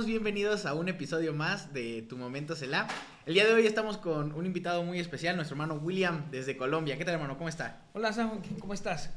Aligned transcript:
Hermanos? 0.00 0.06
Bienvenidos 0.06 0.66
a 0.66 0.72
un 0.74 0.88
episodio 0.88 1.32
más 1.34 1.72
de 1.74 2.02
Tu 2.08 2.16
Momento 2.16 2.56
Selah. 2.56 2.88
El 3.26 3.34
día 3.34 3.46
de 3.46 3.52
hoy 3.52 3.66
estamos 3.66 3.98
con 3.98 4.32
un 4.32 4.46
invitado 4.46 4.82
muy 4.82 4.98
especial, 4.98 5.36
nuestro 5.36 5.54
hermano 5.54 5.74
William 5.74 6.30
desde 6.30 6.56
Colombia. 6.56 6.96
¿Qué 6.96 7.04
tal 7.04 7.14
hermano? 7.14 7.36
¿Cómo 7.36 7.48
está? 7.48 7.82
Hola 7.92 8.12
Sajo, 8.12 8.40
¿cómo 8.60 8.72
estás? 8.72 9.10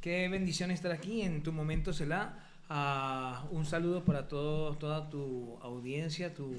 Qué 0.00 0.28
bendición 0.28 0.70
estar 0.70 0.92
aquí 0.92 1.22
en 1.22 1.42
Tu 1.42 1.52
Momento 1.52 1.92
Selah. 1.92 2.38
Ah, 2.70 3.44
un 3.50 3.66
saludo 3.66 4.04
para 4.04 4.28
todo, 4.28 4.76
toda 4.76 5.10
tu 5.10 5.58
audiencia, 5.62 6.32
tu, 6.34 6.54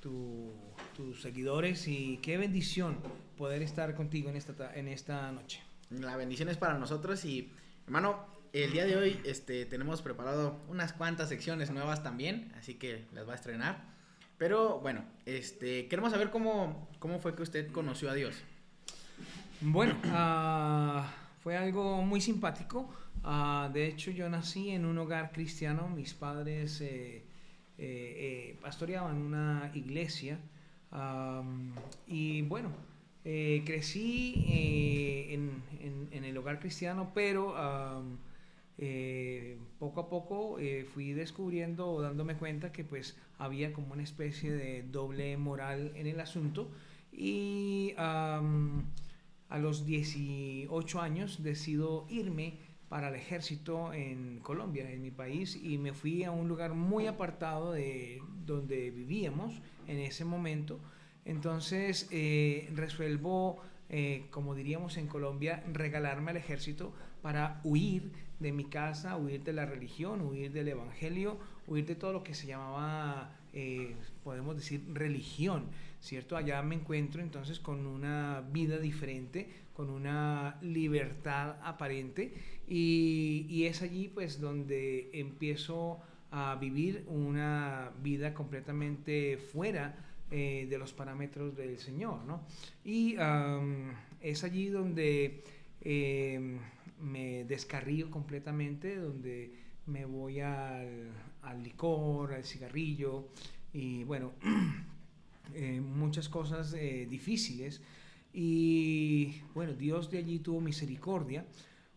tu- 0.00 0.52
tus 0.96 1.22
seguidores 1.22 1.88
y 1.88 2.18
qué 2.18 2.36
bendición 2.36 2.98
poder 3.38 3.62
estar 3.62 3.94
contigo 3.94 4.28
en 4.28 4.36
esta, 4.36 4.52
ta- 4.54 4.74
en 4.74 4.88
esta 4.88 5.32
noche. 5.32 5.60
La 5.90 6.16
bendición 6.16 6.48
es 6.50 6.56
para 6.58 6.76
nosotros 6.78 7.24
y 7.24 7.50
hermano, 7.86 8.26
el 8.52 8.72
día 8.72 8.84
de 8.84 8.96
hoy 8.96 9.20
este, 9.24 9.64
tenemos 9.66 10.02
preparado 10.02 10.58
unas 10.68 10.92
cuantas 10.92 11.28
secciones 11.28 11.70
nuevas 11.70 12.02
también, 12.02 12.52
así 12.58 12.74
que 12.74 13.06
las 13.12 13.26
va 13.28 13.32
a 13.32 13.36
estrenar. 13.36 13.82
Pero 14.38 14.80
bueno, 14.80 15.04
este, 15.26 15.86
queremos 15.88 16.12
saber 16.12 16.30
cómo, 16.30 16.88
cómo 16.98 17.18
fue 17.20 17.34
que 17.34 17.42
usted 17.42 17.70
conoció 17.70 18.10
a 18.10 18.14
Dios. 18.14 18.36
Bueno, 19.60 19.96
ah, 20.06 21.12
fue 21.42 21.56
algo 21.56 22.02
muy 22.02 22.20
simpático. 22.20 22.92
Ah, 23.24 23.70
de 23.72 23.86
hecho, 23.86 24.10
yo 24.10 24.28
nací 24.28 24.70
en 24.70 24.84
un 24.84 24.98
hogar 24.98 25.30
cristiano. 25.32 25.88
Mis 25.88 26.12
padres 26.12 26.80
eh, 26.80 27.18
eh, 27.18 27.24
eh, 27.78 28.58
pastoreaban 28.60 29.16
una 29.16 29.70
iglesia. 29.74 30.38
am, 30.90 31.72
y 32.08 32.42
bueno, 32.42 32.70
eh, 33.24 33.62
crecí 33.64 34.44
eh, 34.48 35.34
en, 35.34 35.62
en- 35.80 36.08
en 36.10 36.24
el 36.24 36.36
hogar 36.36 36.58
cristiano, 36.58 37.12
pero 37.14 37.56
am, 37.56 38.18
eh, 38.84 39.58
poco 39.78 40.00
a 40.00 40.08
poco 40.08 40.58
eh, 40.58 40.84
fui 40.92 41.12
descubriendo 41.12 41.88
o 41.88 42.02
dándome 42.02 42.34
cuenta 42.34 42.72
que 42.72 42.82
pues 42.82 43.16
había 43.38 43.72
como 43.72 43.92
una 43.92 44.02
especie 44.02 44.50
de 44.50 44.82
doble 44.82 45.36
moral 45.36 45.92
en 45.94 46.08
el 46.08 46.18
asunto. 46.18 46.68
Y 47.12 47.94
a 47.96 48.42
los 49.60 49.86
18 49.86 51.00
años 51.00 51.44
decido 51.44 52.06
irme 52.08 52.54
para 52.88 53.10
el 53.10 53.14
ejército 53.14 53.92
en 53.92 54.40
Colombia, 54.40 54.90
en 54.90 55.00
mi 55.00 55.12
país, 55.12 55.54
y 55.62 55.78
me 55.78 55.92
fui 55.92 56.24
a 56.24 56.32
un 56.32 56.48
lugar 56.48 56.74
muy 56.74 57.06
apartado 57.06 57.70
de 57.72 58.20
donde 58.44 58.90
vivíamos 58.90 59.62
en 59.86 59.98
ese 59.98 60.24
momento. 60.24 60.80
Entonces 61.24 62.08
eh, 62.10 62.68
resuelvo, 62.74 63.60
como 64.30 64.56
diríamos 64.56 64.96
en 64.96 65.06
Colombia, 65.06 65.62
regalarme 65.72 66.32
al 66.32 66.38
ejército 66.38 66.92
para 67.22 67.60
huir 67.64 68.10
de 68.40 68.52
mi 68.52 68.64
casa, 68.64 69.16
huir 69.16 69.42
de 69.44 69.52
la 69.52 69.64
religión, 69.64 70.20
huir 70.20 70.52
del 70.52 70.68
evangelio, 70.68 71.38
huir 71.66 71.86
de 71.86 71.94
todo 71.94 72.12
lo 72.12 72.24
que 72.24 72.34
se 72.34 72.46
llamaba, 72.46 73.30
eh, 73.54 73.94
podemos 74.24 74.56
decir, 74.56 74.84
religión, 74.92 75.66
¿cierto? 76.00 76.36
Allá 76.36 76.60
me 76.62 76.74
encuentro 76.74 77.22
entonces 77.22 77.60
con 77.60 77.86
una 77.86 78.42
vida 78.52 78.78
diferente, 78.78 79.48
con 79.74 79.88
una 79.88 80.58
libertad 80.60 81.56
aparente 81.62 82.34
y, 82.68 83.64
es 83.64 83.80
allí 83.80 84.08
pues 84.08 84.40
donde 84.40 85.10
empiezo 85.12 86.00
a 86.30 86.56
vivir 86.56 87.04
una 87.06 87.92
vida 88.02 88.34
completamente 88.34 89.38
fuera 89.38 89.94
eh, 90.30 90.66
de 90.68 90.78
los 90.78 90.92
parámetros 90.92 91.56
del 91.56 91.78
Señor, 91.78 92.24
¿no? 92.24 92.42
Y 92.84 93.16
es 94.20 94.44
allí 94.44 94.68
donde 94.68 95.44
eh, 95.84 96.58
me 97.00 97.44
descarrío 97.44 98.10
completamente, 98.10 98.96
donde 98.96 99.52
me 99.86 100.04
voy 100.04 100.40
al, 100.40 101.12
licor, 101.62 102.32
al 102.34 102.44
cigarrillo 102.44 103.28
y 103.72 104.04
bueno, 104.04 104.32
eh, 105.54 105.80
muchas 105.80 106.28
cosas 106.28 106.72
eh, 106.74 107.06
difíciles. 107.10 107.80
Y 108.32 109.42
bueno, 109.54 109.74
Dios 109.74 110.10
de 110.10 110.18
allí 110.18 110.38
tuvo 110.38 110.60
misericordia. 110.60 111.44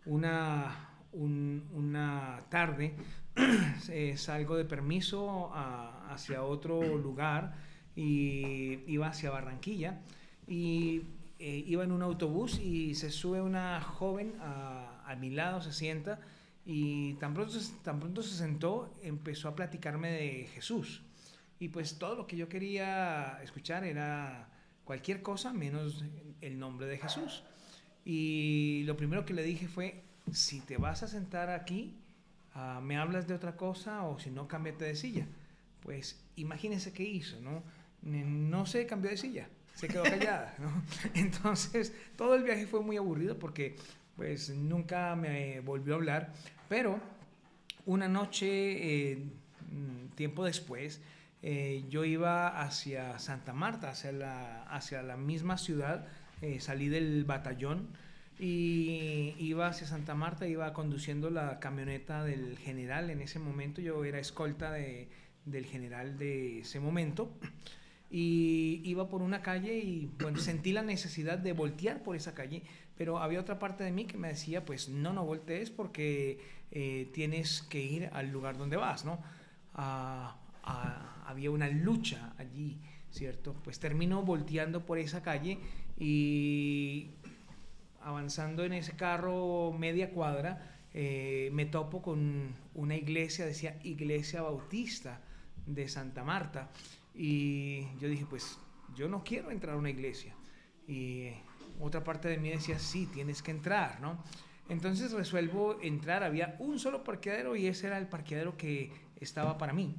Una, 0.05 0.89
un- 1.13 1.63
una 1.73 2.43
tarde 2.49 2.93
eh, 3.89 4.17
salgo 4.17 4.55
de 4.57 4.65
permiso 4.65 5.51
hacia 6.09 6.43
otro 6.43 6.97
lugar 6.97 7.55
y 7.95 8.79
iba 8.87 9.07
hacia 9.07 9.31
Barranquilla 9.31 10.01
y 10.47 11.01
eh, 11.39 11.63
iba 11.67 11.83
en 11.83 11.91
un 11.91 12.01
autobús 12.01 12.59
y 12.59 12.95
se 12.95 13.11
sube 13.11 13.41
una 13.41 13.81
joven 13.81 14.35
a, 14.39 15.15
mi 15.19 15.29
lado, 15.29 15.61
se 15.61 15.71
sienta 15.71 16.19
y 16.65 17.13
tan 17.15 17.33
pronto, 17.33 17.57
tan 17.83 17.99
pronto 17.99 18.23
se 18.23 18.35
sentó 18.35 18.93
empezó 19.01 19.49
a 19.49 19.55
platicarme 19.55 20.11
de 20.11 20.47
Jesús. 20.53 21.03
Y 21.59 21.69
pues 21.69 21.97
todo 21.97 22.15
lo 22.15 22.27
que 22.27 22.35
yo 22.35 22.49
quería 22.49 23.39
escuchar 23.43 23.85
era 23.85 24.49
cualquier 24.83 25.21
cosa 25.21 25.53
menos 25.53 26.03
el 26.41 26.59
nombre 26.59 26.87
de 26.87 26.97
Jesús. 26.97 27.43
Y 28.03 28.83
lo 28.85 28.97
primero 28.97 29.25
que 29.25 29.33
le 29.33 29.43
dije 29.43 29.67
fue, 29.67 30.03
si 30.31 30.61
te 30.61 30.77
vas 30.77 31.03
a 31.03 31.07
sentar 31.07 31.49
aquí, 31.49 31.97
ah, 32.53 32.79
me 32.83 32.97
hablas 32.97 33.27
de 33.27 33.33
otra 33.33 33.55
cosa 33.55 34.03
o 34.03 34.19
si 34.19 34.31
no, 34.31 34.47
cámbiate 34.47 34.85
de 34.85 34.95
silla. 34.95 35.27
Pues 35.81 36.23
imagínense 36.35 36.93
qué 36.93 37.03
hizo, 37.03 37.39
¿no? 37.41 37.63
No 38.01 38.65
se 38.65 38.85
cambió 38.85 39.09
de 39.09 39.17
silla, 39.17 39.49
se 39.75 39.87
quedó 39.87 40.03
callada. 40.03 40.55
Entonces, 41.13 41.93
todo 42.17 42.35
el 42.35 42.43
viaje 42.43 42.65
fue 42.67 42.81
muy 42.81 42.97
aburrido 42.97 43.37
porque 43.37 43.75
pues 44.15 44.49
nunca 44.49 45.15
me 45.15 45.59
volvió 45.59 45.93
a 45.93 45.97
hablar, 45.97 46.33
pero 46.69 46.99
una 47.85 48.07
noche, 48.07 48.47
eh, 49.11 49.17
mm, 49.71 50.15
tiempo 50.15 50.45
después, 50.45 51.01
eh, 51.43 51.83
yo 51.89 52.05
iba 52.05 52.61
hacia 52.61 53.19
Santa 53.19 53.53
Marta, 53.53 53.89
hacia 53.91 54.11
la, 54.11 54.63
hacia 54.63 55.03
la 55.03 55.17
misma 55.17 55.57
ciudad, 55.57 56.07
eh, 56.41 56.59
salí 56.59 56.87
del 56.89 57.25
batallón 57.25 57.89
y 58.39 59.35
iba 59.37 59.67
hacia 59.67 59.85
Santa 59.87 60.15
Marta, 60.15 60.47
iba 60.47 60.73
conduciendo 60.73 61.29
la 61.29 61.59
camioneta 61.59 62.23
del 62.23 62.57
general 62.57 63.09
en 63.09 63.21
ese 63.21 63.39
momento, 63.39 63.81
yo 63.81 64.03
era 64.05 64.19
escolta 64.19 64.71
de- 64.71 65.07
del 65.45 65.65
general 65.65 66.17
de 66.17 66.59
ese 66.59 66.79
momento 66.79 67.29
y 68.17 68.79
iba 68.85 69.09
por 69.09 69.21
una 69.21 69.41
calle 69.41 69.77
y 69.77 70.09
bueno, 70.21 70.39
sentí 70.39 70.71
la 70.71 70.83
necesidad 70.83 71.37
de 71.37 71.51
voltear 71.51 72.01
por 72.01 72.15
esa 72.15 72.33
calle, 72.33 72.63
pero 72.95 73.17
había 73.17 73.41
otra 73.41 73.59
parte 73.59 73.83
de 73.83 73.91
mí 73.91 74.05
que 74.05 74.17
me 74.17 74.29
decía, 74.29 74.63
pues 74.63 74.87
no, 74.87 75.11
no 75.11 75.25
voltees 75.25 75.69
porque 75.69 76.39
eh, 76.71 77.09
tienes 77.13 77.61
que 77.63 77.83
ir 77.83 78.09
al 78.13 78.31
lugar 78.31 78.57
donde 78.57 78.77
vas, 78.77 79.03
¿no? 79.03 79.21
Ah, 79.73 80.37
ah, 80.63 81.25
había 81.27 81.51
una 81.51 81.67
lucha 81.67 82.33
allí, 82.37 82.79
¿cierto? 83.11 83.53
Pues 83.65 83.79
termino 83.79 84.21
volteando 84.21 84.85
por 84.85 84.97
esa 84.97 85.21
calle 85.21 85.59
y 85.99 87.09
avanzando 88.01 88.63
en 88.63 88.71
ese 88.71 88.95
carro 88.95 89.73
media 89.77 90.11
cuadra, 90.11 90.77
eh, 90.93 91.49
me 91.51 91.65
topo 91.65 92.01
con 92.01 92.55
una 92.75 92.95
iglesia, 92.95 93.45
decía 93.45 93.77
Iglesia 93.83 94.41
Bautista 94.41 95.19
de 95.65 95.89
Santa 95.89 96.23
Marta. 96.23 96.69
Y 97.15 97.87
yo 97.99 98.09
dije, 98.09 98.25
pues 98.29 98.59
yo 98.95 99.07
no 99.07 99.23
quiero 99.23 99.51
entrar 99.51 99.75
a 99.75 99.77
una 99.77 99.89
iglesia. 99.89 100.35
Y 100.87 101.29
otra 101.79 102.03
parte 102.03 102.27
de 102.27 102.37
mí 102.37 102.49
decía, 102.49 102.79
sí, 102.79 103.07
tienes 103.07 103.41
que 103.41 103.51
entrar, 103.51 103.99
¿no? 104.01 104.23
Entonces 104.67 105.11
resuelvo 105.11 105.79
entrar, 105.81 106.23
había 106.23 106.55
un 106.59 106.79
solo 106.79 107.03
parqueadero 107.03 107.55
y 107.55 107.67
ese 107.67 107.87
era 107.87 107.97
el 107.97 108.07
parqueadero 108.07 108.57
que 108.57 108.91
estaba 109.19 109.57
para 109.57 109.73
mí. 109.73 109.95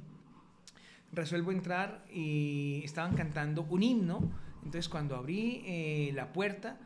Resuelvo 1.13 1.51
entrar 1.51 2.05
y 2.11 2.81
estaban 2.83 3.15
cantando 3.15 3.63
un 3.63 3.81
himno. 3.81 4.19
Entonces 4.57 4.89
cuando 4.89 5.15
abrí 5.15 5.63
eh, 5.65 6.11
la 6.13 6.33
puerta, 6.33 6.77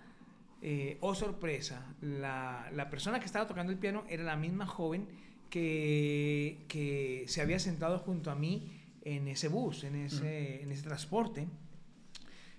eh, 0.62 0.98
oh 1.02 1.16
sorpresa, 1.16 1.96
la, 2.02 2.70
la 2.72 2.90
persona 2.92 3.20
que 3.20 3.26
estaba 3.26 3.48
tocando 3.48 3.72
el 3.72 3.80
piano 3.80 4.04
era 4.08 4.24
la 4.24 4.36
misma 4.36 4.68
joven 4.68 5.08
que, 5.50 6.66
que 6.68 7.26
se 7.28 7.42
había 7.42 7.58
sentado 7.58 7.98
junto 7.98 8.30
a 8.30 8.36
mí 8.36 8.81
en 9.02 9.28
ese 9.28 9.48
bus, 9.48 9.84
en 9.84 9.96
ese, 9.96 10.62
en 10.62 10.72
ese 10.72 10.84
transporte. 10.84 11.48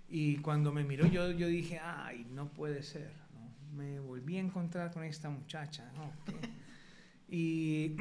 Y 0.08 0.36
cuando 0.38 0.72
me 0.72 0.84
miró, 0.84 1.06
yo, 1.06 1.30
yo 1.30 1.46
dije, 1.46 1.78
ay, 1.78 2.26
no 2.30 2.48
puede 2.52 2.82
ser. 2.82 3.12
¿no? 3.34 3.76
Me 3.76 4.00
volví 4.00 4.36
a 4.36 4.40
encontrar 4.40 4.92
con 4.92 5.04
esta 5.04 5.30
muchacha. 5.30 5.90
Y, 7.34 7.96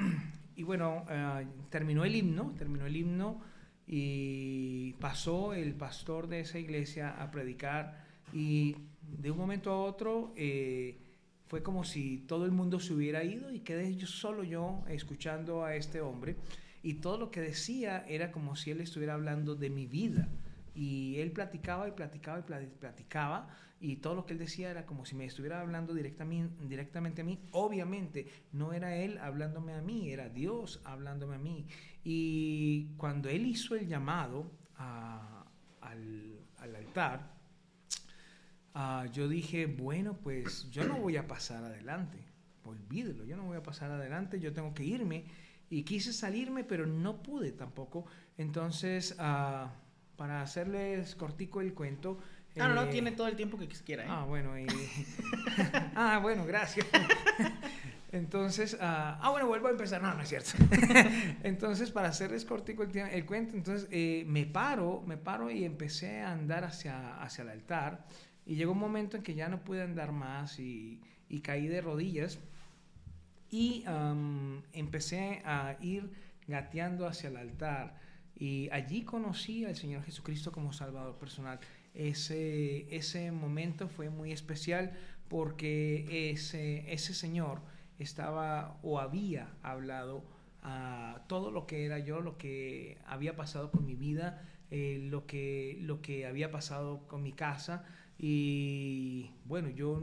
y 0.57 0.63
bueno, 0.63 1.05
ah, 1.07 1.41
terminó 1.69 2.03
el 2.03 2.13
himno, 2.17 2.53
terminó 2.57 2.85
el 2.85 2.97
himno 2.97 3.39
y 3.88 4.94
pasó 4.99 5.53
el 5.53 5.73
pastor 5.73 6.27
de 6.27 6.41
esa 6.41 6.59
iglesia 6.59 7.11
a 7.11 7.31
predicar 7.31 8.05
y 8.33 8.75
de 9.01 9.31
un 9.31 9.37
momento 9.37 9.71
a 9.71 9.83
otro 9.83 10.33
eh, 10.35 10.97
fue 11.47 11.63
como 11.63 11.83
si 11.83 12.19
todo 12.19 12.45
el 12.45 12.51
mundo 12.51 12.79
se 12.79 12.94
hubiera 12.94 13.23
ido 13.23 13.51
y 13.51 13.59
quedé 13.59 13.95
yo 13.95 14.07
solo 14.07 14.44
yo 14.44 14.83
escuchando 14.87 15.65
a 15.65 15.75
este 15.75 15.99
hombre 15.99 16.37
y 16.83 16.95
todo 16.95 17.18
lo 17.18 17.31
que 17.31 17.42
decía 17.42 18.06
era 18.07 18.31
como 18.31 18.56
si 18.56 18.72
él 18.72 18.81
estuviera 18.81 19.13
hablando 19.13 19.56
de 19.56 19.69
mi 19.69 19.86
vida 19.86 20.28
y 20.74 21.18
él 21.19 21.31
platicaba 21.31 21.88
y 21.88 21.92
platicaba 21.92 22.39
y 22.39 22.68
platicaba 22.80 23.50
y 23.81 23.95
todo 23.95 24.13
lo 24.13 24.25
que 24.28 24.33
él 24.33 24.39
decía 24.39 24.69
era 24.69 24.86
como 24.86 25.06
si 25.06 25.16
me 25.16 25.25
estuviera 25.25 25.60
hablando 25.60 25.95
directamente, 25.95 26.63
directamente 26.66 27.22
a 27.22 27.25
mí. 27.25 27.39
Obviamente 27.51 28.28
no 28.54 28.74
era 28.74 28.95
él 28.95 29.18
hablándome 29.18 29.74
a 29.74 29.81
mí, 29.81 30.12
era 30.12 30.30
Dios 30.30 30.81
hablándome 30.86 31.36
a 31.36 31.39
mí. 31.39 31.66
Y 32.04 32.94
cuando 32.98 33.28
él 33.28 33.48
hizo 33.48 33.75
el 33.75 33.88
llamado 33.88 34.51
al, 34.78 36.38
altar, 36.60 37.33
ah, 38.75 39.07
yo 39.12 39.28
dije, 39.28 39.66
bueno, 39.66 40.16
pues 40.16 40.69
yo 40.69 40.88
no 40.88 41.00
voy 41.00 41.18
a 41.18 41.28
pasar 41.28 41.63
adelante, 41.63 42.19
olvídelo, 42.63 43.25
yo 43.25 43.36
no 43.36 43.45
voy 43.45 43.57
a 43.57 43.63
pasar 43.63 43.89
adelante, 43.89 44.39
yo 44.39 44.54
tengo 44.54 44.75
que 44.75 44.83
irme. 44.83 45.25
Y 45.71 45.83
quise 45.83 46.13
salirme, 46.13 46.63
pero 46.63 46.85
no 46.85 47.23
pude 47.23 47.51
tampoco. 47.51 48.06
Entonces, 48.38 49.15
ah, 49.18 49.73
para 50.18 50.44
hacerles 50.44 51.15
cortico 51.15 51.62
el 51.62 51.73
cuento, 51.73 52.19
Ah, 52.59 52.68
no, 52.68 52.75
no, 52.75 52.83
eh, 52.83 52.88
tiene 52.88 53.12
todo 53.12 53.27
el 53.27 53.35
tiempo 53.35 53.57
que 53.57 53.68
quiera. 53.68 54.03
¿eh? 54.03 54.07
Ah, 54.09 54.25
bueno. 54.27 54.51
ah, 55.95 56.19
bueno, 56.21 56.45
gracias. 56.45 56.85
Entonces, 58.12 58.77
ah, 58.81 59.19
ah, 59.21 59.29
bueno, 59.29 59.47
vuelvo 59.47 59.68
a 59.68 59.71
empezar. 59.71 60.01
No, 60.01 60.13
no 60.13 60.21
es 60.21 60.27
cierto. 60.27 60.51
entonces, 61.44 61.91
para 61.91 62.09
hacerles 62.09 62.44
cortico 62.44 62.83
el, 62.83 62.95
el 62.97 63.25
cuento, 63.25 63.56
entonces 63.56 63.88
eh, 63.89 64.25
me 64.27 64.45
paro, 64.45 65.01
me 65.07 65.15
paro 65.15 65.50
y 65.50 65.63
empecé 65.63 66.19
a 66.19 66.33
andar 66.33 66.65
hacia, 66.65 67.21
hacia 67.21 67.44
el 67.44 67.50
altar. 67.50 68.06
Y 68.45 68.56
llegó 68.56 68.73
un 68.73 68.79
momento 68.79 69.15
en 69.15 69.23
que 69.23 69.33
ya 69.33 69.47
no 69.47 69.63
pude 69.63 69.81
andar 69.81 70.12
más 70.12 70.59
y, 70.59 71.00
y 71.29 71.39
caí 71.39 71.68
de 71.68 71.79
rodillas. 71.79 72.39
Y 73.51 73.83
empecé 74.74 75.42
a 75.45 75.77
ir 75.81 76.09
gateando 76.48 77.06
hacia 77.06 77.30
el 77.30 77.38
altar. 77.38 78.00
Y 78.36 78.69
allí 78.71 79.03
conocí 79.03 79.65
al 79.65 79.75
Señor 79.75 80.03
Jesucristo 80.03 80.51
como 80.51 80.74
Salvador 80.74 81.18
personal. 81.18 81.59
Ese, 81.94 82.88
ese 82.95 83.31
momento 83.31 83.88
fue 83.88 84.09
muy 84.09 84.31
especial 84.31 84.94
porque 85.27 86.31
ese, 86.31 86.92
ese 86.92 87.13
señor 87.13 87.62
estaba 88.00 88.80
o 88.83 89.00
había 89.00 89.50
hablado 89.62 90.24
a 90.63 91.24
todo 91.27 91.51
lo 91.51 91.65
que 91.68 91.86
era 91.86 92.00
yo, 92.00 92.21
lo 92.21 92.38
que 92.38 92.97
había 93.06 93.36
pasado 93.36 93.71
con 93.71 93.86
mi 93.86 93.95
vida, 93.95 94.42
eh, 94.69 95.00
lo, 95.09 95.25
que, 95.25 95.77
lo 95.81 96.01
que 96.01 96.25
había 96.25 96.51
pasado 96.51 97.07
con 97.07 97.24
mi 97.24 97.31
casa. 97.31 97.86
Y 98.18 99.31
bueno, 99.45 99.69
yo 99.69 100.01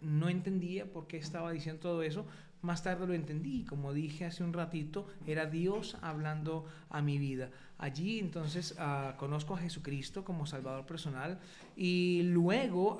no 0.00 0.28
entendía 0.28 0.90
por 0.92 1.06
qué 1.06 1.16
estaba 1.16 1.52
diciendo 1.52 1.80
todo 1.80 2.02
eso, 2.02 2.26
más 2.62 2.82
tarde 2.82 3.06
lo 3.06 3.14
entendí, 3.14 3.64
como 3.64 3.92
dije 3.92 4.24
hace 4.24 4.44
un 4.44 4.52
ratito, 4.52 5.06
era 5.26 5.46
Dios 5.46 5.96
hablando 6.02 6.66
a 6.88 7.00
mi 7.02 7.18
vida. 7.18 7.50
Allí 7.78 8.18
entonces 8.18 8.74
ah, 8.78 9.14
conozco 9.18 9.54
a 9.54 9.58
Jesucristo 9.58 10.24
como 10.24 10.46
Salvador 10.46 10.84
personal 10.84 11.38
y 11.76 12.22
luego 12.24 12.98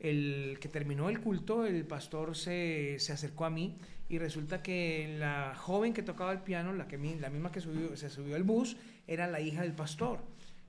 el 0.00 0.58
que 0.60 0.68
terminó 0.68 1.08
el 1.08 1.20
culto, 1.20 1.64
el 1.64 1.86
pastor 1.86 2.36
se, 2.36 2.96
acercó 3.10 3.46
a 3.46 3.50
mí 3.50 3.76
y 4.08 4.18
resulta 4.18 4.62
que 4.62 5.16
la 5.18 5.54
joven 5.56 5.94
que 5.94 6.02
tocaba 6.02 6.32
el 6.32 6.40
piano, 6.40 6.72
la, 6.72 6.86
que, 6.86 6.98
la 6.98 7.30
misma 7.30 7.50
que 7.50 7.60
se 7.60 8.10
subió 8.10 8.36
al 8.36 8.44
bus, 8.44 8.76
era 9.06 9.26
la 9.26 9.40
hija 9.40 9.62
del 9.62 9.72
pastor. 9.72 10.20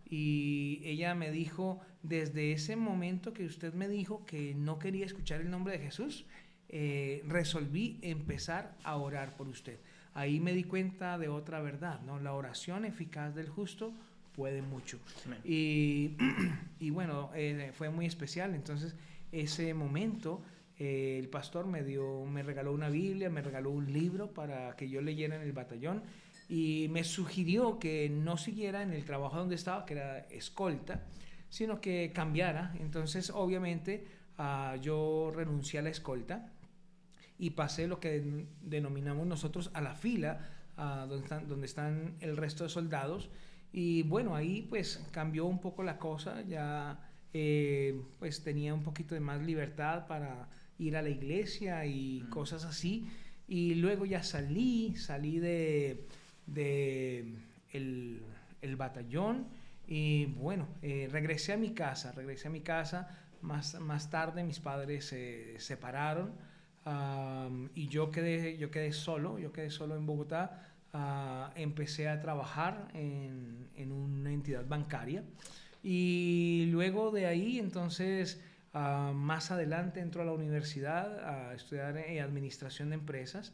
Y 0.09 0.79
ella 0.85 1.13
me 1.15 1.31
dijo, 1.31 1.81
desde 2.01 2.53
ese 2.53 2.77
momento 2.77 3.33
que 3.33 3.45
usted 3.45 3.73
me 3.73 3.89
dijo 3.89 4.25
que 4.25 4.55
no 4.55 4.79
quería 4.79 5.05
escuchar 5.05 5.41
el 5.41 5.49
nombre 5.49 5.77
de 5.77 5.83
Jesús, 5.83 6.25
eh, 6.69 7.23
resolví 7.27 7.97
empezar 8.01 8.75
a 8.83 8.97
orar 8.97 9.37
por 9.37 9.47
usted. 9.47 9.79
Ahí 10.13 10.39
me 10.39 10.53
di 10.53 10.63
cuenta 10.63 11.17
de 11.17 11.29
otra 11.29 11.61
verdad, 11.61 12.01
¿no? 12.01 12.19
La 12.19 12.33
oración 12.33 12.85
eficaz 12.85 13.35
del 13.35 13.49
justo 13.49 13.93
puede 14.35 14.61
mucho. 14.61 14.99
Y, 15.43 16.17
y, 16.79 16.89
bueno, 16.89 17.31
eh, 17.35 17.71
fue 17.73 17.89
muy 17.89 18.05
especial. 18.05 18.53
Entonces, 18.53 18.95
ese 19.31 19.73
momento, 19.73 20.41
eh, 20.77 21.17
el 21.19 21.29
pastor 21.29 21.67
me 21.67 21.83
dio, 21.83 22.25
me 22.25 22.43
regaló 22.43 22.73
una 22.73 22.89
Biblia, 22.89 23.29
me 23.29 23.41
regaló 23.41 23.71
un 23.71 23.91
libro 23.93 24.33
para 24.33 24.75
que 24.75 24.89
yo 24.89 25.01
leyera 25.01 25.35
en 25.35 25.41
el 25.41 25.53
batallón 25.53 26.03
y 26.49 26.87
me 26.89 27.03
sugirió 27.03 27.79
que 27.79 28.09
no 28.09 28.37
siguiera 28.37 28.81
en 28.81 28.93
el 28.93 29.05
trabajo 29.05 29.37
donde 29.37 29.55
estaba, 29.55 29.85
que 29.85 29.93
era 29.93 30.19
escolta, 30.29 31.03
sino 31.49 31.79
que 31.79 32.11
cambiara. 32.13 32.73
Entonces, 32.79 33.29
obviamente, 33.29 34.05
ah, 34.37 34.75
yo 34.81 35.31
renuncié 35.33 35.79
a 35.79 35.83
la 35.83 35.89
escolta 35.89 36.51
y 37.39 37.51
pasé 37.51 37.87
lo 37.87 37.99
que 37.99 38.45
denominamos 38.61 39.27
nosotros 39.27 39.69
a 39.73 39.81
la 39.81 39.95
fila, 39.95 40.49
donde, 40.75 41.17
están, 41.17 41.47
donde 41.47 41.65
están 41.65 42.15
el 42.19 42.37
resto 42.37 42.63
de 42.63 42.69
soldados. 42.69 43.29
Y 43.71 44.03
bueno, 44.03 44.35
ahí 44.35 44.65
pues 44.69 45.03
cambió 45.11 45.45
un 45.45 45.59
poco 45.59 45.83
la 45.83 45.97
cosa, 45.97 46.41
ya 46.41 46.99
eh, 47.33 48.01
pues 48.19 48.43
tenía 48.43 48.73
un 48.73 48.83
poquito 48.83 49.13
de 49.13 49.21
más 49.21 49.41
libertad 49.41 50.07
para 50.07 50.47
ir 50.79 50.95
a 50.95 51.01
la 51.01 51.09
iglesia 51.09 51.85
y 51.85 52.21
cosas 52.29 52.65
así. 52.65 53.07
Y 53.47 53.75
luego 53.75 54.05
ya 54.05 54.23
salí, 54.23 54.95
salí 54.95 55.39
de, 55.39 56.05
de 56.47 57.33
el, 57.71 58.21
el 58.61 58.75
batallón 58.75 59.47
y 59.87 60.25
bueno, 60.25 60.67
eh, 60.81 61.07
regresé 61.11 61.53
a 61.53 61.57
mi 61.57 61.73
casa, 61.73 62.11
regresé 62.11 62.47
a 62.47 62.51
mi 62.51 62.61
casa. 62.61 63.15
Más, 63.41 63.79
más 63.79 64.09
tarde 64.09 64.43
mis 64.43 64.59
padres 64.59 65.05
se 65.05 65.59
separaron 65.59 66.31
y 67.75 67.87
yo 67.87 68.11
quedé, 68.11 68.57
yo 68.57 68.71
quedé 68.71 68.91
solo, 68.93 69.39
yo 69.39 69.51
quedé 69.51 69.69
solo 69.69 69.95
en 69.95 70.05
Bogotá. 70.05 70.73
Ah, 70.93 71.51
empecé 71.55 72.07
a 72.07 72.21
trabajar 72.21 72.87
en, 72.93 73.67
en, 73.75 73.91
una 73.91 74.31
entidad 74.31 74.65
bancaria. 74.67 75.23
Y 75.83 76.67
luego 76.71 77.11
de 77.11 77.27
ahí 77.27 77.59
entonces 77.59 78.41
ah, 78.73 79.11
más 79.13 79.51
adelante 79.51 79.99
entró 79.99 80.21
a 80.21 80.25
la 80.25 80.31
universidad 80.31 81.49
a 81.49 81.53
estudiar 81.53 81.97
en 81.97 82.21
administración 82.23 82.89
de 82.89 82.95
empresas. 82.95 83.53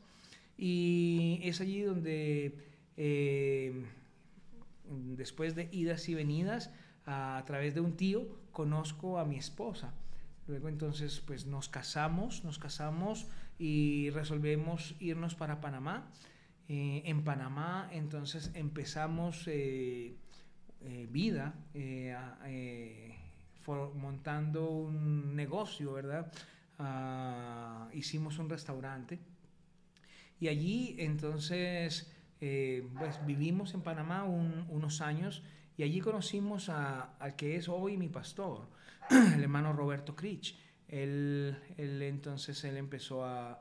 Y 0.57 1.39
es 1.43 1.59
allí 1.61 1.81
donde 1.81 2.55
eh, 2.97 3.85
después 5.17 5.55
de 5.55 5.69
idas 5.71 6.07
y 6.09 6.13
venidas 6.13 6.71
a 7.05 7.43
través 7.45 7.73
de 7.73 7.81
un 7.81 7.97
tío 7.97 8.27
conozco 8.51 9.17
a 9.17 9.25
mi 9.25 9.37
esposa 9.37 9.93
Luego 10.47 10.67
entonces 10.67 11.21
pues 11.25 11.45
nos 11.45 11.69
casamos, 11.69 12.43
nos 12.43 12.59
casamos 12.59 13.27
y 13.57 14.09
resolvemos 14.09 14.95
irnos 14.99 15.35
para 15.35 15.61
Panamá. 15.61 16.11
Eh, 16.67 17.03
en 17.05 17.23
Panamá 17.23 17.89
entonces 17.91 18.51
empezamos 18.53 19.47
eh, 19.47 20.15
eh, 20.81 21.07
vida 21.09 21.55
montando 23.95 24.69
un 24.69 25.35
negocio, 25.35 25.93
¿verdad? 25.93 26.31
Ah, 26.77 27.87
hicimos 27.93 28.37
un 28.39 28.49
restaurante 28.49 29.19
y 30.39 30.47
allí 30.49 30.95
entonces 30.99 32.11
pues 32.39 33.25
vivimos 33.25 33.73
en 33.73 33.81
Panamá 33.81 34.25
unos 34.25 34.99
años 34.99 35.43
y 35.77 35.83
allí 35.83 36.01
conocimos 36.01 36.67
al 36.67 37.37
que 37.37 37.55
es 37.55 37.69
hoy 37.69 37.95
mi 37.95 38.09
pastor 38.09 38.67
el 39.09 39.41
hermano 39.41 39.73
Roberto 39.73 40.15
Critch. 40.15 40.57
Él, 40.87 41.57
él, 41.77 42.01
entonces 42.01 42.63
él 42.63 42.77
empezó 42.77 43.25
a, 43.25 43.59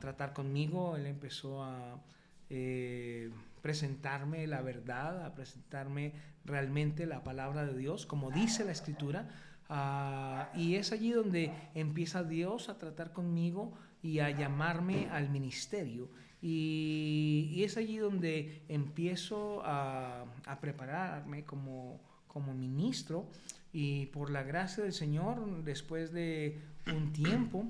tratar 0.00 0.32
conmigo, 0.32 0.96
él 0.96 1.06
empezó 1.06 1.64
a 1.64 2.00
eh, 2.48 3.28
presentarme 3.60 4.46
la 4.46 4.62
verdad, 4.62 5.26
a 5.26 5.34
presentarme 5.34 6.12
realmente 6.44 7.06
la 7.06 7.24
palabra 7.24 7.66
de 7.66 7.76
Dios, 7.76 8.06
como 8.06 8.30
dice 8.30 8.64
la 8.64 8.72
escritura. 8.72 9.28
Ah, 9.68 10.50
y 10.54 10.76
es 10.76 10.92
allí 10.92 11.10
donde 11.10 11.52
empieza 11.74 12.22
Dios 12.22 12.68
a 12.68 12.78
tratar 12.78 13.12
conmigo 13.12 13.76
y 14.00 14.20
a 14.20 14.30
llamarme 14.30 15.08
al 15.10 15.28
ministerio. 15.28 16.08
Y, 16.40 17.50
y 17.52 17.64
es 17.64 17.76
allí 17.76 17.98
donde 17.98 18.62
empiezo 18.68 19.60
a, 19.64 20.24
a 20.46 20.60
prepararme 20.60 21.44
como, 21.44 22.00
como 22.28 22.54
ministro 22.54 23.28
y 23.72 24.06
por 24.06 24.30
la 24.30 24.42
gracia 24.42 24.84
del 24.84 24.92
Señor, 24.92 25.64
después 25.64 26.12
de 26.12 26.60
un 26.86 27.12
tiempo, 27.12 27.66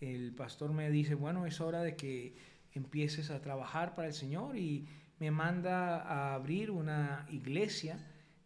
el 0.00 0.32
pastor 0.34 0.72
me 0.72 0.90
dice, 0.90 1.14
bueno, 1.14 1.46
es 1.46 1.60
hora 1.60 1.82
de 1.82 1.96
que 1.96 2.34
empieces 2.72 3.30
a 3.30 3.40
trabajar 3.40 3.94
para 3.94 4.08
el 4.08 4.14
Señor 4.14 4.56
y 4.56 4.86
me 5.18 5.30
manda 5.30 6.02
a 6.02 6.34
abrir 6.34 6.70
una 6.70 7.26
iglesia. 7.30 7.98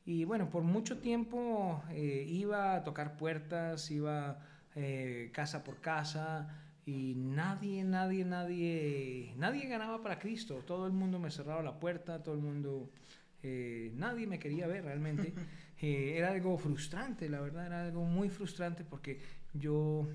Y 0.04 0.24
bueno, 0.24 0.50
por 0.50 0.62
mucho 0.62 0.98
tiempo 0.98 1.82
eh, 1.90 2.26
iba 2.28 2.74
a 2.74 2.84
tocar 2.84 3.16
puertas, 3.16 3.90
iba 3.90 4.38
eh, 4.74 5.30
casa 5.32 5.64
por 5.64 5.80
casa, 5.80 6.48
y 6.86 7.14
nadie, 7.16 7.82
nadie, 7.82 8.24
nadie, 8.24 9.34
nadie 9.36 9.66
ganaba 9.66 10.02
para 10.02 10.20
Cristo. 10.20 10.62
Todo 10.64 10.86
el 10.86 10.92
mundo 10.92 11.18
me 11.18 11.32
cerraba 11.32 11.62
la 11.62 11.80
puerta, 11.80 12.22
todo 12.22 12.36
el 12.36 12.40
mundo, 12.40 12.88
eh, 13.46 13.92
nadie 13.94 14.26
me 14.26 14.38
quería 14.38 14.66
ver 14.66 14.84
realmente. 14.84 15.32
Eh, 15.78 16.16
era 16.16 16.30
algo 16.30 16.56
frustrante, 16.56 17.28
la 17.28 17.38
verdad, 17.38 17.66
era 17.66 17.84
algo 17.84 18.02
muy 18.02 18.30
frustrante 18.30 18.82
porque 18.82 19.20
yo 19.52 20.08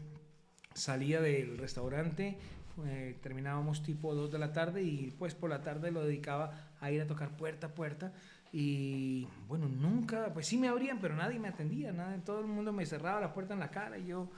salía 0.73 1.21
del 1.21 1.59
restaurante, 1.59 2.39
eh, 2.87 3.15
terminábamos 3.21 3.83
tipo 3.83 4.15
2 4.15 4.31
de 4.31 4.39
la 4.39 4.53
tarde 4.53 4.81
y 4.81 5.11
pues 5.19 5.35
por 5.35 5.51
la 5.51 5.61
tarde 5.61 5.91
lo 5.91 6.03
dedicaba 6.03 6.73
a 6.79 6.91
ir 6.91 6.99
a 6.99 7.05
tocar 7.05 7.37
puerta 7.37 7.67
a 7.67 7.75
puerta 7.75 8.11
y 8.51 9.27
bueno, 9.47 9.69
nunca, 9.69 10.33
pues 10.33 10.47
sí 10.47 10.57
me 10.57 10.67
abrían, 10.67 10.99
pero 10.99 11.15
nadie 11.15 11.37
me 11.37 11.49
atendía, 11.49 11.91
nada, 11.91 12.17
todo 12.25 12.39
el 12.39 12.47
mundo 12.47 12.73
me 12.73 12.87
cerraba 12.87 13.21
la 13.21 13.31
puerta 13.31 13.53
en 13.53 13.59
la 13.59 13.69
cara 13.69 13.99
y 13.99 14.07
yo 14.07 14.31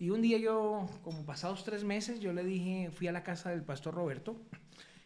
y 0.00 0.08
un 0.08 0.22
día 0.22 0.38
yo, 0.38 0.88
como 1.04 1.26
pasados 1.26 1.62
tres 1.62 1.84
meses, 1.84 2.20
yo 2.20 2.32
le 2.32 2.42
dije, 2.42 2.90
fui 2.90 3.06
a 3.06 3.12
la 3.12 3.22
casa 3.22 3.50
del 3.50 3.62
pastor 3.62 3.94
Roberto 3.94 4.40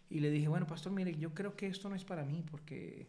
y 0.09 0.21
le 0.21 0.31
dije, 0.31 0.47
bueno, 0.47 0.69
pastor, 0.69 0.93
mire, 0.93 1.17
yo 1.17 1.35
creo 1.35 1.57
que 1.57 1.67
esto 1.67 1.89
no 1.89 1.97
es 1.97 2.05
para 2.05 2.25
mí 2.25 2.45
porque 2.49 3.09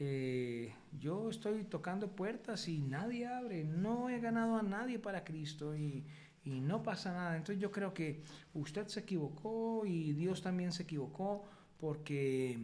eh, 0.00 0.74
yo 0.98 1.28
estoy 1.28 1.62
tocando 1.64 2.16
puertas 2.16 2.66
y 2.68 2.80
nadie 2.80 3.26
abre, 3.26 3.64
no 3.64 4.08
he 4.08 4.18
ganado 4.18 4.56
a 4.56 4.62
nadie 4.62 4.98
para 4.98 5.24
Cristo 5.24 5.76
y, 5.76 6.06
y 6.42 6.60
no 6.62 6.82
pasa 6.82 7.12
nada. 7.12 7.36
Entonces 7.36 7.60
yo 7.60 7.70
creo 7.70 7.92
que 7.92 8.22
usted 8.54 8.86
se 8.88 9.00
equivocó 9.00 9.84
y 9.84 10.12
Dios 10.14 10.40
también 10.40 10.72
se 10.72 10.84
equivocó 10.84 11.44
porque, 11.78 12.58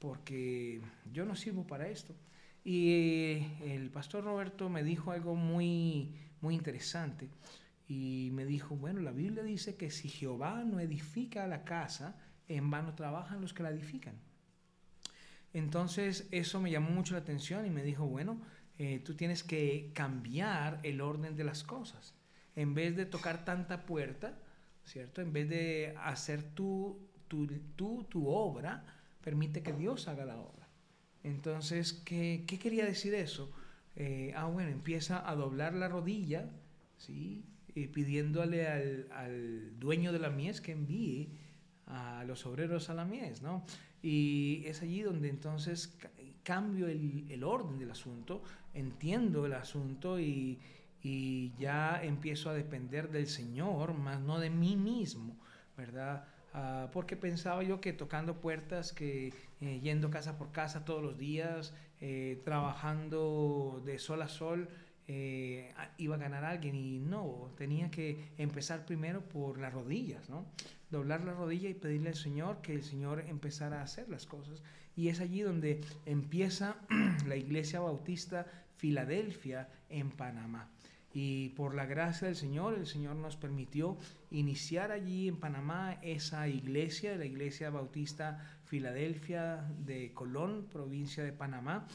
porque 0.00 0.82
yo 1.12 1.24
no 1.24 1.36
sirvo 1.36 1.66
para 1.66 1.88
esto. 1.88 2.14
Y 2.64 3.44
el 3.64 3.90
pastor 3.90 4.24
Roberto 4.24 4.68
me 4.68 4.82
dijo 4.82 5.12
algo 5.12 5.36
muy, 5.36 6.16
muy 6.40 6.54
interesante 6.56 7.28
y 7.86 8.30
me 8.32 8.44
dijo, 8.44 8.74
bueno, 8.74 9.00
la 9.00 9.12
Biblia 9.12 9.44
dice 9.44 9.76
que 9.76 9.90
si 9.90 10.08
Jehová 10.08 10.64
no 10.64 10.80
edifica 10.80 11.46
la 11.46 11.64
casa, 11.64 12.16
en 12.48 12.70
vano 12.70 12.94
trabajan 12.94 13.40
los 13.40 13.52
que 13.52 13.62
la 13.62 13.70
edifican. 13.70 14.14
Entonces 15.52 16.28
eso 16.30 16.60
me 16.60 16.70
llamó 16.70 16.90
mucho 16.90 17.14
la 17.14 17.20
atención 17.20 17.66
y 17.66 17.70
me 17.70 17.82
dijo, 17.82 18.06
bueno, 18.06 18.40
eh, 18.78 19.00
tú 19.04 19.14
tienes 19.14 19.42
que 19.42 19.90
cambiar 19.94 20.80
el 20.82 21.00
orden 21.00 21.36
de 21.36 21.44
las 21.44 21.62
cosas. 21.62 22.14
En 22.56 22.74
vez 22.74 22.96
de 22.96 23.06
tocar 23.06 23.44
tanta 23.44 23.84
puerta, 23.86 24.38
¿cierto? 24.84 25.20
En 25.20 25.32
vez 25.32 25.48
de 25.48 25.94
hacer 25.98 26.42
tú 26.42 27.08
tu, 27.32 27.46
tu, 27.76 28.04
tu 28.04 28.28
obra, 28.28 28.84
permite 29.22 29.62
que 29.62 29.72
Dios 29.72 30.06
haga 30.06 30.26
la 30.26 30.36
obra. 30.36 30.68
Entonces, 31.24 31.94
¿qué, 31.94 32.44
qué 32.46 32.58
quería 32.58 32.84
decir 32.84 33.14
eso? 33.14 33.50
Eh, 33.96 34.34
ah, 34.36 34.44
bueno, 34.44 34.70
empieza 34.70 35.26
a 35.26 35.34
doblar 35.34 35.72
la 35.72 35.88
rodilla, 35.88 36.50
¿sí? 36.98 37.46
y 37.74 37.86
pidiéndole 37.86 38.68
al, 38.68 39.08
al, 39.12 39.80
dueño 39.80 40.12
de 40.12 40.18
la 40.18 40.28
mies 40.28 40.60
que 40.60 40.72
envíe 40.72 41.30
a 41.86 42.22
los 42.24 42.44
obreros 42.44 42.90
a 42.90 42.94
la 42.94 43.06
mies, 43.06 43.40
¿no? 43.40 43.64
Y 44.02 44.62
es 44.66 44.82
allí 44.82 45.02
donde 45.02 45.28
entonces 45.28 45.96
cambio 46.42 46.88
el, 46.88 47.26
el 47.30 47.44
orden 47.44 47.78
del 47.78 47.90
asunto, 47.90 48.42
entiendo 48.74 49.46
el 49.46 49.54
asunto 49.54 50.18
y, 50.18 50.58
y, 51.02 51.52
ya 51.58 52.02
empiezo 52.02 52.50
a 52.50 52.54
depender 52.54 53.10
del 53.10 53.28
Señor, 53.28 53.94
más 53.94 54.20
no 54.20 54.40
de 54.40 54.50
mí 54.50 54.76
mismo, 54.76 55.36
¿verdad? 55.76 56.24
Uh, 56.54 56.90
porque 56.90 57.16
pensaba 57.16 57.62
yo 57.62 57.80
que 57.80 57.94
tocando 57.94 58.40
puertas, 58.40 58.92
que 58.92 59.32
eh, 59.60 59.80
yendo 59.80 60.10
casa 60.10 60.36
por 60.36 60.52
casa 60.52 60.84
todos 60.84 61.02
los 61.02 61.16
días, 61.16 61.72
eh, 62.00 62.42
trabajando 62.44 63.80
de 63.86 63.98
sol 63.98 64.20
a 64.20 64.28
sol, 64.28 64.68
eh, 65.08 65.74
iba 65.98 66.14
a 66.14 66.18
ganar 66.18 66.44
alguien 66.44 66.74
y 66.74 66.98
no, 66.98 67.50
tenía 67.56 67.90
que 67.90 68.32
empezar 68.38 68.86
primero 68.86 69.20
por 69.28 69.58
las 69.58 69.72
rodillas, 69.72 70.30
¿no? 70.30 70.46
Doblar 70.90 71.24
la 71.24 71.34
rodilla 71.34 71.68
y 71.68 71.74
pedirle 71.74 72.10
al 72.10 72.14
Señor 72.14 72.62
que 72.62 72.74
el 72.74 72.82
Señor 72.82 73.24
empezara 73.26 73.80
a 73.80 73.84
hacer 73.84 74.08
las 74.08 74.26
cosas. 74.26 74.62
Y 74.94 75.08
es 75.08 75.20
allí 75.20 75.40
donde 75.40 75.80
empieza 76.06 76.76
la 77.26 77.36
Iglesia 77.36 77.80
Bautista 77.80 78.46
Filadelfia 78.76 79.68
en 79.88 80.10
Panamá. 80.10 80.68
Y 81.14 81.50
por 81.50 81.74
la 81.74 81.84
gracia 81.84 82.28
del 82.28 82.36
Señor, 82.36 82.74
el 82.74 82.86
Señor 82.86 83.16
nos 83.16 83.36
permitió 83.36 83.98
iniciar 84.30 84.92
allí 84.92 85.28
en 85.28 85.36
Panamá 85.36 85.98
esa 86.02 86.48
iglesia, 86.48 87.16
la 87.16 87.26
Iglesia 87.26 87.68
Bautista 87.68 88.38
Filadelfia 88.64 89.68
de 89.78 90.14
Colón, 90.14 90.68
provincia 90.72 91.22
de 91.22 91.32
Panamá, 91.32 91.86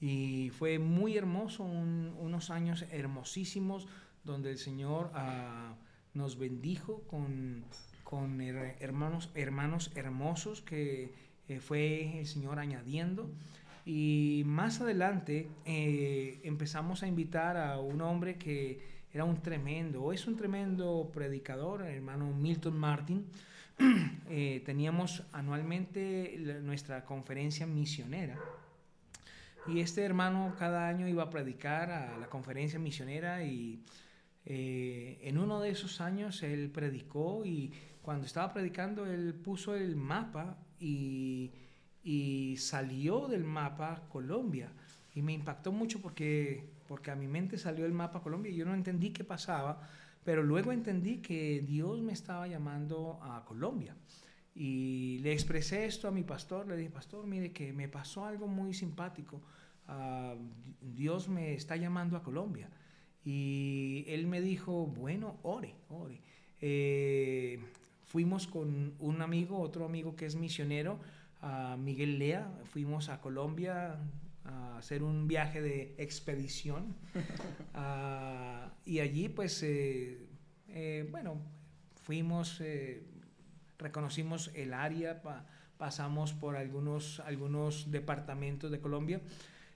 y 0.00 0.50
fue 0.50 0.78
muy 0.78 1.16
hermoso, 1.16 1.64
unos 1.64 2.50
años 2.50 2.84
hermosísimos 2.90 3.86
donde 4.24 4.50
el 4.50 4.58
Señor 4.58 5.10
uh, 5.14 5.74
nos 6.16 6.38
bendijo 6.38 7.02
con, 7.06 7.64
con 8.04 8.40
hermanos, 8.40 9.30
hermanos 9.34 9.90
hermosos 9.94 10.60
que 10.60 11.14
eh, 11.48 11.60
fue 11.60 12.18
el 12.18 12.26
Señor 12.26 12.58
añadiendo. 12.58 13.30
Y 13.86 14.42
más 14.46 14.80
adelante 14.80 15.48
eh, 15.64 16.40
empezamos 16.42 17.02
a 17.02 17.06
invitar 17.06 17.56
a 17.56 17.78
un 17.78 18.00
hombre 18.00 18.36
que 18.36 18.80
era 19.12 19.24
un 19.24 19.40
tremendo, 19.40 20.12
es 20.12 20.26
un 20.26 20.36
tremendo 20.36 21.10
predicador, 21.14 21.82
el 21.82 21.94
hermano 21.94 22.32
Milton 22.32 22.76
Martin. 22.76 23.26
Eh, 24.28 24.60
teníamos 24.66 25.22
anualmente 25.32 26.36
nuestra 26.60 27.04
conferencia 27.04 27.64
misionera 27.64 28.36
y 29.68 29.80
este 29.80 30.04
hermano 30.04 30.54
cada 30.58 30.88
año 30.88 31.08
iba 31.08 31.24
a 31.24 31.30
predicar 31.30 31.90
a 31.90 32.18
la 32.18 32.28
conferencia 32.28 32.78
misionera 32.78 33.44
y 33.44 33.82
eh, 34.44 35.18
en 35.22 35.38
uno 35.38 35.60
de 35.60 35.70
esos 35.70 36.00
años 36.00 36.42
él 36.42 36.70
predicó 36.70 37.44
y 37.44 37.72
cuando 38.02 38.26
estaba 38.26 38.52
predicando 38.52 39.06
él 39.06 39.34
puso 39.34 39.74
el 39.74 39.96
mapa 39.96 40.58
y, 40.78 41.50
y 42.04 42.56
salió 42.58 43.26
del 43.26 43.44
mapa 43.44 44.04
Colombia. 44.08 44.70
Y 45.14 45.22
me 45.22 45.32
impactó 45.32 45.72
mucho 45.72 46.00
porque, 46.00 46.70
porque 46.86 47.10
a 47.10 47.16
mi 47.16 47.26
mente 47.26 47.58
salió 47.58 47.86
el 47.86 47.92
mapa 47.92 48.22
Colombia 48.22 48.52
y 48.52 48.56
yo 48.56 48.64
no 48.64 48.74
entendí 48.74 49.10
qué 49.10 49.24
pasaba, 49.24 49.80
pero 50.22 50.42
luego 50.42 50.70
entendí 50.70 51.22
que 51.22 51.64
Dios 51.66 52.00
me 52.02 52.12
estaba 52.12 52.46
llamando 52.46 53.18
a 53.22 53.44
Colombia. 53.44 53.96
Y 54.58 55.18
le 55.18 55.32
expresé 55.32 55.84
esto 55.84 56.08
a 56.08 56.10
mi 56.10 56.22
pastor, 56.22 56.66
le 56.66 56.76
dije, 56.76 56.90
pastor, 56.90 57.26
mire 57.26 57.52
que 57.52 57.74
me 57.74 57.88
pasó 57.88 58.24
algo 58.24 58.48
muy 58.48 58.72
simpático. 58.72 59.42
Uh, 59.86 60.34
Dios 60.80 61.28
me 61.28 61.52
está 61.52 61.76
llamando 61.76 62.16
a 62.16 62.22
Colombia. 62.22 62.70
Y 63.22 64.04
él 64.08 64.26
me 64.26 64.40
dijo, 64.40 64.86
bueno, 64.86 65.36
ore, 65.42 65.74
ore. 65.90 66.20
Eh, 66.60 67.60
fuimos 68.06 68.46
con 68.46 68.94
un 68.98 69.20
amigo, 69.20 69.60
otro 69.60 69.84
amigo 69.84 70.16
que 70.16 70.24
es 70.24 70.36
misionero, 70.36 70.98
uh, 71.42 71.76
Miguel 71.76 72.18
Lea, 72.18 72.50
fuimos 72.64 73.10
a 73.10 73.20
Colombia 73.20 73.98
a 74.44 74.78
hacer 74.78 75.02
un 75.02 75.28
viaje 75.28 75.60
de 75.60 75.94
expedición. 75.98 76.94
uh, 77.74 78.70
y 78.86 79.00
allí 79.00 79.28
pues, 79.28 79.62
eh, 79.62 80.18
eh, 80.68 81.06
bueno, 81.10 81.42
fuimos 82.02 82.62
reconocimos 83.78 84.50
el 84.54 84.74
área, 84.74 85.22
pasamos 85.76 86.32
por 86.32 86.56
algunos, 86.56 87.20
algunos 87.20 87.90
departamentos 87.90 88.70
de 88.70 88.80
Colombia 88.80 89.20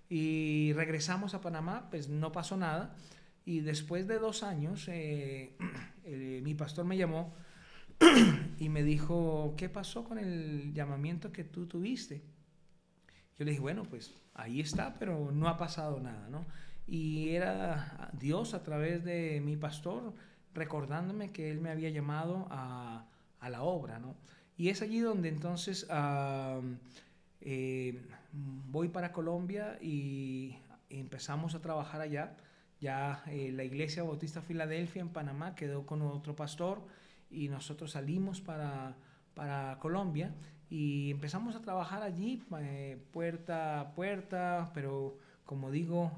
y 0.09 0.73
regresamos 0.73 1.35
a 1.35 1.41
Panamá, 1.41 1.89
pues 1.91 2.09
no 2.09 2.33
pasó 2.33 2.57
nada. 2.57 2.97
Y 3.45 3.61
después 3.61 4.07
de 4.07 4.19
dos 4.19 4.43
años, 4.43 4.87
eh, 4.89 5.57
mi 6.43 6.55
pastor 6.55 6.85
me 6.85 6.97
llamó 6.97 7.35
y 8.59 8.69
me 8.69 8.83
dijo, 8.83 9.55
¿qué 9.57 9.69
pasó 9.69 10.05
con 10.05 10.19
el 10.19 10.73
llamamiento 10.75 11.33
que 11.33 11.45
tú 11.45 11.67
tuviste? 11.67 12.23
Yo 13.39 13.45
le 13.45 13.53
dije, 13.53 13.63
bueno, 13.63 13.85
pues 13.85 14.15
ahí 14.35 14.61
está, 14.61 14.99
pero 14.99 15.31
no 15.33 15.49
ha 15.49 15.57
pasado 15.57 16.01
nada, 16.01 16.29
¿no? 16.29 16.45
Y 16.87 17.31
era 17.31 18.11
Dios 18.13 18.53
a 18.53 18.63
través 18.63 19.05
de 19.05 19.41
mi 19.41 19.57
pastor 19.57 20.13
recordándome 20.53 21.31
que 21.31 21.51
él 21.51 21.61
me 21.61 21.71
había 21.71 21.91
llamado 21.91 22.49
a, 22.51 23.07
a 23.41 23.51
la 23.51 23.63
obra, 23.63 23.99
¿no? 23.99 24.15
Y 24.57 24.69
es 24.69 24.83
allí 24.83 25.01
donde 25.01 25.29
entonces 25.29 25.87
eh, 27.41 28.03
voy 28.33 28.89
para 28.89 29.13
Colombia 29.13 29.79
y 29.81 30.59
empezamos 30.91 31.55
a 31.55 31.63
trabajar 31.63 32.01
allá. 32.01 32.37
Ya 32.81 33.23
eh, 33.27 33.53
la 33.53 33.65
iglesia 33.65 34.03
Bautista 34.03 34.43
Filadelfia 34.43 35.03
en 35.03 35.09
Panamá 35.09 35.55
quedó 35.55 35.87
con 35.87 36.03
otro 36.03 36.37
pastor 36.37 36.83
y 37.31 37.49
nosotros 37.49 37.93
salimos 37.93 38.41
para, 38.41 38.97
para 39.35 39.79
Colombia 39.79 40.35
y 40.69 41.11
empezamos 41.11 41.57
a 41.57 41.63
trabajar 41.63 42.03
allí 42.03 42.43
eh, 42.61 42.99
puerta 43.13 43.81
a 43.81 43.95
puerta, 43.95 44.71
pero 44.75 45.19
como 45.45 45.71
digo, 45.71 46.13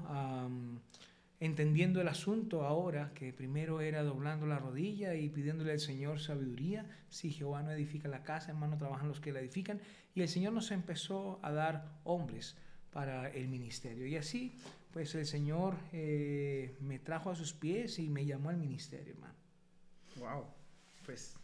entendiendo 1.45 1.99
el 1.99 2.07
asunto 2.07 2.63
ahora, 2.63 3.11
que 3.13 3.33
primero 3.33 3.81
era 3.81 4.01
doblando 4.01 4.45
la 4.45 4.59
rodilla 4.59 5.13
y 5.13 5.27
pidiéndole 5.27 5.73
al 5.73 5.81
Señor 5.81 6.21
sabiduría, 6.21 6.85
si 7.09 7.31
Jehová 7.31 7.61
no 7.63 7.71
edifica 7.71 8.07
la 8.07 8.23
casa, 8.23 8.51
en 8.51 8.59
mano 8.59 8.77
trabajan 8.77 9.09
los 9.09 9.19
que 9.19 9.33
la 9.33 9.41
edifican, 9.41 9.81
y 10.15 10.21
el 10.21 10.29
Señor 10.29 10.53
nos 10.53 10.71
empezó 10.71 11.41
a 11.43 11.51
dar 11.51 11.99
hombres 12.05 12.55
para 12.93 13.29
el 13.29 13.49
ministerio. 13.49 14.07
Y 14.07 14.15
así, 14.15 14.57
pues 14.93 15.15
el 15.15 15.25
Señor 15.25 15.75
eh, 15.91 16.77
me 16.79 16.97
trajo 16.99 17.29
a 17.29 17.35
sus 17.35 17.51
pies 17.51 17.99
y 17.99 18.07
me 18.07 18.25
llamó 18.25 18.49
al 18.49 18.57
ministerio, 18.57 19.13
hermano. 19.13 19.33
Wow. 20.15 20.45
pues 21.05 21.35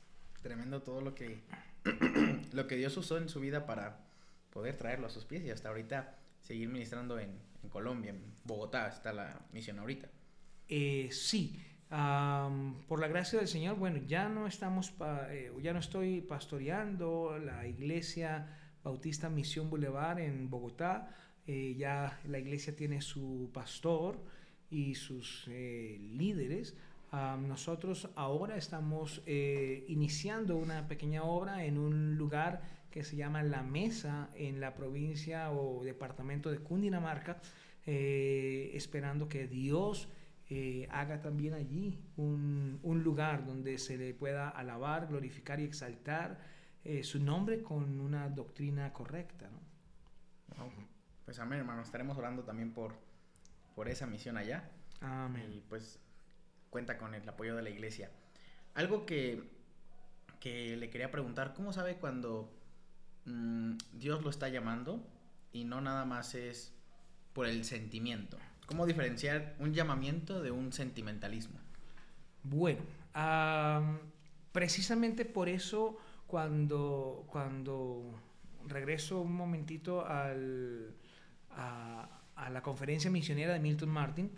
tremendo 0.41 0.81
todo 0.81 1.01
lo 1.01 1.13
que, 1.13 1.41
lo 2.53 2.67
que 2.67 2.77
Dios 2.77 2.95
usó 2.95 3.17
en 3.17 3.27
su 3.27 3.41
vida 3.41 3.65
para 3.65 4.05
poder 4.51 4.77
traerlo 4.77 5.07
a 5.07 5.09
sus 5.09 5.25
pies 5.25 5.43
y 5.43 5.49
hasta 5.49 5.67
ahorita 5.67 6.17
seguir 6.39 6.69
ministrando 6.69 7.19
en, 7.19 7.48
en 7.63 7.69
Colombia, 7.69 8.11
en 8.11 8.21
Bogotá, 8.43 8.87
está 8.87 9.13
la 9.13 9.39
misión 9.51 9.79
ahorita. 9.79 10.09
Eh, 10.67 11.09
sí, 11.11 11.59
por 11.89 12.99
la 12.99 13.07
gracia 13.07 13.39
del 13.39 13.47
Señor, 13.47 13.77
bueno, 13.77 13.99
ya 14.07 14.29
no 14.29 14.45
estamos, 14.45 14.93
eh, 15.29 15.51
ya 15.61 15.73
no 15.73 15.79
estoy 15.79 16.21
pastoreando 16.21 17.39
la 17.39 17.65
iglesia 17.65 18.55
Bautista 18.83 19.29
Misión 19.29 19.69
Boulevard 19.69 20.19
en 20.19 20.49
Bogotá, 20.49 21.15
eh, 21.47 21.75
ya 21.75 22.19
la 22.25 22.37
iglesia 22.37 22.75
tiene 22.75 23.01
su 23.01 23.49
pastor 23.51 24.23
y 24.69 24.93
sus 24.93 25.47
líderes, 25.47 26.75
nosotros 27.11 28.07
ahora 28.15 28.55
estamos 28.55 29.23
iniciando 29.25 30.57
una 30.57 30.87
pequeña 30.87 31.23
obra 31.23 31.65
en 31.65 31.79
un 31.79 32.15
lugar 32.17 32.61
que 32.91 33.03
se 33.03 33.15
llama 33.15 33.43
La 33.43 33.63
Mesa 33.63 34.29
en 34.35 34.59
la 34.59 34.73
provincia 34.75 35.51
o 35.51 35.83
departamento 35.83 36.51
de 36.51 36.59
Cundinamarca, 36.59 37.41
eh, 37.85 38.71
esperando 38.73 39.29
que 39.29 39.47
Dios 39.47 40.09
eh, 40.49 40.87
haga 40.91 41.21
también 41.21 41.53
allí 41.53 41.99
un, 42.17 42.79
un, 42.83 43.03
lugar 43.03 43.45
donde 43.45 43.77
se 43.77 43.97
le 43.97 44.13
pueda 44.13 44.49
alabar, 44.49 45.07
glorificar 45.07 45.59
y 45.59 45.63
exaltar 45.63 46.59
su 47.03 47.19
nombre 47.19 47.61
con 47.61 47.99
una 47.99 48.29
doctrina 48.29 48.91
correcta. 48.93 49.47
¿no? 49.51 49.59
Pues 51.25 51.39
amén, 51.39 51.59
hermano. 51.59 51.81
Estaremos 51.81 52.17
orando 52.17 52.43
también 52.43 52.73
por, 52.73 52.95
por 53.75 53.87
esa 53.87 54.07
misión 54.07 54.37
allá. 54.37 54.69
Amén. 55.01 55.53
Y 55.53 55.61
pues 55.61 55.99
cuenta 56.69 56.97
con 56.97 57.13
el 57.13 57.27
apoyo 57.27 57.55
de 57.55 57.61
la 57.61 57.69
iglesia. 57.69 58.11
Algo 58.73 59.05
que, 59.05 59.43
que 60.39 60.75
le 60.77 60.89
quería 60.89 61.11
preguntar, 61.11 61.53
¿cómo 61.53 61.73
sabe 61.73 61.97
cuando 61.97 62.51
mm, 63.29 63.77
Dios 63.93 64.23
lo 64.23 64.29
está 64.29 64.49
llamando 64.49 65.05
y 65.51 65.63
no 65.63 65.81
nada 65.81 66.05
más 66.05 66.35
es 66.35 66.73
por 67.33 67.45
el 67.45 67.63
sentimiento? 67.65 68.37
¿Cómo 68.65 68.85
diferenciar 68.85 69.55
un 69.59 69.73
llamamiento 69.73 70.41
de 70.41 70.51
un 70.51 70.71
sentimentalismo? 70.73 71.59
Bueno, 72.43 72.81
precisamente 74.51 75.25
por 75.25 75.49
eso 75.49 75.97
cuando, 76.27 77.25
cuando 77.27 78.13
regreso 78.67 79.21
un 79.21 79.33
momentito 79.33 80.05
al, 80.05 80.93
a, 81.51 82.21
a 82.35 82.49
la 82.49 82.61
conferencia 82.61 83.09
misionera 83.09 83.53
de 83.53 83.59
Milton 83.59 83.89
Martin, 83.89 84.31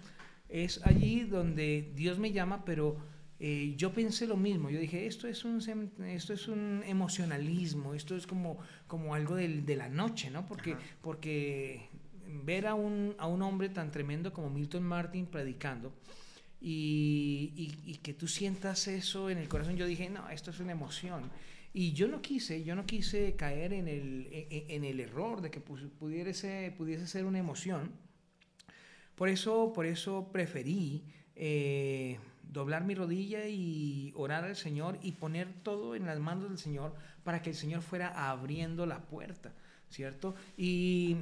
es 0.48 0.86
allí 0.86 1.22
donde 1.22 1.92
Dios 1.96 2.20
me 2.20 2.32
llama, 2.32 2.66
pero 2.66 2.98
eh, 3.44 3.74
yo 3.76 3.92
pensé 3.92 4.28
lo 4.28 4.38
mismo. 4.38 4.70
Yo 4.70 4.80
dije, 4.80 5.08
esto 5.08 5.28
es 5.28 5.44
un, 5.44 5.58
esto 6.06 6.32
es 6.32 6.48
un 6.48 6.84
emocionalismo, 6.86 7.96
esto 7.96 8.16
es 8.16 8.28
como, 8.28 8.60
como 8.86 9.16
algo 9.16 9.36
de 9.36 9.76
la 9.76 9.90
noche, 9.90 10.30
¿no? 10.30 10.46
Porque, 10.46 10.76
porque 11.02 11.90
ver 12.46 12.68
a 12.68 12.76
un, 12.76 13.16
a 13.18 13.26
un 13.26 13.42
hombre 13.42 13.70
tan 13.70 13.90
tremendo 13.90 14.32
como 14.32 14.52
Milton 14.52 14.84
Martin 14.84 15.26
predicando, 15.26 15.92
y, 16.62 17.74
y, 17.84 17.96
que 18.04 18.14
tú 18.14 18.28
sientas 18.28 18.88
eso 18.88 19.32
en 19.32 19.40
el 19.40 19.48
corazón, 19.48 19.76
yo 19.76 19.88
dije, 19.88 20.12
no, 20.12 20.30
esto 20.30 20.52
es 20.52 20.60
una 20.60 20.74
emoción. 20.74 21.24
Y 21.74 21.94
yo 21.94 22.08
no 22.08 22.22
quise, 22.22 22.64
yo 22.64 22.76
no 22.76 22.86
quise 22.86 23.36
caer 23.36 23.74
en 23.74 23.88
el, 23.88 24.28
en, 24.52 24.84
el 24.84 25.00
error 25.00 25.42
de 25.42 25.50
que 25.50 25.60
pudiese, 25.60 26.72
pudiese 26.78 27.08
ser 27.08 27.26
una 27.26 27.40
emoción, 27.40 27.92
por 29.16 29.30
eso, 29.30 29.74
por 29.74 29.88
eso 29.88 30.30
preferí 30.32 31.04
eh, 31.36 32.20
doblar 32.52 32.84
mi 32.84 32.94
rodilla 32.94 33.48
y 33.48 34.14
orar 34.16 34.44
al 34.44 34.56
Señor 34.56 35.00
y 35.02 35.14
poner 35.14 35.52
todo 35.64 35.96
en 35.96 36.06
las 36.06 36.20
manos 36.20 36.50
del 36.50 36.58
Señor 36.58 36.94
para 37.24 37.42
que 37.42 37.50
el 37.50 37.56
Señor 37.56 37.82
fuera 37.82 38.30
abriendo 38.30 38.86
la 38.86 39.06
puerta, 39.06 39.54
¿cierto? 39.90 40.36
Y, 40.58 41.18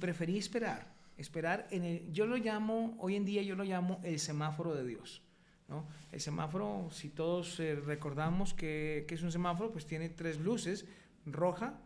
preferí 0.00 0.38
esperar, 0.38 0.86
esperar 1.16 1.66
en 1.70 1.84
el, 1.84 2.12
yo 2.12 2.26
lo 2.26 2.36
llamo, 2.36 2.96
hoy 2.98 3.16
en 3.16 3.24
día 3.24 3.42
yo 3.42 3.56
lo 3.56 3.64
llamo 3.64 4.00
el 4.04 4.18
semáforo 4.18 4.74
de 4.74 4.86
Dios. 4.86 5.22
¿no? 5.68 5.86
El 6.10 6.20
semáforo, 6.20 6.88
si 6.90 7.08
todos 7.10 7.60
eh, 7.60 7.76
recordamos 7.76 8.54
que, 8.54 9.04
que, 9.08 9.14
es 9.14 9.22
un 9.22 9.30
semáforo, 9.30 9.70
pues 9.70 9.86
tiene 9.86 10.08
tres 10.08 10.38
luces, 10.38 10.86
roja, 11.26 11.78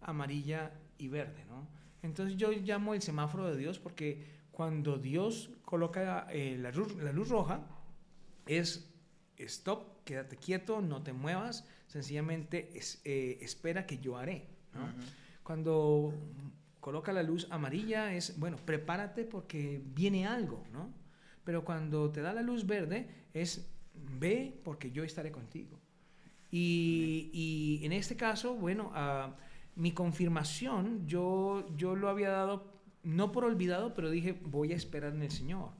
amarilla 0.00 0.72
y 0.98 1.08
verde. 1.08 1.44
¿no? 1.48 1.66
Entonces 2.02 2.36
yo 2.36 2.50
llamo 2.52 2.94
el 2.94 3.02
semáforo 3.02 3.48
de 3.50 3.56
Dios 3.56 3.78
porque 3.78 4.40
cuando 4.50 4.98
Dios 4.98 5.50
coloca 5.64 6.26
eh, 6.30 6.56
la, 6.58 6.70
luz, 6.70 7.28
roja, 7.28 7.66
es 8.50 8.92
stop, 9.36 10.04
quédate 10.04 10.36
quieto, 10.36 10.80
no 10.80 11.02
te 11.02 11.12
muevas, 11.12 11.66
sencillamente 11.86 12.70
eh, 13.04 13.38
espera 13.40 13.86
que 13.86 13.98
yo 13.98 14.16
haré. 14.16 14.48
Cuando 15.42 16.12
coloca 16.80 17.12
la 17.12 17.22
luz 17.22 17.46
amarilla 17.50 18.12
es, 18.14 18.38
bueno, 18.38 18.56
prepárate 18.56 19.24
porque 19.24 19.80
viene 19.94 20.26
algo, 20.26 20.64
¿no? 20.72 20.92
Pero 21.44 21.64
cuando 21.64 22.10
te 22.10 22.22
da 22.22 22.32
la 22.32 22.42
luz 22.42 22.66
verde 22.66 23.08
es, 23.32 23.70
ve 23.94 24.60
porque 24.64 24.90
yo 24.90 25.04
estaré 25.04 25.30
contigo. 25.30 25.78
Y, 26.50 27.80
en 27.84 27.92
este 27.92 28.16
caso, 28.16 28.54
bueno, 28.54 28.90
ah, 28.94 29.36
mi 29.76 29.92
confirmación, 29.92 31.06
yo, 31.06 31.66
yo 31.76 31.94
lo 31.94 32.08
había 32.08 32.30
dado 32.30 32.80
no 33.02 33.30
por 33.30 33.44
olvidado, 33.44 33.94
pero 33.94 34.10
dije, 34.10 34.32
voy 34.42 34.72
a 34.72 34.76
esperar 34.76 35.14
en 35.14 35.22
el 35.22 35.30
Señor. 35.30 35.70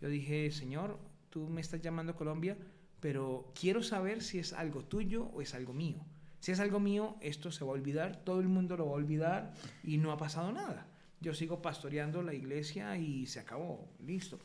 Yo 0.00 0.08
dije, 0.08 0.50
Señor, 0.50 0.98
tú 1.30 1.48
me 1.48 1.60
estás 1.60 1.80
llamando 1.80 2.14
Colombia, 2.14 2.56
pero 3.00 3.52
quiero 3.58 3.82
saber 3.82 4.22
si 4.22 4.38
es 4.38 4.52
algo 4.52 4.84
tuyo 4.84 5.24
o 5.32 5.40
es 5.40 5.54
algo 5.54 5.72
mío. 5.72 6.04
Si 6.40 6.52
es 6.52 6.60
algo 6.60 6.80
mío, 6.80 7.16
esto 7.20 7.50
se 7.50 7.64
va 7.64 7.70
a 7.70 7.74
olvidar, 7.74 8.24
todo 8.24 8.40
el 8.40 8.48
mundo 8.48 8.76
lo 8.76 8.86
va 8.86 8.92
a 8.92 8.94
olvidar 8.94 9.54
y 9.82 9.98
no 9.98 10.12
ha 10.12 10.16
pasado 10.16 10.52
nada. 10.52 10.86
Yo 11.20 11.34
sigo 11.34 11.60
pastoreando 11.60 12.22
la 12.22 12.34
iglesia 12.34 12.96
y 12.96 13.26
se 13.26 13.40
acabó, 13.40 13.88
listo. 14.06 14.38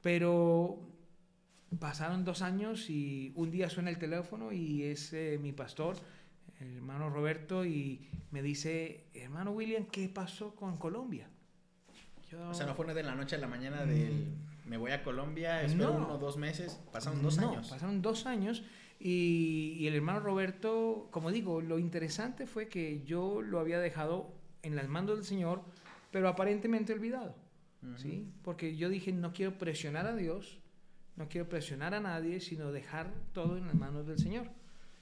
Pero 0.00 0.80
pasaron 1.78 2.24
dos 2.24 2.40
años 2.40 2.88
y 2.88 3.32
un 3.34 3.50
día 3.50 3.68
suena 3.68 3.90
el 3.90 3.98
teléfono 3.98 4.52
y 4.52 4.84
es 4.84 5.12
eh, 5.12 5.38
mi 5.40 5.52
pastor, 5.52 5.96
el 6.60 6.76
hermano 6.76 7.10
Roberto, 7.10 7.64
y 7.64 8.08
me 8.30 8.42
dice, 8.42 9.04
hermano 9.14 9.52
William, 9.52 9.84
¿qué 9.84 10.08
pasó 10.08 10.54
con 10.54 10.78
Colombia? 10.78 11.28
O 12.50 12.54
sea, 12.54 12.66
no 12.66 12.74
fue 12.74 12.92
de 12.92 13.02
la 13.02 13.14
noche 13.14 13.36
a 13.36 13.38
la 13.38 13.46
mañana 13.46 13.86
del 13.86 14.26
me 14.68 14.76
voy 14.76 14.92
a 14.92 15.02
Colombia, 15.02 15.62
espero 15.62 15.92
uno 15.92 16.14
o 16.14 16.18
dos 16.18 16.36
meses, 16.36 16.80
pasaron 16.92 17.22
dos 17.22 17.38
no, 17.38 17.50
años. 17.50 17.68
Pasaron 17.68 18.02
dos 18.02 18.26
años 18.26 18.62
y, 19.00 19.76
y, 19.78 19.86
el 19.86 19.94
hermano 19.94 20.20
Roberto, 20.20 21.08
como 21.10 21.30
digo, 21.30 21.60
lo 21.60 21.78
interesante 21.78 22.46
fue 22.46 22.68
que 22.68 23.02
yo 23.04 23.42
lo 23.42 23.60
había 23.60 23.78
dejado 23.78 24.32
en 24.62 24.76
las 24.76 24.88
manos 24.88 25.16
del 25.16 25.24
Señor, 25.24 25.62
pero 26.10 26.28
aparentemente 26.28 26.92
olvidado. 26.92 27.34
¿sí? 27.96 28.28
Porque 28.42 28.76
yo 28.76 28.88
dije, 28.88 29.12
no 29.12 29.32
quiero 29.32 29.58
presionar 29.58 30.06
a 30.06 30.16
Dios, 30.16 30.58
no 31.16 31.28
quiero 31.28 31.48
presionar 31.48 31.94
a 31.94 32.00
nadie, 32.00 32.40
sino 32.40 32.72
dejar 32.72 33.12
todo 33.32 33.56
en 33.56 33.66
las 33.66 33.74
manos 33.74 34.06
del 34.06 34.18
Señor. 34.18 34.48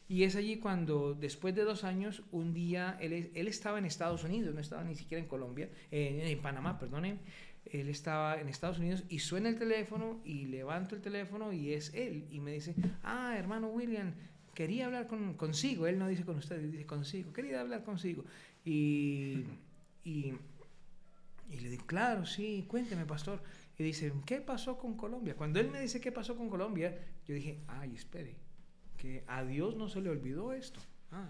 Y 0.08 0.22
es 0.22 0.36
allí 0.36 0.58
cuando, 0.58 1.14
después 1.14 1.54
de 1.54 1.64
dos 1.64 1.82
años, 1.82 2.22
un 2.30 2.54
día, 2.54 2.96
él, 3.00 3.32
él 3.34 3.48
estaba 3.48 3.78
en 3.78 3.86
Estados 3.86 4.22
Unidos, 4.22 4.54
no 4.54 4.60
estaba 4.60 4.84
ni 4.84 4.94
siquiera 4.94 5.20
en 5.20 5.28
Colombia, 5.28 5.68
en 5.90 6.40
Panamá, 6.40 6.78
perdone, 6.78 7.18
él 7.72 7.88
estaba 7.88 8.40
en 8.40 8.48
Estados 8.48 8.78
Unidos 8.78 9.04
y 9.08 9.18
suena 9.18 9.48
el 9.48 9.58
teléfono 9.58 10.20
y 10.24 10.46
levanto 10.46 10.94
el 10.94 11.02
teléfono 11.02 11.52
y 11.52 11.72
es 11.72 11.92
él. 11.94 12.26
Y 12.30 12.40
me 12.40 12.52
dice, 12.52 12.74
ah, 13.02 13.34
hermano 13.36 13.68
William, 13.68 14.12
quería 14.54 14.86
hablar 14.86 15.06
con, 15.06 15.34
consigo. 15.34 15.86
Él 15.86 15.98
no 15.98 16.08
dice 16.08 16.24
con 16.24 16.36
usted, 16.36 16.60
dice 16.60 16.86
consigo. 16.86 17.32
Quería 17.32 17.60
hablar 17.60 17.84
consigo. 17.84 18.24
Y, 18.64 19.44
y, 20.04 20.34
y 21.50 21.60
le 21.60 21.70
digo, 21.70 21.86
claro, 21.86 22.26
sí, 22.26 22.64
cuénteme, 22.68 23.04
pastor. 23.04 23.42
Y 23.78 23.84
dice, 23.84 24.12
¿qué 24.24 24.40
pasó 24.40 24.78
con 24.78 24.96
Colombia? 24.96 25.36
Cuando 25.36 25.60
él 25.60 25.70
me 25.70 25.80
dice 25.80 26.00
qué 26.00 26.10
pasó 26.10 26.36
con 26.36 26.48
Colombia, 26.48 26.98
yo 27.26 27.34
dije, 27.34 27.60
ay, 27.68 27.94
espere 27.94 28.34
que 28.96 29.24
a 29.26 29.44
Dios 29.44 29.76
no 29.76 29.88
se 29.88 30.00
le 30.00 30.10
olvidó 30.10 30.52
esto. 30.52 30.80
Ah, 31.12 31.28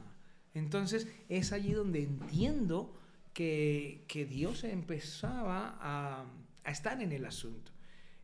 entonces 0.54 1.08
es 1.28 1.52
allí 1.52 1.72
donde 1.72 2.02
entiendo 2.02 2.96
que, 3.36 4.02
que 4.08 4.24
Dios 4.24 4.64
empezaba 4.64 5.76
a, 5.78 6.24
a, 6.64 6.70
estar 6.70 7.02
en 7.02 7.12
el 7.12 7.26
asunto. 7.26 7.70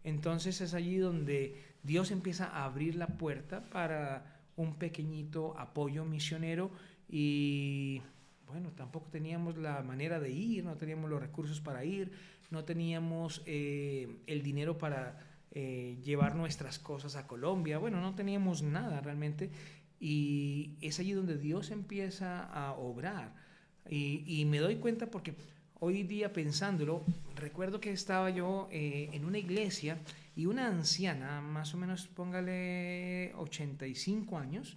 Entonces 0.04 0.62
es 0.62 0.72
allí 0.72 0.96
donde 0.96 1.62
Dios 1.82 2.10
empieza 2.10 2.46
a 2.46 2.64
abrir 2.64 2.94
la 2.94 3.08
puerta 3.08 3.68
para 3.68 4.40
un 4.56 4.76
pequeñito 4.76 5.54
apoyo 5.58 6.06
misionero 6.06 6.70
y 7.10 8.00
bueno, 8.46 8.70
tampoco 8.74 9.10
teníamos 9.10 9.58
la 9.58 9.82
manera 9.82 10.18
de 10.18 10.30
ir, 10.30 10.64
no 10.64 10.78
teníamos 10.78 11.10
los 11.10 11.20
recursos 11.20 11.60
para 11.60 11.84
ir, 11.84 12.12
no 12.50 12.64
teníamos 12.64 13.42
eh, 13.44 14.16
el 14.26 14.42
dinero 14.42 14.78
para 14.78 15.18
eh, 15.50 15.98
llevar 16.02 16.36
nuestras 16.36 16.78
cosas 16.78 17.16
a 17.16 17.26
Colombia. 17.26 17.76
Bueno, 17.76 18.00
no 18.00 18.14
teníamos 18.14 18.62
nada 18.62 19.02
realmente 19.02 19.50
y 20.00 20.78
es 20.80 20.98
allí 21.00 21.12
donde 21.12 21.36
Dios 21.36 21.70
empieza 21.70 22.44
a 22.44 22.72
obrar. 22.72 23.51
Y, 23.90 24.44
me 24.46 24.58
doy 24.58 24.76
cuenta 24.76 25.06
porque 25.10 25.34
hoy 25.80 26.02
día 26.02 26.32
pensándolo, 26.32 27.02
recuerdo 27.36 27.80
que 27.80 27.92
estaba 27.92 28.30
yo 28.30 28.68
eh, 28.70 29.10
en 29.12 29.24
una 29.24 29.38
iglesia 29.38 29.98
y 30.36 30.46
una 30.46 30.68
anciana, 30.68 31.40
más 31.40 31.74
o 31.74 31.76
menos 31.76 32.06
póngale 32.06 33.32
85 33.36 34.38
años, 34.38 34.76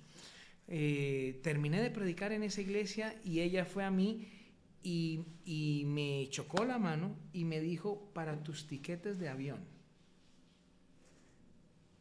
eh, 0.67 1.39
terminé 1.43 1.81
de 1.81 1.91
predicar 1.91 2.31
en 2.31 2.43
esa 2.43 2.61
iglesia 2.61 3.15
y 3.23 3.41
ella 3.41 3.65
fue 3.65 3.83
a 3.83 3.91
mí 3.91 4.27
y, 4.83 5.83
me 5.85 6.27
chocó 6.29 6.65
la 6.65 6.77
mano 6.77 7.15
y 7.31 7.45
me 7.45 7.59
dijo, 7.59 8.11
para 8.13 8.43
tus 8.43 8.67
tiquetes 8.67 9.19
de 9.19 9.29
avión. 9.29 9.59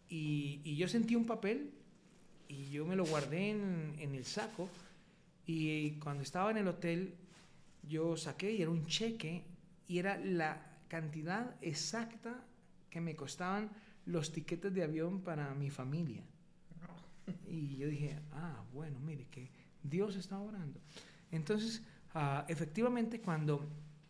Y, 0.08 0.76
yo 0.76 0.88
sentí 0.88 1.14
un 1.14 1.26
papel 1.26 1.70
y 2.48 2.70
yo 2.70 2.84
me 2.86 2.96
lo 2.96 3.04
guardé 3.04 3.50
en 3.50 4.14
el 4.14 4.24
saco 4.24 4.68
y 5.46 5.92
cuando 5.92 6.22
estaba 6.22 6.50
en 6.50 6.58
el 6.58 6.68
hotel 6.68 7.14
yo 7.82 8.16
saqué 8.16 8.52
y 8.52 8.62
era 8.62 8.70
un 8.70 8.86
cheque 8.86 9.44
y 9.86 9.98
era 9.98 10.16
la 10.18 10.78
cantidad 10.88 11.56
exacta 11.60 12.44
que 12.90 13.00
me 13.00 13.16
costaban 13.16 13.70
los 14.06 14.32
tiquetes 14.32 14.72
de 14.72 14.82
avión 14.82 15.20
para 15.22 15.54
mi 15.54 15.70
familia. 15.70 16.22
Y 17.48 17.76
yo 17.76 17.88
dije, 17.88 18.18
ah, 18.32 18.62
bueno, 18.72 18.98
mire 19.00 19.26
que 19.30 19.50
Dios 19.82 20.16
está 20.16 20.38
orando. 20.38 20.80
Entonces, 21.30 21.82
ah, 22.14 22.44
efectivamente, 22.48 23.20
cuando 23.20 23.66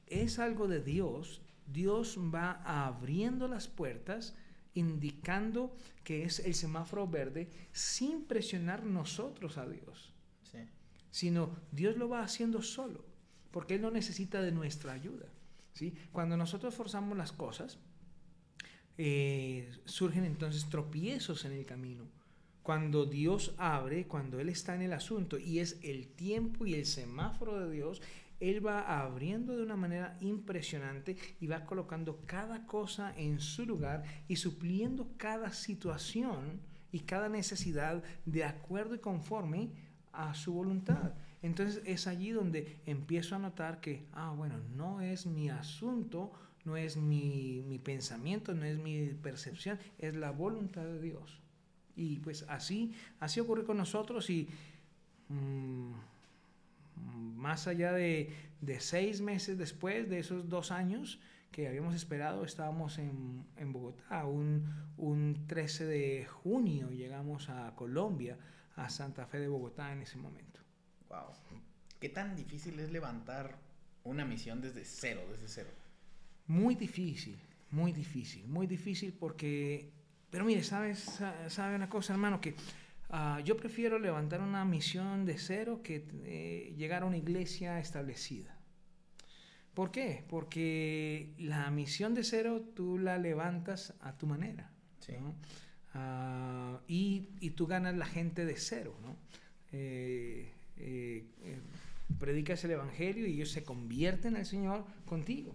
es 0.07 0.39
algo 0.39 0.69
de 0.69 0.81
Dios, 0.81 1.41
Dios 1.67 2.19
va 2.19 2.63
abriendo 2.65 3.49
las 3.49 3.69
puertas, 3.69 4.35
indicando 4.75 5.75
que 6.03 6.25
es 6.25 6.41
el 6.41 6.55
semáforo 6.55 7.07
verde, 7.07 7.49
sin 7.73 8.25
presionar 8.25 8.85
nosotros 8.85 9.59
a 9.59 9.67
Dios. 9.67 10.14
Sino 11.15 11.55
Dios 11.71 11.97
lo 11.97 12.09
va 12.09 12.25
haciendo 12.25 12.61
solo, 12.61 13.05
porque 13.53 13.77
Él 13.77 13.83
no 13.83 13.93
necesita 13.93 14.43
de 14.43 14.51
nuestra 14.51 14.95
ayuda. 14.95 15.27
¿sí? 15.73 15.95
Cuando 16.11 16.37
nosotros 16.37 16.75
forzamos 16.75 17.17
las 17.17 17.31
cosas, 17.31 17.79
eh, 18.99 19.71
surgen 19.85 20.25
entonces 20.25 20.69
tropiezos 20.69 21.45
en 21.45 21.53
el 21.53 21.65
camino. 21.67 22.09
Cuando 22.65 23.07
Dios 23.07 23.55
abre, 23.59 24.09
cuando 24.09 24.41
Él 24.41 24.49
está 24.49 24.75
en 24.75 24.83
el 24.83 24.93
asunto 24.93 25.39
y 25.39 25.61
es 25.61 25.79
el 25.85 26.09
tiempo 26.09 26.67
y 26.67 26.75
el 26.75 26.85
semáforo 26.85 27.61
de 27.61 27.73
Dios, 27.73 28.03
Él 28.41 28.67
va 28.67 29.01
abriendo 29.01 29.57
de 29.57 29.63
una 29.63 29.77
manera 29.77 30.19
impresionante 30.21 31.17
y 31.39 31.47
va 31.47 31.65
colocando 31.65 32.25
cada 32.27 32.67
cosa 32.67 33.15
en 33.17 33.39
su 33.39 33.65
lugar 33.65 34.03
y 34.27 34.35
supliendo 34.35 35.13
cada 35.17 35.53
situación 35.53 36.61
y 36.91 36.99
cada 37.03 37.29
necesidad 37.29 38.03
de 38.27 38.43
acuerdo 38.43 38.97
y 38.97 38.99
conforme 38.99 39.71
a 40.17 40.35
su 40.35 40.53
voluntad. 40.55 41.15
Entonces 41.43 41.83
es 41.85 42.07
allí 42.07 42.31
donde 42.31 42.79
empiezo 42.87 43.37
a 43.37 43.39
notar 43.39 43.81
que, 43.81 44.07
ah, 44.13 44.33
bueno, 44.37 44.57
no 44.75 45.01
es 45.01 45.27
mi 45.27 45.51
asunto 45.51 46.33
no 46.65 46.77
es 46.77 46.97
mi, 46.97 47.81
pensamiento, 47.85 48.55
no 48.55 48.65
es 48.65 48.79
mi 48.79 49.09
percepción, 49.23 49.79
es 49.99 50.17
la 50.17 50.31
voluntad 50.31 50.85
de 50.85 51.01
Dios. 51.01 51.41
Y 51.95 52.19
pues 52.21 52.45
así, 52.49 52.95
así 53.21 53.41
ocurre 53.41 53.65
con 53.65 53.77
nosotros 53.77 54.29
y 54.31 54.49
mm, 55.29 55.93
más 57.37 57.69
allá 57.69 57.93
de, 57.93 58.33
seis 58.79 59.21
meses 59.21 59.59
después 59.59 60.09
de 60.09 60.19
esos 60.21 60.49
dos 60.49 60.71
años 60.71 61.21
que 61.53 61.69
habíamos 61.69 61.95
esperado, 61.95 62.45
estábamos 62.45 62.99
en, 62.99 63.45
Bogotá, 63.73 64.25
un, 64.25 64.65
un 64.97 65.47
13 65.47 65.85
de 65.85 66.25
junio 66.25 66.91
llegamos 66.91 67.49
a 67.49 67.77
Colombia, 67.77 68.39
a 68.77 68.89
Santa 68.89 69.27
Fe 69.27 69.41
de 69.41 69.49
Bogotá 69.49 69.93
en 69.93 70.03
ese 70.03 70.17
momento. 70.17 70.61
Wow. 71.09 71.33
¿Qué 72.01 72.09
tan 72.09 72.37
difícil 72.37 72.79
es 72.81 72.91
levantar 72.91 73.59
una 74.03 74.25
misión 74.25 74.61
desde 74.61 74.85
cero, 74.85 75.23
desde 75.31 75.49
cero? 75.49 75.71
Muy 76.47 76.75
difícil, 76.75 77.39
muy 77.71 77.93
difícil, 77.93 78.47
muy 78.47 78.67
difícil 78.67 79.13
porque, 79.13 79.91
pero 80.31 80.45
mire, 80.45 80.63
¿sabes, 80.63 81.21
sabe 81.49 81.77
una 81.77 81.89
cosa, 81.89 82.13
hermano? 82.13 82.41
Que 82.41 82.55
ah, 83.11 83.41
yo 83.45 83.57
prefiero 83.57 83.99
levantar 83.99 84.41
una 84.41 84.65
misión 84.65 85.25
de 85.25 85.39
cero 85.39 85.81
que 85.83 86.07
eh, 86.25 86.75
llegar 86.77 87.03
a 87.03 87.07
una 87.07 87.17
iglesia 87.17 87.79
establecida. 87.79 88.55
¿Por 89.73 89.91
qué? 89.91 90.25
Porque 90.29 91.35
la 91.39 91.71
misión 91.71 92.15
de 92.15 92.23
cero 92.23 92.63
tú 92.75 92.99
la 92.99 93.19
levantas 93.19 93.95
a 94.01 94.17
tu 94.17 94.27
manera. 94.27 94.71
Ah, 95.95 96.81
y, 96.89 97.29
y, 97.41 97.51
tú 97.51 97.67
ganas 97.67 97.97
la 97.97 98.07
gente 98.07 98.45
de 98.45 98.57
cero. 98.57 98.95
¿no? 99.03 99.17
Eh, 99.73 100.51
eh, 100.77 101.25
predicas 102.19 102.65
el 102.65 102.73
Evangelio 102.73 103.27
y 103.27 103.35
ellos 103.35 103.51
se 103.51 103.65
convierten 103.65 104.37
al 104.37 104.45
Señor 104.45 104.85
contigo 105.07 105.55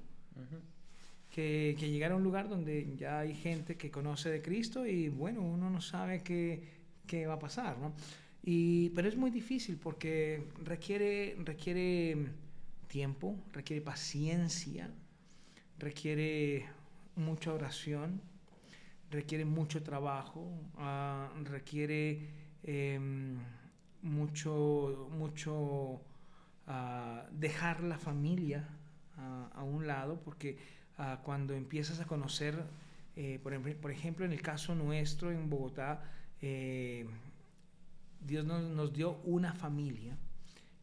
que, 1.30 1.76
llegar 1.80 2.12
a 2.12 2.16
un 2.16 2.24
lugar 2.24 2.50
donde 2.50 2.96
ya 2.98 3.20
hay 3.20 3.36
gente 3.36 3.76
que 3.76 3.92
conoce 3.92 4.30
de 4.30 4.42
Cristo 4.42 4.86
y 4.86 5.10
bueno, 5.10 5.42
uno 5.42 5.70
no 5.70 5.82
sabe 5.82 6.22
qué, 6.24 6.64
qué 7.08 7.28
va 7.28 7.36
a 7.36 7.40
pasar, 7.40 7.78
¿no? 7.78 7.94
Y, 8.44 8.90
pero 8.90 9.08
es 9.08 9.18
muy 9.18 9.32
difícil 9.32 9.78
porque 9.78 10.44
requiere, 10.64 11.36
requiere 11.44 12.18
tiempo, 12.88 13.36
requiere 13.54 13.82
paciencia, 13.82 14.90
requiere 15.78 16.66
mucha 17.16 17.54
oración, 17.54 18.22
requiere 19.12 19.46
mucho 19.46 19.82
trabajo, 19.84 20.52
ah, 20.78 21.30
requiere 21.44 22.30
em, 22.64 23.38
mucho, 24.02 25.10
mucho 25.12 26.02
ah, 26.68 27.26
dejar 27.32 27.84
la 27.84 27.98
familia 27.98 28.68
ah, 29.18 29.50
a 29.54 29.64
un 29.64 29.88
lado 29.88 30.22
porque 30.24 30.80
cuando 31.24 31.54
empiezas 31.54 32.02
a 32.02 32.06
conocer, 32.06 32.62
eh, 33.16 33.40
por, 33.42 33.92
ejemplo, 33.92 34.26
en 34.26 34.32
el 34.32 34.42
caso 34.42 34.76
nuestro 34.76 35.32
en 35.32 35.50
Bogotá, 35.50 36.04
eh, 36.42 37.06
Dios 38.22 38.46
nos, 38.46 38.94
dio 38.94 39.18
una 39.24 39.54
familia 39.54 40.18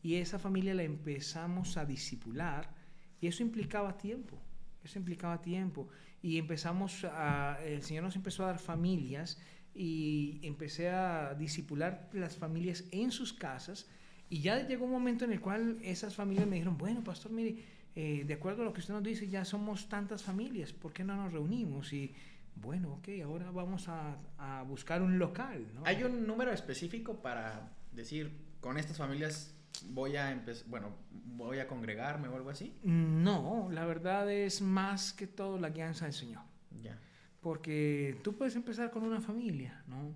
y 0.03 0.17
esa 0.17 0.39
familia 0.39 0.75
la 0.75 0.83
empezamos 0.83 1.77
a 1.77 1.85
disipular 1.85 2.75
y 3.21 3.27
eso 3.27 3.43
implicaba 3.43 3.97
tiempo, 3.97 4.39
eso 4.85 4.99
implicaba 4.99 5.41
tiempo 5.41 5.89
y 6.27 6.39
empezamos 6.39 7.05
a, 7.05 7.57
el 7.65 7.85
Señor 7.85 8.03
nos 8.03 8.17
empezó 8.17 8.43
a 8.43 8.47
dar 8.49 8.59
familias 8.59 9.41
y 9.77 10.41
empecé 10.43 10.89
a 10.89 11.35
disipular 11.35 12.11
las 12.13 12.37
familias 12.37 12.83
en 12.91 13.13
sus 13.13 13.33
casas 13.33 13.89
y 14.29 14.41
ya 14.41 14.67
llegó 14.67 14.87
un 14.87 14.91
momento 14.91 15.25
en 15.25 15.31
el 15.31 15.41
cual 15.41 15.79
esas 15.83 16.17
familias 16.17 16.49
me 16.49 16.57
dijeron, 16.57 16.77
bueno, 16.79 17.05
pastor, 17.05 17.31
mire, 17.31 17.63
eh, 17.95 18.25
de 18.27 18.35
acuerdo 18.35 18.63
a 18.63 18.65
lo 18.65 18.73
que 18.73 18.81
usted 18.81 18.93
nos 18.93 19.05
dice, 19.05 19.29
ya 19.29 19.45
somos 19.45 19.89
tantas 19.89 20.25
familias, 20.25 20.73
¿por 20.73 20.93
qué 20.93 21.05
no 21.05 21.15
nos 21.15 21.33
reunimos? 21.33 21.93
Y 21.93 22.13
bueno, 22.57 22.95
ok, 22.95 23.09
ahora 23.23 23.53
vamos 23.53 23.87
a, 23.87 24.19
a 24.37 24.65
buscar 24.65 25.03
un 25.03 25.21
local. 25.21 25.65
¿no? 25.77 25.83
¿Hay 25.85 26.03
un 26.03 26.27
número 26.27 26.51
específico 26.51 27.23
para 27.23 27.71
decir, 27.93 28.33
con 28.61 28.79
estas 28.79 28.97
familias 28.97 29.55
voy 29.89 30.17
a 30.17 30.31
empezar, 30.31 30.67
bueno, 30.69 30.91
voy 31.11 31.59
a 31.59 31.69
congregarme 31.69 32.29
o 32.29 32.37
algo 32.37 32.51
así? 32.51 32.77
No, 32.83 33.69
la 33.71 33.85
verdad 33.85 34.31
es 34.31 34.61
más 34.61 35.13
que 35.13 35.27
todo 35.27 35.59
la 35.59 35.71
guianza 35.71 36.05
del 36.05 36.15
Señor. 36.15 36.43
Ya. 36.83 36.99
Porque 37.41 38.19
tú 38.23 38.37
puedes 38.37 38.57
empezar 38.57 38.91
con 38.91 39.03
una 39.05 39.21
familia, 39.21 39.83
¿no? 39.87 40.15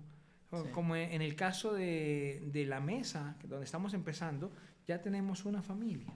Como 0.73 0.97
en 0.97 1.21
el 1.21 1.35
caso 1.35 1.73
de, 1.73 2.43
de 2.51 2.65
la 2.65 2.81
mesa, 2.81 3.37
donde 3.47 3.63
estamos 3.63 3.93
empezando, 3.93 4.51
ya 4.85 5.01
tenemos 5.01 5.45
una 5.45 5.61
familia. 5.61 6.13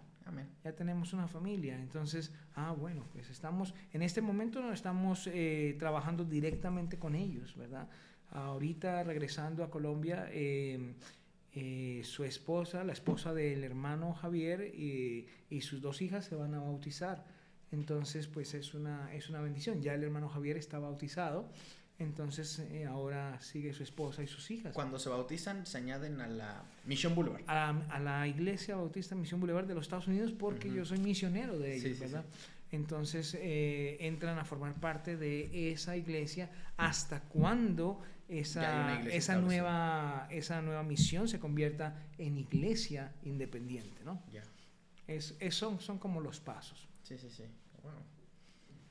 Ya 0.64 0.76
tenemos 0.76 1.14
una 1.14 1.28
familia. 1.28 1.76
Entonces, 1.76 2.34
ah, 2.56 2.72
bueno, 2.72 3.06
pues 3.12 3.30
estamos, 3.30 3.74
en 3.94 4.02
este 4.02 4.22
momento 4.22 4.62
no 4.62 4.74
estamos 4.74 5.28
eh, 5.28 5.76
trabajando 5.78 6.24
directamente 6.24 6.98
con 6.98 7.16
ellos, 7.16 7.56
¿verdad? 7.56 7.88
Ahorita 8.32 9.04
regresando 9.04 9.64
a 9.64 9.70
Colombia, 9.70 10.28
em, 10.32 10.96
eh, 11.56 12.02
su 12.04 12.24
esposa, 12.24 12.84
la 12.84 12.94
esposa 12.94 13.34
del 13.34 13.64
hermano 13.64 14.14
Javier 14.14 14.74
y, 14.76 15.28
y, 15.50 15.62
sus 15.62 15.82
dos 15.82 16.02
hijas 16.02 16.26
se 16.26 16.36
van 16.36 16.54
a 16.54 16.60
bautizar. 16.60 17.26
Entonces, 17.72 18.28
pues 18.28 18.54
es 18.54 18.74
una, 18.74 19.14
es 19.14 19.30
una 19.30 19.42
bendición. 19.42 19.82
Ya 19.82 19.94
el 19.94 20.04
hermano 20.04 20.30
Javier 20.30 20.58
está 20.58 20.80
bautizado. 20.80 21.50
Entonces 21.98 22.60
eh, 22.60 22.86
ahora 22.86 23.40
sigue 23.40 23.72
su 23.74 23.84
esposa 23.84 24.22
y 24.22 24.28
sus 24.28 24.52
hijas. 24.52 24.74
Cuando 24.74 25.00
se 25.00 25.08
bautizan, 25.08 25.66
se 25.66 25.78
añaden 25.78 26.20
a 26.20 26.28
la 26.28 26.64
Misión 26.86 27.16
Boulevard. 27.16 27.44
A, 27.48 28.00
la 28.00 28.28
Iglesia 28.28 28.76
Bautista 28.76 29.16
Misión 29.16 29.40
Boulevard 29.40 29.66
de 29.66 29.76
los 29.76 29.86
Estados 29.86 30.08
Unidos 30.08 30.34
porque 30.34 30.70
yo 30.70 30.84
soy 30.84 31.00
misionero 31.00 31.58
de 31.58 31.78
ellos, 31.78 32.00
¿verdad? 32.00 32.26
Entonces 32.72 33.38
eh, 33.40 33.96
entran 34.02 34.38
a 34.40 34.44
formar 34.44 34.76
parte 34.76 35.16
de 35.16 35.72
esa 35.72 35.96
iglesia 35.96 36.50
hasta 36.76 37.22
cuando 37.22 38.02
esa, 38.28 39.02
esa, 39.04 39.38
nueva, 39.38 40.28
esa 40.32 40.62
nueva 40.62 40.84
misión 40.84 41.28
se 41.28 41.40
convierta 41.40 41.96
en 42.18 42.38
iglesia 42.38 43.14
independiente, 43.24 44.04
¿no? 44.04 44.24
Ya. 44.32 44.44
Es, 45.08 45.36
son, 45.52 45.80
son 45.80 46.00
como 46.00 46.20
los 46.20 46.40
pasos. 46.40 46.88
Sí, 47.04 47.18
sí, 47.18 47.30
sí. 47.30 47.44
Bueno. 47.84 48.00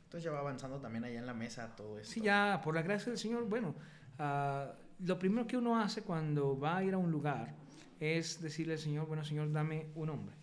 Entonces 0.05 0.25
ya 0.25 0.31
va 0.31 0.41
avanzando 0.41 0.79
también 0.79 1.05
allá 1.05 1.19
en 1.19 1.27
la 1.27 1.35
mesa 1.35 1.75
todo 1.75 1.99
esto. 1.99 2.13
Sí, 2.13 2.21
ya, 2.21 2.61
por 2.63 2.75
la 2.75 2.83
gracia 2.83 3.11
del 3.11 3.19
Señor, 3.19 3.49
bueno, 3.49 3.75
uh, 4.21 5.05
lo 5.05 5.19
primero 5.19 5.47
que 5.47 5.57
uno 5.57 5.81
hace 5.81 6.03
cuando 6.03 6.57
va 6.59 6.77
a 6.77 6.85
ir 6.85 6.95
a 6.95 6.99
un 6.99 7.11
lugar 7.11 7.53
es 7.99 8.41
decirle 8.41 8.75
al 8.75 8.79
Señor, 8.79 9.07
bueno, 9.07 9.25
Señor, 9.25 9.51
dame 9.51 9.89
un 9.97 10.11
hombre. 10.11 10.37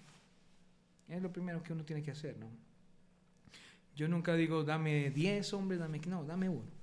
Es 1.07 1.21
lo 1.21 1.31
primero 1.31 1.63
que 1.63 1.71
uno 1.71 1.85
tiene 1.85 2.01
que 2.01 2.11
hacer, 2.11 2.37
¿no? 2.37 2.47
Yo 3.95 4.07
nunca 4.07 4.33
digo, 4.35 4.63
dame 4.63 5.11
10 5.11 5.53
hombres, 5.53 5.79
dame... 5.79 5.99
No, 5.99 6.23
dame 6.25 6.49
uno. 6.49 6.80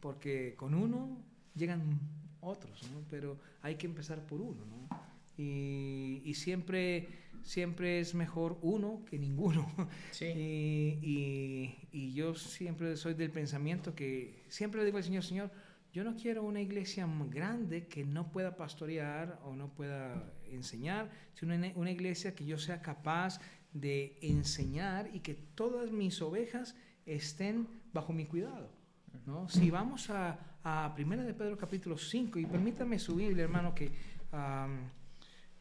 Porque 0.00 0.54
con 0.56 0.74
uno 0.74 1.22
llegan 1.54 2.00
otros, 2.40 2.82
¿no? 2.90 3.02
Pero 3.10 3.38
hay 3.62 3.76
que 3.76 3.86
empezar 3.86 4.26
por 4.26 4.40
uno, 4.40 4.64
¿no? 4.64 4.88
Y, 5.36 6.22
y 6.24 6.34
siempre, 6.34 7.08
siempre 7.42 8.00
es 8.00 8.14
mejor 8.14 8.58
uno 8.62 9.04
que 9.08 9.18
ninguno. 9.18 9.70
Sí. 10.12 10.26
Y, 10.26 10.98
y, 11.02 11.88
y 11.92 12.12
yo 12.12 12.34
siempre 12.34 12.96
soy 12.96 13.14
del 13.14 13.30
pensamiento 13.30 13.94
que 13.94 14.44
siempre 14.48 14.80
le 14.80 14.86
digo 14.86 14.98
al 14.98 15.04
Señor, 15.04 15.24
Señor, 15.24 15.50
yo 15.92 16.04
no 16.04 16.14
quiero 16.14 16.44
una 16.44 16.60
iglesia 16.60 17.08
grande 17.30 17.86
que 17.88 18.04
no 18.04 18.30
pueda 18.30 18.56
pastorear 18.56 19.40
o 19.44 19.56
no 19.56 19.74
pueda 19.74 20.32
enseñar, 20.44 21.10
sino 21.34 21.54
una, 21.54 21.72
una 21.74 21.90
iglesia 21.90 22.34
que 22.34 22.44
yo 22.44 22.58
sea 22.58 22.80
capaz 22.80 23.40
de 23.72 24.18
enseñar 24.20 25.10
y 25.12 25.20
que 25.20 25.34
todas 25.34 25.90
mis 25.90 26.20
ovejas 26.22 26.76
estén 27.06 27.66
bajo 27.92 28.12
mi 28.12 28.26
cuidado. 28.26 28.79
¿No? 29.26 29.48
Si 29.48 29.70
vamos 29.70 30.10
a, 30.10 30.38
a 30.64 30.92
Primera 30.94 31.22
de 31.22 31.34
Pedro 31.34 31.56
capítulo 31.56 31.96
5, 31.98 32.38
y 32.38 32.46
permítame 32.46 32.98
su 32.98 33.16
Biblia, 33.16 33.44
hermano, 33.44 33.74
que 33.74 33.86
um, 34.32 34.78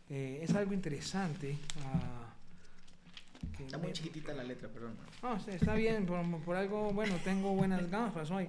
eh, 0.09 0.39
es 0.43 0.53
algo 0.55 0.73
interesante. 0.73 1.57
uh, 1.77 2.29
que 3.55 3.65
Está 3.65 3.77
muy 3.77 3.87
me- 3.87 3.93
chiquitita 3.93 4.33
la 4.33 4.43
letra, 4.43 4.69
perdón. 4.69 4.95
no, 5.23 5.35
está 5.35 5.73
bien, 5.75 6.05
por, 6.05 6.23
por 6.43 6.55
algo, 6.55 6.91
bueno, 6.91 7.15
tengo 7.23 7.53
buenas 7.55 7.89
gafas 7.89 8.29
hoy. 8.31 8.47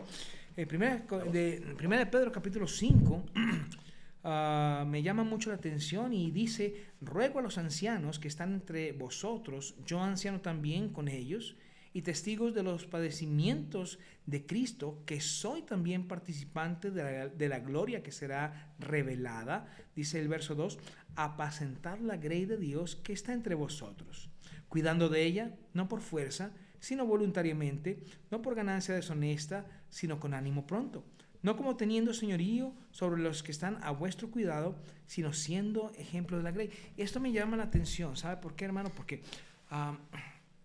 Eh, 0.56 0.66
primera, 0.66 0.96
de, 1.32 1.74
primera 1.76 2.04
de 2.04 2.10
Pedro 2.10 2.32
capítulo 2.32 2.66
5 2.66 3.24
ah, 4.24 4.84
me 4.86 5.02
llama 5.02 5.22
mucho 5.24 5.50
la 5.50 5.56
atención 5.56 6.12
y 6.12 6.30
dice, 6.32 6.86
ruego 7.00 7.38
a 7.38 7.42
los 7.42 7.56
ancianos 7.58 8.18
que 8.18 8.28
están 8.28 8.52
entre 8.54 8.92
vosotros, 8.92 9.74
yo 9.86 10.02
anciano 10.02 10.40
también 10.40 10.88
con 10.92 11.08
ellos, 11.08 11.56
y 11.92 12.03
testigos 12.03 12.55
de 12.55 12.62
los 12.62 12.87
padecimientos 12.87 13.98
de 14.26 14.46
Cristo, 14.46 15.03
que 15.07 15.20
soy 15.20 15.62
también 15.62 16.07
participante 16.07 16.90
de 16.90 17.03
la, 17.03 17.29
de 17.29 17.48
la 17.48 17.61
gloria 17.61 18.03
que 18.03 18.12
será 18.12 18.74
revelada, 18.79 19.66
dice 19.96 20.20
el 20.20 20.29
verso 20.29 20.55
2, 20.55 20.79
apacentar 21.16 22.00
la 22.00 22.16
grey 22.16 22.44
de 22.44 22.57
Dios 22.57 22.96
que 22.96 23.12
está 23.12 23.33
entre 23.33 23.55
vosotros, 23.55 24.31
cuidando 24.68 25.09
de 25.09 25.24
ella, 25.24 25.55
no 25.74 25.88
por 25.88 26.00
fuerza, 26.00 26.53
sino 26.79 27.07
voluntariamente, 27.07 28.03
no 28.31 28.40
por 28.40 28.55
ganancia 28.55 28.94
deshonesta, 28.94 29.66
sino 29.90 30.20
con 30.20 30.33
ánimo 30.33 30.66
pronto, 30.66 31.05
no 31.42 31.57
como 31.57 31.76
teniendo 31.76 32.14
señorío 32.14 32.72
sobre 32.90 33.22
los 33.22 33.42
que 33.42 33.53
están 33.53 33.79
a 33.83 33.90
vuestro 33.90 34.31
cuidado, 34.31 34.76
sino 35.07 35.33
siendo 35.33 35.90
ejemplo 35.96 36.37
de 36.37 36.42
la 36.42 36.53
grey. 36.53 36.70
Esto 36.96 37.20
me 37.20 37.33
llama 37.33 37.57
la 37.57 37.64
atención, 37.64 38.16
¿sabe 38.16 38.37
por 38.40 38.55
qué, 38.55 38.64
hermano? 38.64 38.90
Porque 38.94 39.22
ah, 39.70 39.98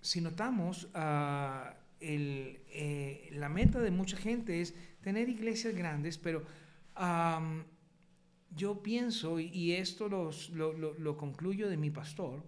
si 0.06 0.22
notamos, 0.22 0.88
ah, 0.94 1.74
el, 2.00 2.60
eh, 2.70 3.30
la 3.34 3.50
meta 3.50 3.80
de 3.80 3.91
mucha 3.91 4.18
gente 4.18 4.62
es 4.62 4.76
tener 5.02 5.30
iglesias 5.30 5.74
grandes, 5.76 6.18
pero 6.18 6.44
yo 8.56 8.82
pienso, 8.82 9.39
y, 9.39 9.48
y 9.48 9.74
esto 9.74 10.08
los- 10.08 10.50
lo, 10.52 10.74
lo- 10.74 10.94
lo 10.98 11.18
concluyo 11.18 11.70
de 11.70 11.78
mi 11.78 11.89
pastor, 11.91 12.44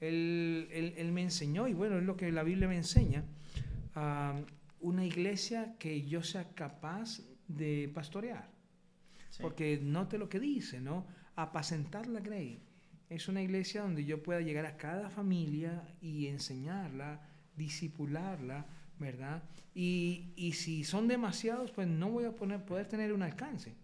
él, 0.00 0.68
él- 0.72 0.94
él 0.96 1.12
me 1.12 1.22
enseñó, 1.22 1.68
y 1.68 1.74
bueno, 1.74 1.98
es 1.98 2.04
lo 2.04 2.16
que 2.16 2.32
la 2.32 2.42
Biblia 2.42 2.68
me 2.68 2.76
enseña, 2.76 3.24
una 4.80 5.04
iglesia 5.04 5.76
que 5.78 6.02
yo 6.02 6.22
sea 6.22 6.52
capaz 6.54 7.20
de 7.48 7.90
pastorear. 7.94 8.50
Sí. 9.30 9.42
Porque 9.42 9.78
note 9.82 10.18
lo 10.18 10.28
que 10.28 10.40
dice, 10.40 10.80
¿no? 10.80 11.06
Apacentar 11.36 12.06
la 12.06 12.20
grey. 12.20 12.60
Es 13.10 13.28
una 13.28 13.42
iglesia 13.42 13.82
donde 13.82 14.04
yo 14.04 14.22
pueda 14.22 14.40
llegar 14.40 14.66
a 14.66 14.76
cada 14.76 15.10
familia 15.10 15.82
y 16.00 16.26
enseñarla, 16.26 17.20
disipularla, 17.56 18.66
¿verdad? 18.98 19.42
Y, 19.74 20.32
y 20.36 20.52
si 20.52 20.84
son 20.84 21.08
demasiados, 21.08 21.70
pues 21.70 21.86
no 21.86 22.10
voy 22.10 22.24
a 22.24 22.32
poner, 22.32 22.64
poder 22.64 22.86
tener 22.86 23.12
un 23.12 23.22
alcance. 23.22 23.74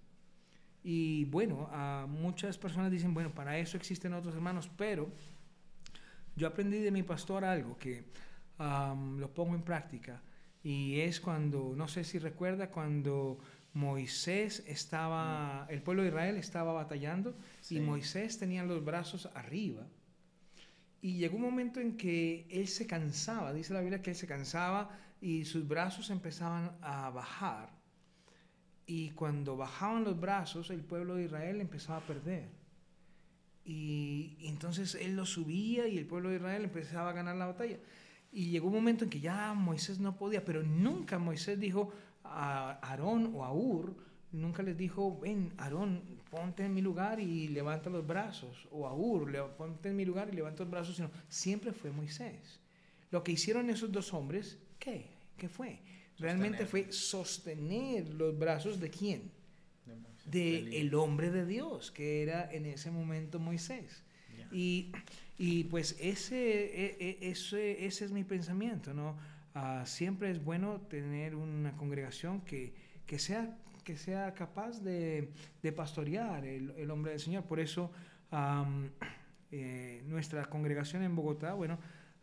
Y 0.83 1.26
bueno, 1.26 1.68
muchas 2.09 2.56
personas 2.56 2.90
dicen, 2.90 3.12
bueno, 3.12 3.35
para 3.35 3.59
eso 3.59 3.76
existen 3.76 4.14
otros 4.14 4.35
hermanos, 4.35 4.70
pero 4.76 5.11
yo 6.37 6.46
aprendí 6.48 6.78
de 6.78 6.90
mi 6.90 7.02
pastor 7.02 7.44
algo 7.44 7.76
que 7.76 8.04
lo 8.59 9.35
pongo 9.35 9.54
en 9.54 9.62
práctica. 9.62 10.22
Y 10.62 11.00
es 11.00 11.20
cuando, 11.20 11.74
no 11.76 11.88
sé 11.88 12.04
si 12.04 12.18
recuerda, 12.18 12.70
cuando 12.70 13.38
Moisés 13.72 14.64
estaba, 14.66 15.66
el 15.70 15.83
pueblo 15.83 16.02
de 16.02 16.09
Israel 16.09 16.37
estaba 16.37 16.72
batallando 16.72 17.37
Sí. 17.61 17.76
y 17.76 17.80
Moisés 17.80 18.38
tenía 18.38 18.64
los 18.64 18.85
brazos 18.85 19.28
arriba. 19.35 19.87
Y 21.02 21.14
llegó 21.14 21.37
un 21.37 21.42
momento 21.42 21.80
en 21.80 21.96
que 21.96 22.46
él 22.50 22.68
se 22.68 22.87
cansaba, 22.87 23.52
dice 23.52 23.72
la 23.72 23.80
Biblia 23.80 24.02
que 24.02 24.11
él 24.11 24.16
se 24.16 24.26
cansaba 24.26 24.90
y 25.20 25.44
sus 25.44 25.66
brazos 25.66 26.11
empezaban 26.11 26.72
a 26.83 27.11
bajar. 27.11 27.70
Y 28.87 29.11
cuando 29.11 29.56
bajaban 29.56 30.04
los 30.04 30.18
brazos, 30.18 30.70
el 30.70 30.80
pueblo 30.80 31.14
de 31.14 31.24
Israel 31.24 31.61
empezaba 31.61 31.98
a 31.98 32.06
perder. 32.06 32.48
Y, 33.64 34.37
y 34.40 34.48
entonces 34.48 34.94
él 34.96 35.14
lo 35.14 35.26
subía 35.26 35.87
y 35.87 35.96
el 35.96 36.06
pueblo 36.06 36.30
de 36.30 36.37
Israel 36.37 36.64
empezaba 36.64 37.11
a 37.11 37.12
ganar 37.12 37.37
la 37.37 37.46
batalla. 37.46 37.78
Y 38.33 38.50
llegó 38.50 38.66
un 38.68 38.74
momento 38.74 39.04
en 39.04 39.11
que 39.11 39.20
ya 39.20 39.54
Moisés 39.54 40.00
no 40.00 40.16
podía, 40.16 40.44
pero 40.44 40.62
nunca 40.62 41.18
Moisés 41.18 41.59
dijo 41.59 41.92
a 42.24 42.78
Aarón 42.83 43.33
o 43.35 43.44
a 43.44 43.52
Ur, 43.52 43.94
nunca 44.33 44.62
les 44.62 44.76
dijo, 44.76 45.18
ven, 45.20 45.52
Aarón, 45.59 46.02
ponte 46.30 46.64
en 46.64 46.74
mi 46.74 46.80
lugar 46.80 47.18
y 47.20 47.48
levanta 47.48 47.90
los 47.90 48.06
brazos, 48.06 48.68
o 48.70 48.87
a 48.87 48.94
Ur, 48.94 49.33
ponte 49.56 49.88
en 49.88 49.96
mi 49.96 50.04
lugar 50.04 50.28
y 50.33 50.37
levanta 50.37 50.62
los 50.62 50.70
brazos, 50.70 50.96
sino 50.96 51.11
siempre 51.28 51.72
fue 51.72 51.90
Moisés. 51.90 52.61
Lo 53.11 53.22
que 53.24 53.33
hicieron 53.33 53.68
esos 53.70 53.90
dos 53.90 54.14
hombres, 54.14 54.59
¿qué? 54.78 55.06
¿Qué 55.37 55.48
fue? 55.48 55.78
Realmente 56.18 56.59
Sostener. 56.64 56.85
fue 56.87 56.92
sostener 56.92 58.14
los 58.14 58.38
brazos 58.38 58.78
de 58.78 58.90
quién? 58.90 59.30
De 59.87 59.94
Moisés, 59.96 60.30
de 60.30 60.59
Elías. 60.59 60.74
el 60.83 60.94
hombre 60.94 61.30
de 61.30 61.46
Dios, 61.46 61.90
que 61.90 62.22
era 62.22 62.48
en 62.52 62.66
ese 62.66 62.90
momento 62.90 63.38
Moisés. 63.38 64.02
Y, 64.52 64.90
y 65.38 65.64
pues 65.64 65.96
ese, 66.00 66.37
e- 66.37 66.96
e- 67.00 67.18
ese, 67.30 67.87
ese 67.87 68.04
es 68.04 68.11
mi 68.12 68.24
pensamiento, 68.24 68.92
¿no? 68.92 69.16
Ah, 69.54 69.82
siempre 69.84 70.30
es 70.30 70.42
bueno 70.44 70.80
tener 70.82 71.34
una 71.34 71.76
congregación 71.76 72.40
que, 72.42 72.72
que, 73.06 73.18
sea, 73.18 73.56
que 73.84 73.96
sea 73.96 74.32
capaz 74.34 74.80
de, 74.80 75.32
de 75.62 75.72
pastorear 75.72 76.44
el, 76.44 76.70
el 76.76 76.90
hombre 76.90 77.12
del 77.12 77.20
Señor. 77.20 77.44
Por 77.44 77.58
eso 77.58 77.90
am, 78.30 78.90
eh, 79.50 80.02
nuestra 80.06 80.44
congregación 80.46 81.02
en 81.02 81.16
Bogotá, 81.16 81.54
bueno, 81.54 81.78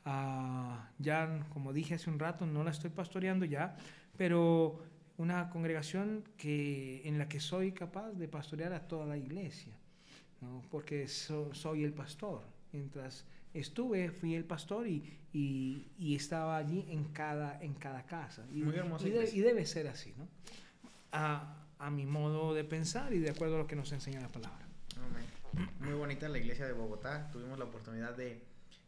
ah, 0.06 0.90
ya 1.00 1.46
como 1.54 1.74
dije 1.74 1.96
hace 1.96 2.10
un 2.10 2.20
rato, 2.20 2.46
no 2.46 2.64
la 2.64 2.72
estoy 2.72 2.90
pastoreando 2.92 3.46
ya, 3.46 3.76
pero 4.18 4.82
una 5.18 5.50
congregación 5.50 6.24
que, 6.38 7.02
en 7.08 7.18
la 7.18 7.28
que 7.28 7.40
soy 7.42 7.72
capaz 7.74 8.12
de 8.14 8.28
pastorear 8.30 8.72
a 8.72 8.88
toda 8.88 9.06
la 9.06 9.18
iglesia, 9.18 9.74
¿no? 10.42 10.62
porque 10.72 11.08
so- 11.08 11.54
soy 11.54 11.84
el 11.84 11.92
pastor. 11.92 12.42
Mientras 12.72 13.26
estuve, 13.54 14.12
fui 14.12 14.36
el 14.36 14.44
pastor 14.46 14.88
y, 14.88 15.04
y- 15.34 15.88
y 15.98 16.16
estaba 16.16 16.58
allí 16.58 16.86
en 16.90 17.06
cada, 17.06 17.62
en 17.62 17.74
cada 17.74 18.06
casa. 18.06 18.46
Y, 18.54 18.62
Muy 18.64 18.76
hermosa 18.76 19.08
y, 19.08 19.12
de- 19.12 19.30
y 19.32 19.40
debe 19.42 19.66
ser 19.66 19.88
así, 19.88 20.14
¿no? 20.18 20.28
A, 21.12 21.66
a 21.80 21.90
mi 21.92 22.06
modo 22.06 22.54
de 22.54 22.64
pensar 22.64 23.14
y 23.14 23.20
de 23.20 23.30
acuerdo 23.30 23.56
a 23.56 23.60
lo 23.60 23.68
que 23.68 23.76
nos 23.76 23.92
enseña 23.92 24.20
la 24.22 24.30
palabra. 24.30 24.66
Muy 25.80 25.94
bonita 25.94 26.28
la 26.30 26.38
iglesia 26.38 26.66
de 26.68 26.74
Bogotá. 26.74 27.30
Tuvimos 27.32 27.58
la 27.58 27.66
oportunidad 27.66 28.16
de 28.16 28.44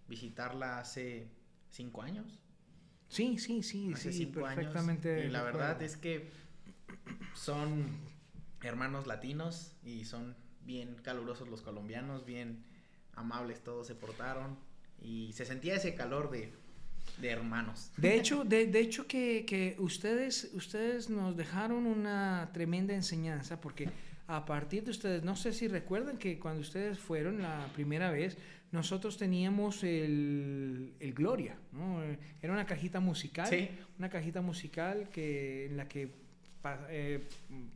visitarla 0.08 0.80
hace 0.80 1.28
cinco 1.72 2.02
años. 2.02 2.40
Sí, 3.08 3.40
sí, 3.40 3.64
sí, 3.64 3.92
hace 3.94 4.12
sí, 4.12 4.26
cinco 4.26 4.42
perfectamente. 4.42 5.14
años. 5.16 5.26
Y 5.26 5.30
la 5.30 5.44
recuerdo. 5.46 5.60
verdad 5.68 5.82
es 5.82 5.98
que 5.98 6.30
son 7.34 7.86
hermanos 8.62 9.08
latinos 9.08 9.74
y 9.84 10.06
son 10.06 10.36
bien 10.66 10.96
calurosos 11.02 11.48
los 11.48 11.62
colombianos, 11.62 12.26
bien 12.26 12.64
amables 13.20 13.60
todos 13.64 13.88
se 13.88 13.96
portaron 13.96 14.58
y 15.02 15.32
se 15.34 15.46
sentía 15.46 15.76
ese 15.76 15.94
calor 15.96 16.30
de, 16.32 16.52
de 17.22 17.30
hermanos. 17.30 17.92
De 17.98 18.16
hecho, 18.16 18.44
de, 18.44 18.66
de 18.68 18.80
hecho 18.80 19.08
que, 19.08 19.46
que 19.46 19.76
ustedes, 19.80 20.52
ustedes 20.54 21.10
nos 21.10 21.36
dejaron 21.38 21.86
una 21.86 22.50
tremenda 22.54 22.94
enseñanza 22.94 23.60
porque 23.62 23.90
a 24.28 24.46
partir 24.46 24.84
de 24.84 24.92
ustedes, 24.92 25.24
no 25.24 25.36
sé 25.36 25.54
si 25.54 25.68
recuerdan 25.68 26.18
que 26.18 26.38
cuando 26.40 26.62
ustedes 26.62 27.00
fueron 27.00 27.42
la 27.42 27.68
primera 27.74 28.12
vez, 28.12 28.38
nosotros 28.72 29.18
teníamos 29.18 29.84
el, 29.84 30.94
el 31.00 31.14
Gloria, 31.14 31.58
¿no? 31.72 32.04
Era 32.42 32.54
una 32.54 32.66
cajita 32.68 33.00
musical, 33.00 33.48
Sí. 33.48 33.70
una 33.98 34.10
cajita 34.10 34.42
musical 34.42 35.10
que, 35.12 35.66
en 35.66 35.78
la 35.78 35.88
que 35.88 36.12
pa- 36.62 36.88
eh, 36.90 37.28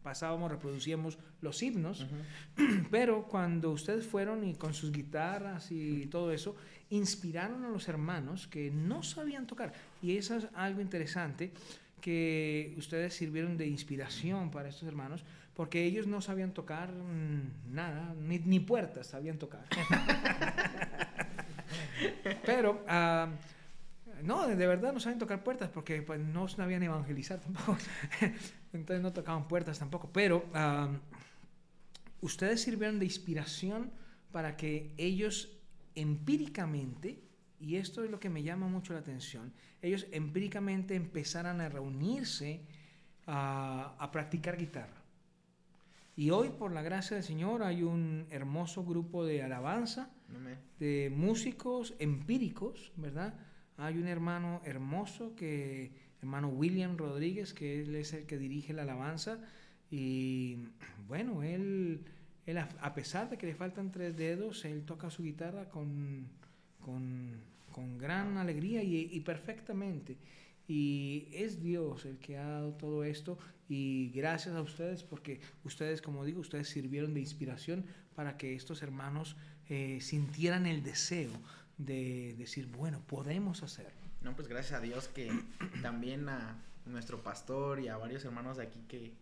pasábamos, 0.02 0.52
reproducíamos 0.52 1.18
los 1.42 1.62
himnos. 1.64 2.06
Pero 2.92 3.24
cuando 3.24 3.72
ustedes 3.72 4.06
fueron 4.06 4.44
y 4.44 4.56
con 4.56 4.74
sus 4.74 4.92
guitarras 4.92 5.72
y 5.72 6.08
todo 6.08 6.32
eso, 6.32 6.56
inspiraron 6.90 7.64
a 7.66 7.70
los 7.70 7.88
hermanos 7.88 8.48
que 8.48 8.72
no 8.72 9.04
sabían 9.04 9.48
tocar. 9.48 9.74
Y 10.02 10.18
eso 10.18 10.36
es 10.36 10.48
algo 10.54 10.82
interesante, 10.82 11.52
que 12.02 12.74
ustedes 12.78 13.14
sirvieron 13.16 13.58
de 13.58 13.68
inspiración 13.68 14.52
para 14.52 14.70
estos 14.70 14.88
hermanos, 14.88 15.24
porque 15.54 15.84
ellos 15.84 16.08
no 16.08 16.20
sabían 16.20 16.52
tocar 16.54 16.92
mm, 16.92 17.74
nada, 17.74 18.14
ni, 18.20 18.40
ni 18.40 18.60
puertas 18.60 19.08
sabían 19.08 19.38
tocar. 19.38 19.66
Pero... 22.46 22.84
ah, 22.88 23.30
no, 24.24 24.48
de 24.48 24.68
verdad 24.68 24.94
no 24.94 25.00
saben 25.02 25.20
tocar 25.20 25.44
puertas 25.44 25.70
porque 25.70 26.02
pues, 26.02 26.18
no 26.20 26.48
sabían 26.48 26.82
evangelizar 26.84 27.40
tampoco. 27.42 27.78
Entonces 28.74 29.02
no 29.02 29.14
tocaban 29.14 29.48
puertas 29.48 29.80
tampoco. 29.80 30.10
Pero 30.12 30.46
ustedes 32.22 32.62
sirvieron 32.62 33.00
de 33.00 33.06
inspiración 33.06 33.92
para 34.32 34.58
que 34.58 34.94
ellos 34.98 35.58
empíricamente, 35.96 37.24
y 37.60 37.76
esto 37.76 38.04
es 38.04 38.10
lo 38.10 38.20
que 38.20 38.30
me 38.30 38.44
llama 38.44 38.68
mucho 38.68 38.94
la 38.94 39.00
atención, 39.00 39.54
ellos 39.82 40.08
empíricamente 40.12 40.96
empezaran 40.96 41.62
a 41.62 41.70
reunirse 41.70 42.62
a 43.28 44.10
practicar 44.12 44.58
guitarra. 44.58 45.04
Y 46.16 46.30
hoy, 46.30 46.50
por 46.50 46.72
la 46.72 46.84
gracia 46.84 47.16
del 47.16 47.24
Señor, 47.24 47.64
hay 47.64 47.82
un 47.82 48.28
hermoso 48.30 48.84
grupo 48.84 49.26
de 49.26 49.42
alabanza, 49.42 50.12
de 50.80 51.12
músicos 51.16 51.96
empíricos, 51.98 52.92
¿verdad? 52.98 53.34
Hay 53.78 53.98
un 53.98 54.08
hermano 54.08 54.62
hermoso, 54.64 55.36
que, 55.36 55.92
hermano 56.24 56.50
William 56.50 56.98
Rodríguez, 56.98 57.54
que 57.54 57.82
él 57.82 57.96
es 57.96 58.14
el 58.14 58.26
que 58.26 58.38
dirige 58.38 58.74
la 58.74 58.84
alabanza. 58.84 59.40
Y 59.92 60.58
bueno, 61.08 61.44
él, 61.44 62.02
él 62.46 62.58
a 62.58 62.94
pesar 62.94 63.30
de 63.30 63.38
que 63.38 63.46
le 63.46 63.56
faltan 63.56 63.92
tres 63.92 64.18
dedos, 64.18 64.66
él 64.66 64.84
toca 64.86 65.10
su 65.10 65.24
guitarra 65.24 65.70
con, 65.70 66.28
con, 66.80 67.40
con 67.72 67.98
gran 67.98 68.38
alegría 68.38 68.84
y, 68.84 69.10
y 69.12 69.20
perfectamente. 69.20 70.18
Y 70.68 71.28
es 71.34 71.62
Dios 71.62 72.06
el 72.06 72.18
que 72.20 72.38
ha 72.38 72.48
dado 72.48 72.74
todo 72.74 73.04
esto 73.04 73.38
y 73.68 74.12
gracias 74.16 74.56
a 74.56 74.62
ustedes 74.62 75.04
porque 75.04 75.42
ustedes, 75.66 76.02
como 76.02 76.24
digo, 76.24 76.40
ustedes 76.40 76.70
sirvieron 76.70 77.14
de 77.14 77.20
inspiración 77.20 77.86
para 78.16 78.38
que 78.38 78.56
estos 78.56 78.82
hermanos 78.82 79.36
eh, 79.70 80.00
sintieran 80.02 80.66
el 80.66 80.84
deseo 80.84 81.32
de 81.78 82.34
decir, 82.38 82.68
bueno, 82.68 83.02
podemos 83.08 83.62
hacerlo. 83.62 84.03
No, 84.24 84.36
pues 84.36 84.48
gracias 84.48 84.80
a 84.80 84.82
Dios 84.82 85.08
que 85.10 85.32
también 85.82 86.30
a 86.30 86.58
nuestro 86.86 87.22
pastor 87.22 87.80
y 87.80 87.88
a 87.88 87.98
varios 87.98 88.24
hermanos 88.26 88.58
de 88.58 88.64
aquí 88.64 88.84
que, 88.88 89.14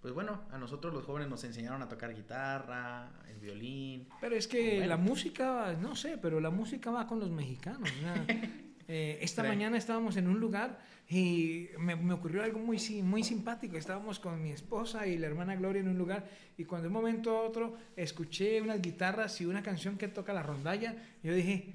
pues 0.00 0.14
bueno, 0.14 0.42
a 0.50 0.58
nosotros 0.58 0.94
los 0.94 1.04
jóvenes 1.04 1.28
nos 1.28 1.44
enseñaron 1.44 1.82
a 1.82 1.88
tocar 1.88 2.14
guitarra, 2.14 3.10
el 3.28 3.38
violín. 3.38 4.08
Pero 4.20 4.36
es 4.36 4.46
que 4.46 4.86
la 4.86 4.96
música, 4.96 5.76
no 5.80 5.96
sé, 5.96 6.18
pero 6.18 6.40
la 6.40 6.50
música 6.50 6.90
va 6.90 7.06
con 7.06 7.20
los 7.20 7.30
mexicanos. 7.30 7.88
Eh, 8.88 9.18
esta 9.20 9.42
mañana 9.42 9.76
estábamos 9.76 10.16
en 10.16 10.28
un 10.28 10.38
lugar 10.38 10.78
y 11.08 11.70
me, 11.78 11.94
ocurrió 12.12 12.44
algo 12.44 12.60
muy, 12.60 12.78
muy 13.02 13.24
simpático. 13.24 13.76
Estábamos 13.76 14.20
con 14.20 14.40
mi 14.40 14.52
esposa 14.52 15.08
y 15.08 15.18
la 15.18 15.26
hermana 15.26 15.56
Gloria 15.56 15.80
en 15.80 15.88
un 15.88 15.98
lugar 15.98 16.24
y 16.56 16.64
cuando 16.64 16.82
de 16.84 16.88
un 16.88 16.94
momento 16.94 17.36
a 17.36 17.42
otro 17.42 17.76
escuché 17.96 18.60
unas 18.62 18.80
guitarras 18.80 19.40
y 19.40 19.46
una 19.46 19.60
canción 19.60 19.98
que 19.98 20.06
toca 20.06 20.32
la 20.32 20.44
rondalla, 20.44 20.94
yo 21.24 21.34
dije, 21.34 21.74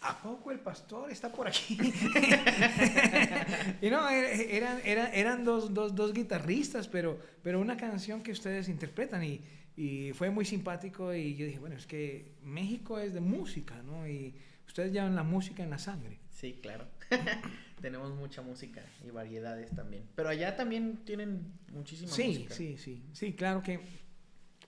¿a 0.00 0.22
poco 0.22 0.50
el 0.50 0.60
pastor 0.60 1.10
está 1.10 1.30
por 1.30 1.48
aquí? 1.48 1.76
y 3.82 3.90
no, 3.90 4.08
eran, 4.08 4.80
eran, 4.84 5.14
eran 5.14 5.44
dos, 5.44 5.74
dos, 5.74 5.94
dos, 5.94 6.12
guitarristas, 6.12 6.88
pero, 6.88 7.18
pero 7.42 7.60
una 7.60 7.76
canción 7.76 8.22
que 8.22 8.32
ustedes 8.32 8.68
interpretan 8.68 9.22
y, 9.24 9.40
y 9.76 10.12
fue 10.12 10.30
muy 10.30 10.44
simpático 10.44 11.14
y 11.14 11.36
yo 11.36 11.46
dije, 11.46 11.58
bueno, 11.58 11.76
es 11.76 11.86
que 11.86 12.32
México 12.42 12.98
es 12.98 13.12
de 13.12 13.20
música, 13.20 13.82
¿no? 13.82 14.08
Y, 14.08 14.34
Ustedes 14.70 14.92
llevan 14.92 15.16
la 15.16 15.24
música 15.24 15.64
en 15.64 15.70
la 15.70 15.78
sangre. 15.78 16.20
Sí, 16.30 16.60
claro. 16.62 16.86
Tenemos 17.80 18.14
mucha 18.14 18.40
música 18.40 18.80
y 19.04 19.10
variedades 19.10 19.74
también. 19.74 20.04
Pero 20.14 20.28
allá 20.28 20.54
también 20.54 20.98
tienen 21.04 21.54
muchísima 21.72 22.08
música. 22.08 22.54
Sí, 22.54 22.76
sí, 22.76 22.78
sí. 22.78 23.02
Sí, 23.12 23.32
claro 23.32 23.64
que 23.64 23.80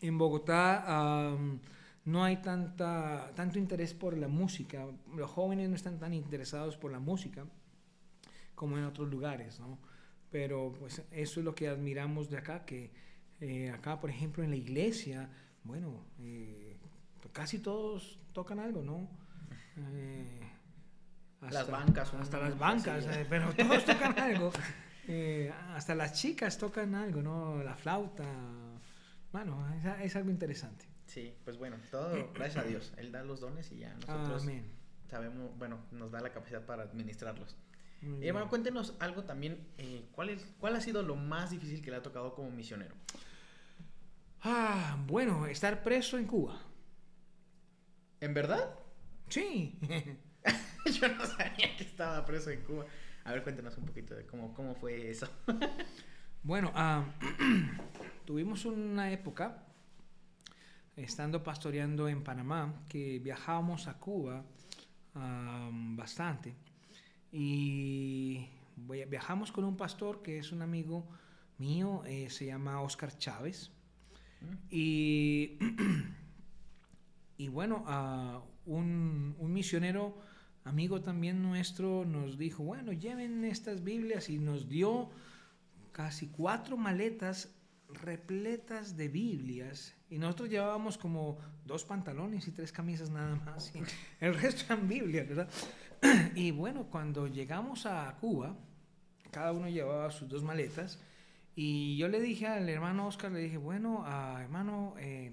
en 0.00 0.18
Bogotá 0.18 1.36
no 2.04 2.24
hay 2.24 2.38
tanta, 2.38 3.32
tanto 3.34 3.58
interés 3.58 3.94
por 3.94 4.16
la 4.16 4.28
música. 4.28 4.86
Los 5.14 5.30
jóvenes 5.30 5.68
no 5.68 5.76
están 5.76 5.98
tan 5.98 6.14
interesados 6.14 6.76
por 6.76 6.90
la 6.90 6.98
música 6.98 7.44
como 8.54 8.78
en 8.78 8.84
otros 8.84 9.08
lugares, 9.08 9.60
¿no? 9.60 9.78
Pero 10.30 10.72
pues 10.78 11.02
eso 11.10 11.40
es 11.40 11.44
lo 11.44 11.54
que 11.54 11.68
admiramos 11.68 12.30
de 12.30 12.38
acá, 12.38 12.64
que 12.64 12.90
eh, 13.40 13.70
acá, 13.70 13.98
por 14.00 14.08
ejemplo, 14.08 14.44
en 14.44 14.50
la 14.50 14.56
iglesia, 14.56 15.28
bueno, 15.64 16.06
eh, 16.20 16.76
casi 17.32 17.58
todos 17.58 18.20
tocan 18.32 18.60
algo, 18.60 18.82
¿no? 18.82 19.08
Eh, 19.92 20.40
hasta, 21.40 21.58
las 21.58 21.70
bancas. 21.70 22.14
Hasta 22.14 22.38
las 22.38 22.58
bancas, 22.58 23.06
pero 23.28 23.52
todos 23.56 23.84
tocan 23.84 24.18
algo. 24.18 24.52
Hasta 25.74 25.94
las 25.94 26.12
chicas 26.14 26.56
tocan 26.56 26.94
algo, 26.94 27.20
¿no? 27.20 27.62
La 27.62 27.74
flauta. 27.74 28.24
Bueno, 29.32 29.66
es, 30.02 30.14
algo 30.14 30.30
interesante. 30.30 30.84
Sí, 31.12 31.34
pues 31.44 31.58
bueno, 31.58 31.76
todo 31.90 32.32
gracias 32.32 32.64
a 32.64 32.66
Dios. 32.66 32.90
Él 32.96 33.12
da 33.12 33.22
los 33.22 33.40
dones 33.40 33.70
y 33.70 33.80
ya 33.80 33.94
nosotros 33.94 34.46
sabemos, 35.10 35.58
bueno, 35.58 35.78
nos 35.90 36.10
da 36.10 36.20
la 36.20 36.30
capacidad 36.30 36.64
para 36.64 36.84
administrarlos. 36.84 37.54
Y 38.00 38.26
hermano, 38.26 38.48
cuéntenos 38.48 38.96
algo 38.98 39.24
también. 39.24 39.68
¿cuál, 40.12 40.30
es, 40.30 40.46
¿Cuál 40.58 40.74
ha 40.74 40.80
sido 40.80 41.02
lo 41.02 41.14
más 41.14 41.50
difícil 41.50 41.82
que 41.82 41.90
le 41.90 41.98
ha 41.98 42.02
tocado 42.02 42.34
como 42.34 42.50
misionero? 42.50 42.94
Ah, 44.40 44.96
bueno, 45.06 45.44
estar 45.46 45.82
preso 45.82 46.16
en 46.16 46.26
Cuba. 46.26 46.58
¿En 48.20 48.32
verdad? 48.32 48.74
Sí. 49.28 49.78
Yo 50.86 51.08
no 51.08 51.26
sabía 51.26 51.76
que 51.76 51.84
estaba 51.84 52.24
preso 52.24 52.48
en 52.48 52.62
Cuba. 52.62 52.86
A 53.24 53.32
ver, 53.32 53.42
cuéntanos 53.42 53.76
un 53.76 53.84
poquito 53.84 54.14
de 54.14 54.24
cómo, 54.24 54.54
cómo 54.54 54.74
fue 54.74 55.10
eso. 55.10 55.28
bueno, 56.42 56.72
tuvimos 58.24 58.64
una 58.64 59.12
época, 59.12 59.66
estando 60.96 61.42
pastoreando 61.42 62.08
en 62.08 62.22
Panamá, 62.22 62.74
que 62.88 63.18
viajábamos 63.18 63.88
a 63.88 63.98
Cuba 63.98 64.44
bastante. 65.14 66.54
Y 67.30 68.46
viajamos 69.08 69.52
con 69.52 69.64
un 69.64 69.76
pastor 69.76 70.22
que 70.22 70.38
es 70.38 70.52
un 70.52 70.62
amigo 70.62 71.06
mío, 71.58 72.02
eh, 72.06 72.28
se 72.30 72.46
llama 72.46 72.80
Oscar 72.80 73.16
Chávez. 73.16 73.70
Mm. 74.40 74.54
Y, 74.70 75.58
y 77.38 77.48
bueno, 77.48 77.84
uh, 77.86 78.70
un, 78.70 79.36
misionero 79.52 80.18
amigo 80.64 81.00
también 81.00 81.42
nuestro 81.42 82.04
nos 82.04 82.38
dijo, 82.38 82.62
bueno, 82.62 82.92
lleven 82.92 83.44
estas 83.44 83.82
Biblias 83.82 84.28
y 84.28 84.38
nos 84.38 84.68
dio 84.68 85.10
casi 85.92 86.28
cuatro 86.28 86.76
maletas 86.76 87.54
repletas 87.94 88.96
de 88.96 89.08
Biblias 89.08 89.94
y 90.10 90.18
nosotros 90.18 90.50
llevábamos 90.50 90.98
como 90.98 91.38
dos 91.64 91.84
pantalones 91.84 92.46
y 92.48 92.50
tres 92.50 92.72
camisas 92.72 93.10
nada 93.10 93.36
más 93.36 93.74
y 93.74 93.82
el 94.24 94.34
resto 94.34 94.64
eran 94.66 94.88
Biblias, 94.88 95.28
¿verdad? 95.28 95.48
Y 96.34 96.50
bueno, 96.50 96.86
cuando 96.90 97.28
llegamos 97.28 97.86
a 97.86 98.16
Cuba, 98.20 98.56
cada 99.30 99.52
uno 99.52 99.68
llevaba 99.68 100.10
sus 100.10 100.28
dos 100.28 100.42
maletas 100.42 100.98
y 101.54 101.96
yo 101.96 102.08
le 102.08 102.20
dije 102.20 102.46
al 102.46 102.68
hermano 102.68 103.06
Oscar, 103.06 103.30
le 103.30 103.40
dije, 103.40 103.56
bueno, 103.58 104.04
a 104.04 104.42
hermano, 104.42 104.94
eh, 104.98 105.32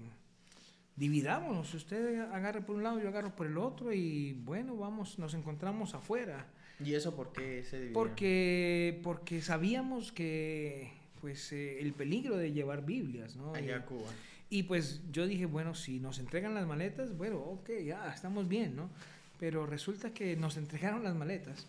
dividámonos, 0.96 1.72
usted 1.74 2.20
agarre 2.30 2.60
por 2.60 2.76
un 2.76 2.82
lado, 2.82 3.00
yo 3.00 3.08
agarro 3.08 3.34
por 3.34 3.46
el 3.46 3.58
otro 3.58 3.92
y 3.92 4.34
bueno, 4.44 4.76
vamos, 4.76 5.18
nos 5.18 5.34
encontramos 5.34 5.94
afuera. 5.94 6.46
¿Y 6.78 6.94
eso 6.94 7.14
por 7.16 7.32
qué 7.32 7.62
se 7.64 7.76
dividió? 7.76 7.94
Porque, 7.94 9.00
porque 9.02 9.42
sabíamos 9.42 10.12
que 10.12 10.99
pues 11.20 11.52
eh, 11.52 11.80
el 11.80 11.92
peligro 11.92 12.36
de 12.36 12.52
llevar 12.52 12.84
Biblias, 12.84 13.36
¿no? 13.36 13.54
Allá 13.54 13.76
a 13.76 13.86
Cuba. 13.86 14.10
Y 14.48 14.64
pues 14.64 15.00
yo 15.12 15.26
dije, 15.26 15.46
bueno, 15.46 15.74
si 15.74 16.00
nos 16.00 16.18
entregan 16.18 16.54
las 16.54 16.66
maletas, 16.66 17.16
bueno, 17.16 17.38
ok, 17.38 17.70
ya 17.84 18.12
estamos 18.12 18.48
bien, 18.48 18.74
¿no? 18.74 18.90
Pero 19.38 19.66
resulta 19.66 20.12
que 20.12 20.36
nos 20.36 20.56
entregaron 20.56 21.04
las 21.04 21.14
maletas 21.14 21.66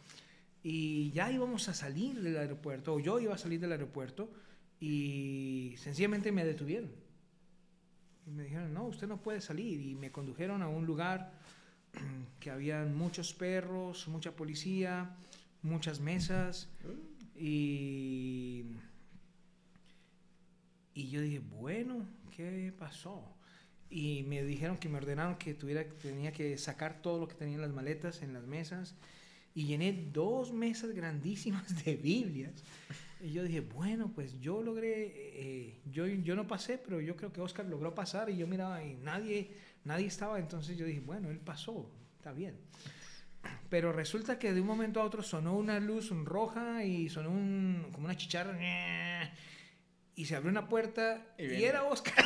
y 0.64 1.12
ya 1.12 1.32
íbamos 1.32 1.70
a 1.70 1.74
salir 1.74 2.22
del 2.22 2.38
aeropuerto, 2.38 2.96
o 2.96 3.00
yo 3.00 3.20
iba 3.20 3.36
a 3.36 3.38
salir 3.38 3.60
del 3.60 3.72
aeropuerto 3.72 4.32
y 4.80 5.76
sencillamente 5.78 6.32
me 6.32 6.44
detuvieron 6.44 6.90
y 8.28 8.32
me 8.32 8.44
dijeron, 8.44 8.74
no, 8.74 8.86
usted 8.86 9.08
no 9.08 9.22
puede 9.22 9.42
salir. 9.42 9.82
Y 9.82 9.96
me 9.96 10.12
condujeron 10.12 10.62
a 10.62 10.68
un 10.68 10.86
lugar 10.86 11.32
que 12.40 12.52
habían 12.52 12.96
muchos 12.96 13.34
perros, 13.34 14.08
mucha 14.08 14.32
policía, 14.36 15.16
muchas 15.62 16.00
mesas. 16.00 16.70
Y, 17.36 18.66
y 20.94 21.10
yo 21.10 21.22
dije, 21.22 21.39
bueno, 21.39 22.06
¿qué 22.36 22.74
pasó? 22.78 23.24
Y 23.89 24.24
me 24.24 24.44
dijeron 24.44 24.78
que 24.78 24.89
me 24.89 24.98
ordenaron 24.98 25.36
que 25.36 25.54
tuviera, 25.54 25.86
tenía 26.02 26.32
que 26.32 26.58
sacar 26.58 27.02
todo 27.02 27.20
lo 27.20 27.28
que 27.28 27.36
tenía 27.36 27.56
en 27.56 27.62
las 27.62 27.72
maletas, 27.72 28.22
en 28.22 28.34
las 28.34 28.46
mesas. 28.46 28.96
Y 29.54 29.66
llené 29.66 29.92
dos 30.14 30.54
mesas 30.54 30.92
grandísimas 30.92 31.84
de 31.86 31.96
Biblias. 31.98 32.64
Y 33.22 33.32
yo 33.32 33.44
dije, 33.44 33.62
bueno, 33.62 34.12
pues 34.14 34.39
yo 34.39 34.64
logré, 34.64 35.14
eh, 35.16 35.80
yo, 35.92 36.08
yo 36.08 36.36
no 36.36 36.48
pasé, 36.48 36.78
pero 36.78 37.02
yo 37.02 37.16
creo 37.16 37.32
que 37.32 37.42
Oscar 37.42 37.66
logró 37.66 37.94
pasar 37.94 38.30
y 38.30 38.38
yo 38.38 38.48
miraba 38.48 38.84
y 38.84 38.96
nadie, 38.96 39.52
nadie 39.84 40.08
estaba, 40.08 40.39
entonces 40.39 40.76
yo 40.76 40.86
dije, 40.86 41.02
bueno, 41.02 41.30
él 41.30 41.38
pasó, 41.38 41.88
está 42.18 42.32
bien. 42.32 42.56
Pero 43.70 43.92
resulta 43.92 44.39
que 44.39 44.54
de 44.54 44.62
un 44.62 44.68
momento 44.68 45.02
a 45.02 45.06
otro 45.06 45.22
sonó 45.22 45.56
una 45.56 45.80
luz 45.80 46.10
roja 46.10 46.84
y 46.84 47.10
sonó 47.10 47.30
un, 47.30 47.88
como 47.92 48.06
una 48.06 48.18
chicharra 48.18 48.58
y 50.16 50.26
se 50.26 50.36
abrió 50.36 50.51
una 50.51 50.68
puerta 50.68 51.34
y, 51.38 51.64
era 51.64 51.84
Oscar. 51.84 52.26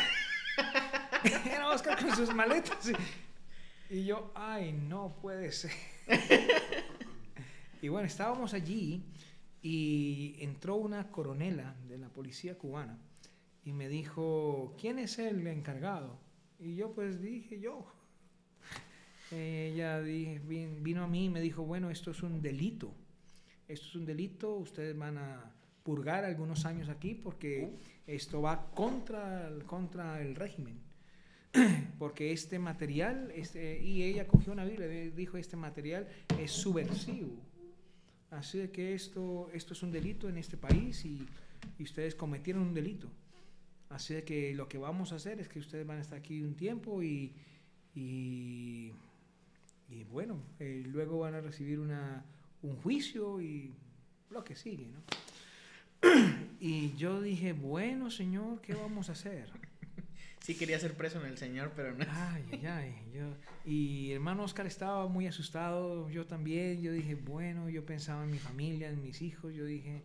era 1.46 1.70
Oscar 1.70 2.00
con 2.00 2.16
sus 2.16 2.34
maletas. 2.34 2.92
Y, 3.90 3.96
y 3.96 4.06
yo, 4.06 4.32
ay, 4.36 4.72
no 4.72 5.16
puede 5.22 5.52
ser. 5.52 5.72
y 7.82 7.88
bueno, 7.88 8.08
estábamos 8.08 8.54
allí 8.54 9.04
y 9.62 10.36
entró 10.40 10.76
una 10.76 11.12
coronela 11.12 11.76
de 11.88 11.98
la 11.98 12.10
policía 12.10 12.58
cubana 12.58 13.00
y 13.64 13.74
me 13.74 13.90
dijo, 13.90 14.76
¿quién 14.80 15.00
es 15.00 15.18
el 15.18 15.46
encargado? 15.48 16.20
Y 16.60 16.76
yo 16.76 16.94
pues 16.94 17.20
dije, 17.20 17.60
yo. 17.60 17.92
Ella 19.32 20.00
vino 20.02 21.04
a 21.04 21.08
mí 21.08 21.26
y 21.26 21.30
me 21.30 21.42
dijo, 21.42 21.64
bueno, 21.64 21.90
esto 21.90 22.12
es 22.12 22.22
un 22.22 22.44
delito. 22.44 22.94
Esto 23.68 23.88
es 23.88 23.96
un 23.96 24.06
delito, 24.06 24.54
ustedes 24.56 24.96
van 24.96 25.18
a 25.18 25.55
purgar 25.86 26.26
algunos 26.26 26.66
años 26.66 26.90
aquí 26.90 27.14
porque 27.14 27.70
esto 28.08 28.42
va 28.42 28.72
contra, 28.72 29.50
contra 29.68 30.20
el 30.22 30.36
régimen. 30.36 30.80
Porque 32.00 32.34
este 32.34 32.60
material, 32.60 33.32
este, 33.34 33.82
y 33.82 34.04
ella 34.04 34.28
cogió 34.28 34.52
una 34.52 34.66
Biblia 34.66 34.88
dijo, 34.88 35.38
este 35.38 35.56
material 35.56 36.06
es 36.38 36.52
subversivo. 36.52 37.32
Así 38.30 38.68
que 38.68 38.94
esto, 38.94 39.50
esto 39.54 39.72
es 39.72 39.82
un 39.82 39.90
delito 39.90 40.28
en 40.28 40.38
este 40.38 40.58
país 40.58 41.06
y, 41.06 41.26
y 41.80 41.84
ustedes 41.84 42.14
cometieron 42.14 42.64
un 42.64 42.74
delito. 42.74 43.08
Así 43.90 44.22
que 44.24 44.54
lo 44.54 44.68
que 44.68 44.78
vamos 44.78 45.14
a 45.14 45.16
hacer 45.16 45.40
es 45.40 45.48
que 45.48 45.60
ustedes 45.60 45.88
van 45.88 46.00
a 46.00 46.02
estar 46.02 46.20
aquí 46.20 46.42
un 46.42 46.56
tiempo 46.56 47.02
y, 47.02 47.32
y, 47.94 48.92
bueno, 50.12 50.42
eh, 50.60 50.84
luego 50.86 51.20
van 51.20 51.36
a 51.36 51.42
recibir 51.42 51.80
una, 51.80 52.26
un 52.64 52.76
juicio 52.78 53.40
y 53.40 53.72
lo 54.30 54.44
que 54.44 54.56
sigue, 54.56 54.88
¿no? 54.88 55.00
Y 56.60 56.96
yo 56.96 57.22
dije, 57.22 57.54
bueno, 57.54 58.10
Señor, 58.10 58.62
¿qué 58.62 58.74
vamos 58.74 59.10
a 59.10 59.12
hacer? 59.12 59.52
Sí 60.46 60.56
quería 60.56 60.80
ser 60.80 60.96
preso 60.96 61.20
en 61.20 61.26
el 61.26 61.38
Señor, 61.38 61.74
pero 61.76 61.94
no. 61.94 62.06
Ay, 62.08 62.44
ay, 62.52 62.66
ay. 62.68 62.96
Yo, 63.14 63.36
y 63.66 64.12
hermano 64.12 64.44
Oscar 64.44 64.68
estaba 64.68 65.08
muy 65.08 65.26
asustado, 65.26 66.08
yo 66.10 66.28
también. 66.28 66.82
Yo 66.82 66.92
dije, 66.92 67.16
bueno, 67.16 67.68
yo 67.68 67.84
pensaba 67.84 68.24
en 68.24 68.32
mi 68.32 68.38
familia, 68.38 68.90
en 68.90 69.02
mis 69.02 69.24
hijos. 69.24 69.56
Yo 69.56 69.66
dije, 69.66 70.04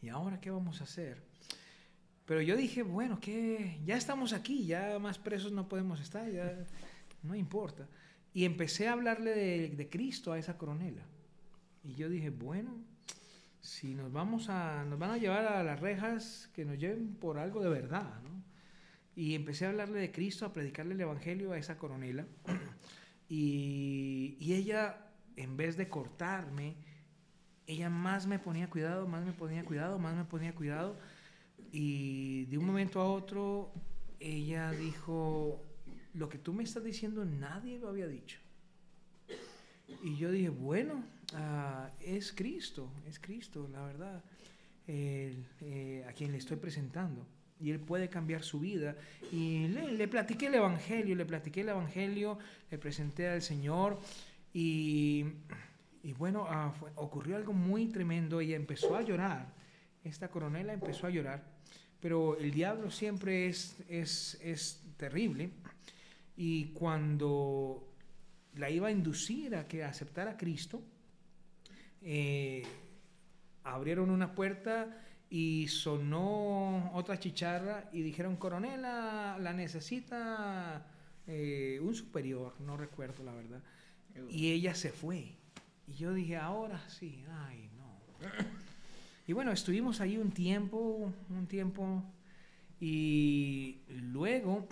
¿y 0.00 0.08
ahora 0.08 0.40
qué 0.40 0.50
vamos 0.50 0.80
a 0.80 0.84
hacer? 0.84 1.22
Pero 2.24 2.40
yo 2.40 2.56
dije, 2.56 2.82
bueno, 2.82 3.20
que 3.20 3.80
ya 3.84 3.96
estamos 3.96 4.32
aquí, 4.32 4.64
ya 4.64 4.98
más 4.98 5.18
presos 5.18 5.52
no 5.52 5.68
podemos 5.68 6.00
estar, 6.00 6.30
ya 6.30 6.64
no 7.22 7.34
importa. 7.34 7.86
Y 8.32 8.46
empecé 8.46 8.88
a 8.88 8.94
hablarle 8.94 9.32
de, 9.32 9.68
de 9.68 9.90
Cristo 9.90 10.32
a 10.32 10.38
esa 10.38 10.56
coronela. 10.56 11.02
Y 11.84 11.94
yo 11.96 12.08
dije, 12.08 12.30
bueno, 12.30 12.82
si 13.62 13.94
nos 13.94 14.12
vamos 14.12 14.48
a, 14.48 14.84
nos 14.84 14.98
van 14.98 15.12
a 15.12 15.16
llevar 15.16 15.46
a 15.46 15.62
las 15.62 15.80
rejas, 15.80 16.50
que 16.52 16.64
nos 16.64 16.78
lleven 16.78 17.14
por 17.14 17.38
algo 17.38 17.62
de 17.62 17.70
verdad, 17.70 18.20
¿no? 18.22 18.42
Y 19.14 19.34
empecé 19.34 19.66
a 19.66 19.70
hablarle 19.70 20.00
de 20.00 20.10
Cristo, 20.10 20.44
a 20.44 20.52
predicarle 20.52 20.94
el 20.94 21.00
Evangelio 21.00 21.52
a 21.52 21.58
esa 21.58 21.78
coronela. 21.78 22.26
Y, 23.34 24.36
y 24.40 24.52
ella, 24.52 25.06
en 25.36 25.56
vez 25.56 25.78
de 25.78 25.88
cortarme, 25.88 26.76
ella 27.66 27.88
más 27.88 28.26
me 28.26 28.38
ponía 28.38 28.68
cuidado, 28.68 29.08
más 29.08 29.24
me 29.24 29.32
ponía 29.32 29.64
cuidado, 29.64 29.98
más 29.98 30.14
me 30.14 30.26
ponía 30.26 30.54
cuidado. 30.54 30.98
Y 31.70 32.44
de 32.46 32.58
un 32.58 32.66
momento 32.66 33.00
a 33.00 33.10
otro, 33.10 33.72
ella 34.20 34.70
dijo, 34.72 35.64
lo 36.12 36.28
que 36.28 36.36
tú 36.36 36.52
me 36.52 36.62
estás 36.62 36.84
diciendo 36.84 37.24
nadie 37.24 37.78
lo 37.78 37.88
había 37.88 38.06
dicho. 38.06 38.38
Y 40.02 40.16
yo 40.16 40.30
dije, 40.30 40.50
bueno, 40.50 41.02
uh, 41.34 41.88
es 42.00 42.32
Cristo, 42.32 42.90
es 43.06 43.18
Cristo, 43.18 43.68
la 43.72 43.82
verdad, 43.82 44.22
eh, 44.86 46.04
a 46.08 46.12
quien 46.12 46.32
le 46.32 46.38
estoy 46.38 46.56
presentando. 46.56 47.26
Y 47.60 47.70
él 47.70 47.78
puede 47.78 48.08
cambiar 48.08 48.42
su 48.42 48.60
vida. 48.60 48.96
Y 49.30 49.68
le, 49.68 49.92
le, 49.92 50.08
platiqué 50.08 50.46
el 50.46 50.54
Evangelio, 50.54 51.14
le 51.14 51.24
platiqué 51.24 51.60
el 51.60 51.68
Evangelio, 51.68 52.38
le 52.70 52.78
presenté 52.78 53.28
al 53.28 53.40
Señor. 53.40 54.00
Y, 54.52 55.24
y 56.02 56.12
bueno, 56.12 56.48
fue, 56.78 56.90
ocurrió 56.96 57.36
algo 57.36 57.52
muy 57.52 57.86
tremendo. 57.86 58.40
Ella 58.40 58.56
empezó 58.56 58.96
a 58.96 59.02
llorar. 59.02 59.46
Esta 60.02 60.28
coronela 60.28 60.72
empezó 60.72 61.06
a 61.06 61.10
llorar. 61.10 61.44
Pero 62.00 62.36
el 62.36 62.50
diablo 62.50 62.90
siempre 62.90 63.46
es, 63.46 63.76
es, 63.88 64.36
es 64.42 64.82
terrible. 64.96 65.50
Y 66.36 66.66
cuando 66.72 67.88
la 68.56 68.70
iba 68.70 68.88
a 68.88 68.90
inducir 68.90 69.54
a 69.54 69.66
que 69.66 69.84
aceptara 69.84 70.32
a 70.32 70.36
Cristo, 70.36 70.82
eh, 72.02 72.62
abrieron 73.64 74.10
una 74.10 74.34
puerta 74.34 74.98
y 75.30 75.68
sonó 75.68 76.90
otra 76.94 77.18
chicharra 77.18 77.88
y 77.92 78.02
dijeron, 78.02 78.36
coronela, 78.36 79.38
la 79.40 79.52
necesita 79.52 80.86
eh, 81.26 81.80
un 81.82 81.94
superior, 81.94 82.54
no 82.60 82.76
recuerdo 82.76 83.24
la 83.24 83.32
verdad. 83.32 83.62
Y 84.28 84.52
ella 84.52 84.74
se 84.74 84.90
fue. 84.90 85.36
Y 85.86 85.94
yo 85.94 86.12
dije, 86.12 86.36
ahora 86.36 86.86
sí, 86.88 87.24
ay, 87.46 87.70
no. 87.76 88.28
Y 89.26 89.32
bueno, 89.32 89.52
estuvimos 89.52 90.00
ahí 90.00 90.18
un 90.18 90.32
tiempo, 90.32 91.12
un 91.30 91.46
tiempo, 91.46 92.02
y 92.80 93.78
luego 93.88 94.66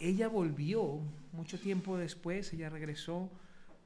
ella 0.00 0.28
volvió, 0.28 1.00
mucho 1.32 1.58
tiempo 1.58 1.98
después, 1.98 2.52
ella 2.52 2.70
regresó 2.70 3.30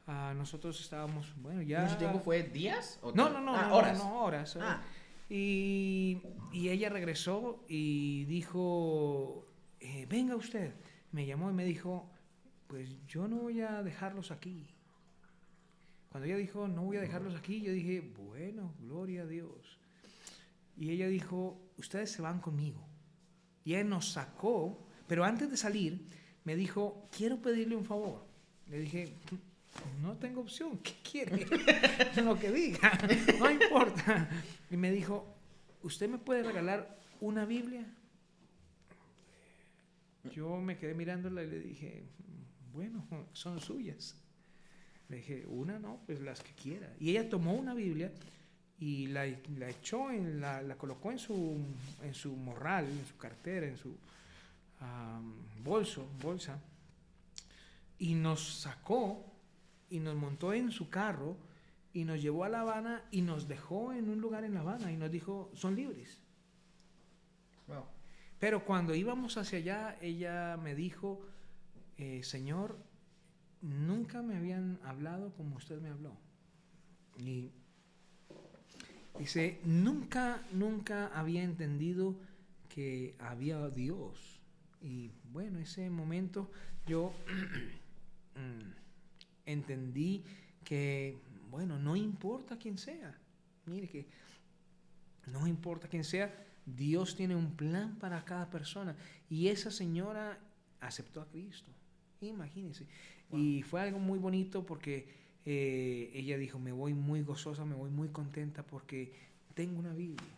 Uh, 0.07 0.35
nosotros 0.35 0.79
estábamos, 0.81 1.33
bueno, 1.37 1.63
ya... 1.63 1.83
¿Mucho 1.83 1.97
tiempo 1.97 2.21
fue 2.21 2.43
días? 2.43 2.99
O 3.03 3.13
no, 3.13 3.31
no, 3.31 3.41
no, 3.41 3.57
ah, 3.57 3.69
no, 3.69 3.75
horas. 3.77 3.99
No, 3.99 4.23
horas. 4.23 4.59
Ah. 4.61 4.83
Y, 5.31 6.21
y, 6.53 6.69
ella 6.69 6.91
regresó 6.91 7.65
y 7.69 8.25
dijo, 8.25 9.47
eh, 9.81 10.07
venga 10.09 10.37
usted. 10.37 10.75
Me 11.13 11.25
llamó 11.25 11.51
y 11.51 11.55
me 11.55 11.65
dijo, 11.65 12.11
pues 12.67 12.91
yo 13.07 13.29
no 13.29 13.37
voy 13.37 13.63
a 13.63 13.83
dejarlos 13.83 14.31
aquí. 14.31 14.75
Cuando 16.11 16.27
ella 16.27 16.37
dijo, 16.37 16.69
no 16.69 16.83
voy 16.83 16.99
a 16.99 17.01
dejarlos 17.01 17.35
aquí, 17.35 17.63
yo 17.63 17.73
dije, 17.73 18.01
bueno, 18.01 18.75
gloria 18.81 19.23
a 19.23 19.27
Dios. 19.27 19.79
Y 20.77 20.91
ella 20.91 21.09
dijo, 21.09 21.59
ustedes 21.79 22.13
se 22.13 22.21
van 22.21 22.41
conmigo. 22.41 22.87
Y 23.65 23.75
ella 23.75 23.85
nos 23.85 24.13
sacó, 24.13 24.87
pero 25.07 25.25
antes 25.25 25.51
de 25.51 25.57
salir, 25.57 26.07
me 26.45 26.57
dijo, 26.57 27.09
quiero 27.17 27.41
pedirle 27.41 27.75
un 27.75 27.85
favor. 27.85 28.27
Le 28.69 28.81
dije, 28.81 29.17
no 30.01 30.17
tengo 30.17 30.43
opción, 30.43 30.79
¿qué 30.79 30.95
quiere? 31.03 31.47
Lo 32.23 32.39
que 32.39 32.51
diga, 32.51 32.99
no 33.39 33.51
importa. 33.51 34.29
Y 34.71 34.77
me 34.77 34.91
dijo, 34.91 35.35
¿usted 35.83 36.09
me 36.09 36.19
puede 36.19 36.43
regalar 36.43 36.99
una 37.21 37.45
Biblia? 37.45 37.87
Yo 40.31 40.61
me 40.61 40.79
quedé 40.79 40.95
mirándola 40.95 41.43
y 41.43 41.47
le 41.49 41.61
dije, 41.61 42.05
bueno, 42.73 43.07
son 43.33 43.61
suyas. 43.61 44.17
Le 45.09 45.17
dije, 45.19 45.45
una 45.47 45.79
no, 45.79 46.01
pues 46.07 46.21
las 46.21 46.43
que 46.43 46.53
quiera. 46.55 46.95
Y 46.99 47.11
ella 47.11 47.29
tomó 47.29 47.55
una 47.55 47.75
Biblia 47.75 48.13
y 48.79 49.07
la, 49.09 49.27
la 49.59 49.71
echó, 49.71 50.11
en 50.11 50.41
la, 50.41 50.63
la, 50.63 50.77
colocó 50.77 51.13
en 51.13 51.19
su, 51.19 51.59
en 52.03 52.15
su 52.15 52.35
morral, 52.37 52.87
en 52.87 53.07
su 53.07 53.17
cartera, 53.17 53.67
en 53.67 53.77
su 53.77 53.91
um, 54.81 55.63
bolso, 55.63 56.09
bolsa, 56.23 56.59
y 57.99 58.15
nos 58.15 58.61
sacó 58.61 59.34
y 59.91 60.01
nos 60.01 60.15
montó 60.17 60.53
en 60.53 60.71
su 60.71 60.91
carro 60.91 61.37
y 61.93 62.05
nos 62.05 62.21
llevó 62.21 62.45
a 62.45 62.49
La 62.49 62.61
Habana 62.61 63.05
y 63.11 63.23
nos 63.23 63.47
dejó 63.47 63.93
en 63.93 64.09
un 64.09 64.21
lugar 64.21 64.45
en 64.45 64.55
La 64.55 64.61
Habana 64.61 64.91
y 64.91 64.97
nos 64.97 65.11
dijo, 65.11 65.51
son 65.55 65.77
libres. 65.77 66.21
Pero 68.41 68.65
cuando 68.65 68.95
íbamos 68.95 69.39
hacia 69.39 69.59
allá, 69.59 69.97
ella 70.03 70.59
me 70.63 70.75
dijo, 70.75 71.23
eh, 71.97 72.23
Señor, 72.25 72.77
nunca 73.63 74.21
me 74.21 74.37
habían 74.37 74.79
hablado 74.85 75.33
como 75.35 75.57
usted 75.57 75.81
me 75.81 75.89
habló. 75.89 76.15
Y 77.17 77.53
dice, 79.19 79.61
nunca, 79.65 80.43
nunca 80.53 81.07
había 81.07 81.43
entendido 81.43 82.17
que 82.69 83.15
había 83.19 83.69
Dios. 83.71 84.43
Y 84.83 85.13
bueno, 85.33 85.61
ese 85.61 85.89
momento 85.89 86.51
yo... 86.87 87.15
Entendí 89.47 90.23
que, 90.65 91.19
bueno, 91.51 91.79
no 91.79 91.97
importa 91.97 92.59
quién 92.59 92.79
sea. 92.79 93.17
Mire 93.67 93.89
que 93.89 94.07
no 95.27 95.47
importa 95.47 95.89
quién 95.89 96.05
sea, 96.05 96.33
Dios 96.67 97.17
tiene 97.17 97.37
un 97.37 97.53
plan 97.53 97.97
para 97.99 98.25
cada 98.25 98.51
persona. 98.51 98.97
Y 99.31 99.49
esa 99.49 99.71
señora 99.71 100.39
aceptó 100.81 101.21
a 101.21 101.29
Cristo. 101.29 101.71
Imagínense. 102.21 102.87
Y 103.33 103.63
fue 103.63 103.81
algo 103.81 103.99
muy 103.99 104.19
bonito 104.19 104.65
porque 104.65 105.09
eh, 105.45 106.11
ella 106.15 106.39
dijo, 106.39 106.59
me 106.59 106.73
voy 106.73 106.95
muy 106.95 107.23
gozosa, 107.23 107.65
me 107.65 107.75
voy 107.75 107.91
muy 107.91 108.09
contenta 108.09 108.63
porque 108.63 109.13
tengo 109.55 109.79
una 109.79 109.93
Biblia. 109.93 110.33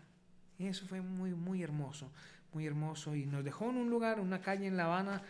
Y 0.59 0.67
eso 0.67 0.87
fue 0.87 1.01
muy, 1.01 1.35
muy 1.35 1.63
hermoso, 1.63 2.11
muy 2.53 2.67
hermoso. 2.67 3.15
Y 3.15 3.27
nos 3.27 3.45
dejó 3.45 3.71
en 3.71 3.77
un 3.77 3.91
lugar, 3.91 4.21
una 4.21 4.41
calle 4.41 4.67
en 4.67 4.77
La 4.77 4.85
Habana, 4.85 5.23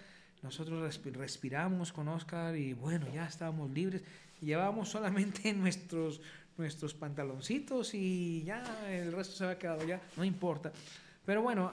nosotros 0.42 1.00
respiramos 1.02 1.92
con 1.92 2.08
Oscar 2.08 2.56
y 2.56 2.72
bueno, 2.72 3.06
ya 3.12 3.26
estábamos 3.26 3.70
libres. 3.70 4.02
Llevábamos 4.40 4.88
solamente 4.88 5.52
nuestros, 5.54 6.20
nuestros 6.56 6.94
pantaloncitos 6.94 7.94
y 7.94 8.44
ya 8.44 8.62
el 8.90 9.12
resto 9.12 9.34
se 9.34 9.44
había 9.44 9.58
quedado 9.58 9.86
ya, 9.86 10.00
no 10.16 10.24
importa. 10.24 10.72
Pero 11.24 11.42
bueno, 11.42 11.72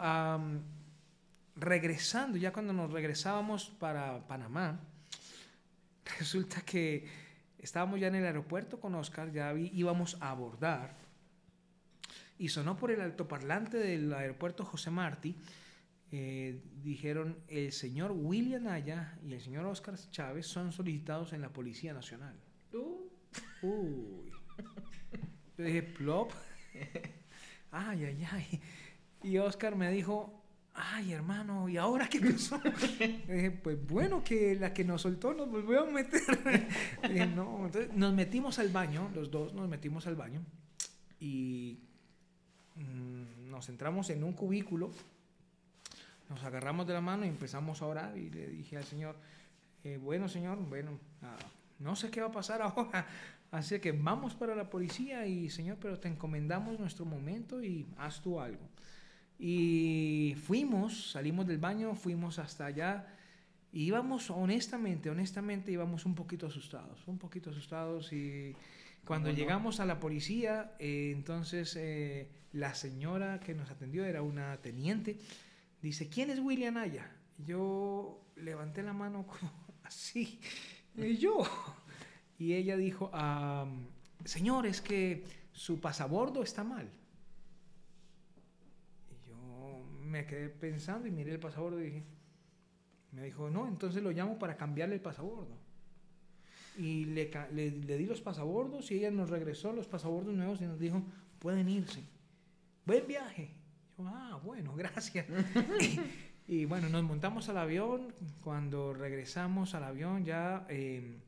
regresando, 1.56 2.38
ya 2.38 2.52
cuando 2.52 2.74
nos 2.74 2.92
regresábamos 2.92 3.70
para 3.70 4.28
Panamá, 4.28 4.80
resulta 6.20 6.62
que 6.62 7.08
estábamos 7.60 8.00
ya 8.00 8.08
en 8.08 8.16
el 8.16 8.26
aeropuerto 8.26 8.80
con 8.80 8.96
Oscar, 8.96 9.32
ya 9.32 9.54
íbamos 9.54 10.18
a 10.20 10.32
abordar. 10.32 10.96
y 12.40 12.50
sonó 12.50 12.76
por 12.76 12.92
el 12.92 13.02
altoparlante 13.02 13.78
del 13.78 14.12
aeropuerto 14.14 14.66
José 14.66 14.90
Martí. 14.90 15.36
Eh, 16.16 16.62
dijeron 16.84 17.40
el 17.48 17.72
señor 17.72 18.12
William 18.12 18.68
Aya 18.68 19.18
y 19.26 19.34
el 19.34 19.42
señor 19.42 19.66
Oscar 19.66 19.96
Chávez 20.12 20.46
son 20.46 20.72
solicitados 20.72 21.34
en 21.34 21.42
la 21.42 21.50
Policía 21.50 21.92
Nacional. 21.92 22.36
Uh. 22.72 23.10
Uy. 23.64 24.32
Yo 25.58 25.64
dije, 25.64 25.82
plop. 25.82 26.32
Ay, 27.72 28.06
ay, 28.06 28.28
ay. 28.32 28.62
Y 29.24 29.40
Oscar 29.40 29.76
me 29.76 29.90
dijo, 29.90 30.44
ay, 30.76 31.14
hermano, 31.14 31.68
¿y 31.68 31.78
ahora 31.78 32.08
qué 32.08 32.20
pasó? 32.20 32.62
Dije, 33.28 33.50
pues 33.50 33.84
bueno, 33.88 34.24
que 34.24 34.54
la 34.54 34.72
que 34.72 34.84
nos 34.84 35.02
soltó 35.02 35.34
nos 35.34 35.50
volvió 35.50 35.82
a 35.82 35.86
meter. 35.90 36.22
dije, 37.10 37.26
no. 37.26 37.66
Entonces 37.66 37.92
nos 37.92 38.14
metimos 38.14 38.60
al 38.60 38.70
baño, 38.70 39.10
los 39.16 39.32
dos 39.32 39.56
nos 39.56 39.68
metimos 39.68 40.06
al 40.06 40.16
baño 40.16 40.46
y 41.20 41.80
mm, 42.76 43.50
nos 43.50 43.68
entramos 43.70 44.12
en 44.12 44.24
un 44.24 44.34
cubículo, 44.34 44.92
nos 46.30 46.44
agarramos 46.44 46.88
de 46.88 46.94
la 46.94 47.02
mano 47.02 47.26
y 47.26 47.30
empezamos 47.30 47.82
a 47.82 47.86
orar 47.86 48.18
y 48.18 48.30
le 48.30 48.48
dije 48.48 48.78
al 48.78 48.84
Señor, 48.84 49.16
eh, 49.84 49.98
bueno, 49.98 50.28
Señor, 50.28 50.58
bueno, 50.58 51.00
ah, 51.22 51.38
no 51.80 51.96
sé 51.96 52.10
qué 52.10 52.22
va 52.22 52.28
a 52.28 52.32
pasar 52.32 52.62
ahora, 52.64 53.08
así 53.52 53.80
que 53.80 53.92
vamos 53.92 54.34
para 54.36 54.56
la 54.56 54.70
policía 54.70 55.26
y 55.26 55.50
Señor, 55.50 55.78
pero 55.80 56.00
te 56.00 56.08
encomendamos 56.08 56.80
nuestro 56.80 57.06
momento 57.06 57.64
y 57.64 57.86
haz 57.98 58.22
tú 58.22 58.40
algo. 58.40 58.70
Y 59.40 60.36
fuimos, 60.44 61.12
salimos 61.12 61.48
del 61.48 61.58
baño, 61.58 61.96
fuimos 61.96 62.40
hasta 62.40 62.66
allá 62.66 63.08
y 63.74 63.86
íbamos 63.86 64.30
honestamente, 64.30 65.10
honestamente 65.10 65.72
íbamos 65.72 66.06
un 66.06 66.16
poquito 66.16 66.48
asustados, 66.48 67.06
un 67.08 67.18
poquito 67.18 67.50
asustados 67.50 68.14
y 68.14 68.56
cuando 69.06 69.32
llegamos 69.32 69.82
a 69.82 69.86
la 69.86 70.00
policía, 70.00 70.72
eh, 70.80 71.12
entonces 71.14 71.76
eh, 71.76 72.30
la 72.54 72.74
señora 72.74 73.40
que 73.42 73.54
nos 73.54 73.70
atendió 73.70 74.06
era 74.06 74.22
una 74.22 74.56
teniente, 74.58 75.18
dice, 75.88 76.10
¿quién 76.10 76.30
es 76.30 76.40
William 76.40 76.78
Aya? 76.78 77.10
Yo 77.38 78.26
levanté 78.36 78.84
la 78.84 78.94
mano 78.94 79.26
como 79.28 79.52
así, 79.84 80.40
y 80.96 81.18
yo. 81.18 81.44
Y 82.38 82.54
ella 82.54 82.76
dijo, 82.78 83.12
señor, 84.26 84.66
es 84.66 84.82
que 84.82 85.24
su 85.52 85.80
pasabordo 85.80 86.44
está 86.44 86.64
mal. 86.64 86.90
Y 89.12 89.30
yo 89.30 89.86
me 90.02 90.26
quedé 90.26 90.50
pensando 90.50 91.08
y 91.08 91.12
miré 91.12 91.34
el 91.34 91.40
pasabordo 91.40 91.80
y 91.80 91.86
dije, 91.86 92.04
me 93.12 93.24
dijo, 93.24 93.50
no, 93.50 93.68
entonces 93.68 94.02
lo 94.02 94.12
llamo 94.12 94.40
para 94.40 94.58
cambiarle 94.58 94.96
el 94.96 95.02
pasabordo. 95.02 95.56
Y 96.78 97.06
le, 97.06 97.30
le, 97.52 97.70
le, 97.70 97.98
di 97.98 98.08
los 98.08 98.22
pasabordos 98.22 98.90
y 98.90 98.96
ella 98.96 99.12
nos 99.12 99.30
regresó 99.30 99.72
los 99.74 99.88
pasabordos 99.88 100.34
nuevos 100.34 100.60
y 100.62 100.66
nos 100.66 100.80
dijo, 100.80 101.04
pueden 101.38 101.70
irse. 101.70 102.04
Buen 102.86 103.06
viaje. 103.06 103.52
Ah, 104.00 104.40
bueno, 104.44 104.74
gracias. 104.78 105.26
y, 106.48 106.66
bueno, 106.66 106.90
nos 106.90 107.04
montamos 107.04 107.50
al 107.50 107.58
avión. 107.58 108.14
Cuando 108.42 108.94
regresamos 108.94 109.76
al 109.76 109.84
avión 109.84 110.26
ya 110.26 110.66
eh, 110.70 111.20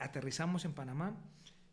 aterrizamos 0.00 0.64
en 0.64 0.72
Panamá 0.72 1.14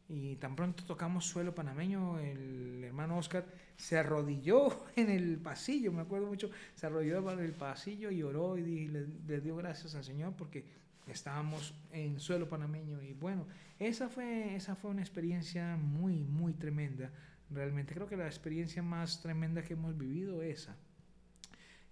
y 0.07 0.35
tan 0.35 0.55
pronto 0.55 0.83
tocamos 0.83 1.25
suelo 1.25 1.55
panameño, 1.55 2.19
el 2.19 2.83
hermano 2.83 3.17
Oscar 3.17 3.45
se 3.75 3.97
arrodilló 3.97 4.85
en 4.95 5.09
el 5.09 5.37
pasillo, 5.37 5.91
me 5.91 6.01
acuerdo 6.01 6.27
mucho, 6.27 6.51
se 6.75 6.85
arrodilló 6.85 7.31
en 7.31 7.39
el 7.39 7.53
pasillo 7.53 8.11
y 8.11 8.21
oró 8.21 8.57
y 8.57 8.87
le, 8.87 9.07
le 9.27 9.41
dio 9.41 9.55
gracias 9.55 9.95
al 9.95 10.03
Señor 10.03 10.33
porque 10.37 10.65
estábamos 11.07 11.73
en 11.91 12.19
suelo 12.19 12.47
panameño 12.47 13.01
y 13.01 13.13
bueno, 13.13 13.47
esa 13.79 14.09
fue, 14.09 14.55
esa 14.55 14.75
fue 14.75 14.91
una 14.91 15.01
experiencia 15.01 15.75
muy, 15.75 16.23
muy 16.23 16.53
tremenda. 16.53 17.11
Realmente 17.51 17.93
creo 17.93 18.07
que 18.07 18.17
la 18.17 18.25
experiencia 18.25 18.81
más 18.81 19.21
tremenda 19.21 19.63
que 19.63 19.73
hemos 19.73 19.97
vivido 19.97 20.41
esa. 20.41 20.75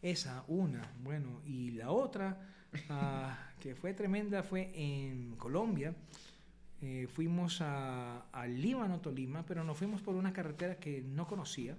Esa, 0.01 0.43
una, 0.47 0.91
bueno, 1.01 1.41
y 1.45 1.72
la 1.72 1.91
otra, 1.91 2.38
uh, 2.89 3.60
que 3.62 3.76
fue 3.76 3.93
tremenda, 3.93 4.43
fue 4.43 4.72
en 4.74 5.36
Colombia. 5.38 5.95
Eh, 6.82 7.08
fuimos 7.08 7.62
a, 7.62 8.26
a 8.32 8.47
Líbano, 8.47 8.99
Tolima, 8.99 9.45
pero 9.45 9.64
nos 9.64 9.78
fuimos 9.78 10.01
por 10.01 10.16
una 10.16 10.34
carretera 10.34 10.76
que 10.76 11.01
no 11.01 11.28
conocía. 11.28 11.78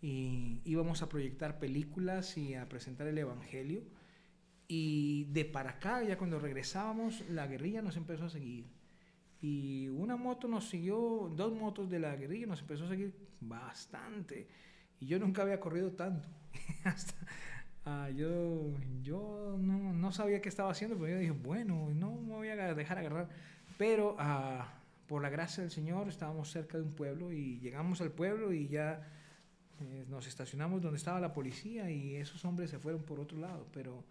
Y 0.00 0.60
íbamos 0.64 1.02
a 1.02 1.08
proyectar 1.08 1.58
películas 1.58 2.38
y 2.38 2.54
a 2.54 2.68
presentar 2.68 3.06
el 3.06 3.18
Evangelio. 3.18 3.82
Y 4.66 5.24
de 5.24 5.44
para 5.44 5.72
acá, 5.72 6.02
ya 6.02 6.16
cuando 6.16 6.38
regresábamos, 6.38 7.22
la 7.28 7.46
guerrilla 7.46 7.82
nos 7.82 7.98
empezó 7.98 8.24
a 8.24 8.30
seguir. 8.30 8.64
Y 9.42 9.88
una 9.88 10.16
moto 10.16 10.46
nos 10.46 10.68
siguió, 10.68 11.30
dos 11.34 11.52
motos 11.52 11.90
de 11.90 11.98
la 11.98 12.14
guerrilla 12.14 12.46
nos 12.46 12.60
empezó 12.60 12.84
a 12.84 12.88
seguir 12.88 13.12
bastante. 13.40 14.46
Y 15.00 15.06
yo 15.06 15.18
nunca 15.18 15.42
había 15.42 15.58
corrido 15.58 15.90
tanto. 15.92 16.28
Hasta, 16.84 17.16
uh, 17.86 18.14
yo 18.14 18.72
yo 19.02 19.56
no, 19.58 19.92
no, 19.92 20.12
sabía 20.12 20.40
qué 20.40 20.48
estaba 20.48 20.70
haciendo, 20.70 20.96
pero 20.96 21.08
yo 21.08 21.18
dije, 21.18 21.32
bueno, 21.32 21.90
no 21.92 22.12
me 22.12 22.34
voy 22.34 22.48
a 22.48 22.74
dejar 22.74 22.98
agarrar. 22.98 23.28
Pero 23.76 24.14
uh, 24.14 24.62
por 25.08 25.22
la 25.22 25.28
gracia 25.28 25.62
del 25.62 25.72
Señor 25.72 26.08
estábamos 26.08 26.50
cerca 26.52 26.78
de 26.78 26.84
un 26.84 26.92
pueblo 26.92 27.32
y 27.32 27.58
llegamos 27.58 28.00
al 28.00 28.12
pueblo 28.12 28.52
y 28.52 28.68
ya 28.68 29.08
eh, 29.80 30.06
nos 30.08 30.28
estacionamos 30.28 30.80
donde 30.82 30.98
estaba 30.98 31.18
la 31.18 31.32
policía 31.32 31.90
y 31.90 32.14
esos 32.14 32.44
hombres 32.44 32.70
se 32.70 32.78
fueron 32.78 33.02
por 33.02 33.18
otro 33.18 33.38
lado. 33.38 33.66
Pero 33.72 34.04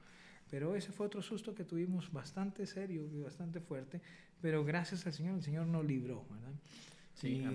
pero 0.52 0.76
ese 0.76 0.92
fue 0.92 1.06
otro 1.06 1.22
susto 1.22 1.56
que 1.56 1.64
tuvimos 1.64 2.12
bastante 2.12 2.68
serio 2.68 3.08
y 3.10 3.22
bastante 3.22 3.62
fuerte, 3.62 4.02
pero 4.42 4.64
gracias 4.64 5.06
al 5.06 5.14
Señor, 5.14 5.36
el 5.36 5.44
Señor 5.44 5.68
nos 5.68 5.86
libró, 5.86 6.26
¿verdad? 6.30 6.54
Sí, 7.14 7.46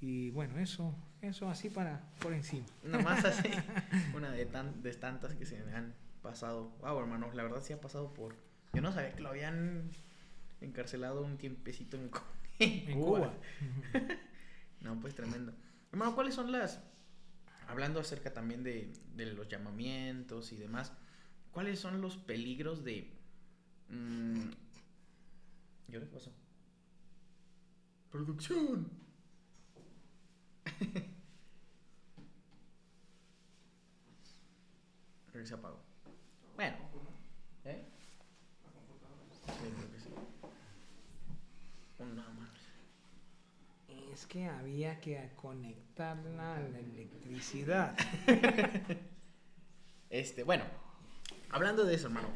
y, 0.00 0.06
y 0.06 0.30
bueno, 0.30 0.58
eso, 0.58 0.94
eso 1.20 1.48
así 1.48 1.70
para 1.70 2.00
por 2.20 2.32
encima. 2.32 2.66
Nomás 2.84 3.24
así, 3.24 3.48
una 4.14 4.30
de, 4.30 4.46
tan, 4.46 4.82
de 4.82 4.92
tantas 4.94 5.34
que 5.34 5.46
se 5.46 5.62
me 5.64 5.74
han 5.74 5.94
pasado. 6.22 6.70
Wow, 6.80 7.00
hermano, 7.00 7.30
la 7.32 7.42
verdad 7.42 7.62
sí 7.62 7.72
ha 7.72 7.80
pasado 7.80 8.12
por... 8.12 8.34
Yo 8.72 8.80
no 8.80 8.92
sabía 8.92 9.12
que 9.12 9.22
lo 9.22 9.28
habían 9.28 9.90
encarcelado 10.60 11.22
un 11.22 11.38
tiempecito 11.38 11.96
en, 11.96 12.10
en, 12.58 12.90
En 12.90 13.00
Cuba. 13.00 13.32
no, 14.80 15.00
pues 15.00 15.14
tremendo. 15.14 15.52
Hermano, 15.92 16.14
¿cuáles 16.14 16.34
son 16.34 16.52
las... 16.52 16.80
Hablando 17.68 18.00
acerca 18.00 18.32
también 18.32 18.62
de, 18.62 18.92
de 19.14 19.26
los 19.26 19.48
llamamientos 19.48 20.52
y 20.52 20.56
demás, 20.56 20.92
¿Cuáles 21.52 21.78
son 21.78 22.00
los 22.00 22.16
peligros 22.16 22.82
de... 22.82 23.12
Mmm, 25.92 25.94
¿Yo 25.94 26.00
qué 26.00 26.06
pasó? 26.06 26.32
Producción. 28.10 28.90
Creo 35.30 35.42
que 35.42 35.46
se 35.46 35.54
apagó. 35.54 35.80
Bueno. 36.56 36.76
¿Eh? 37.64 37.84
Sí, 39.46 39.52
creo 39.76 39.92
que 39.92 40.00
sí. 40.00 40.08
Una 41.98 42.28
más. 42.30 42.50
Es 44.12 44.26
que 44.26 44.46
había 44.46 45.00
que 45.00 45.32
conectarla 45.36 46.56
a 46.56 46.60
la 46.60 46.78
electricidad. 46.78 47.96
este, 50.10 50.42
bueno. 50.44 50.64
Hablando 51.50 51.84
de 51.84 51.94
eso, 51.96 52.06
hermano, 52.06 52.28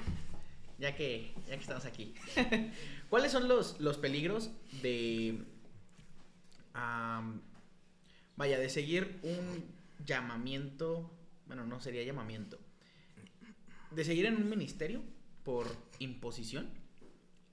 ya 0.79 0.95
que, 0.95 1.33
ya 1.49 1.55
que 1.57 1.63
estamos 1.63 1.85
aquí, 1.85 2.15
¿cuáles 3.11 3.33
son 3.33 3.49
los, 3.49 3.81
los 3.81 3.97
peligros 3.99 4.51
de, 4.83 5.45
um, 6.75 7.41
vaya, 8.37 8.59
de 8.59 8.69
seguir 8.69 9.19
un 9.23 9.65
llamamiento, 10.05 11.11
bueno, 11.47 11.65
no 11.67 11.81
sería 11.81 12.03
llamamiento, 12.03 12.59
de 13.91 14.05
seguir 14.05 14.27
en 14.27 14.37
un 14.37 14.49
ministerio 14.49 15.03
por 15.45 15.67
imposición 15.99 16.69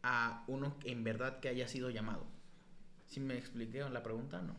a 0.02 0.44
uno 0.48 0.76
en 0.84 1.04
verdad 1.04 1.40
que 1.40 1.50
haya 1.50 1.68
sido 1.68 1.90
llamado? 1.90 2.26
¿Sí 3.08 3.20
me 3.20 3.38
expliqué 3.38 3.88
la 3.90 4.04
pregunta 4.04 4.42
no? 4.42 4.56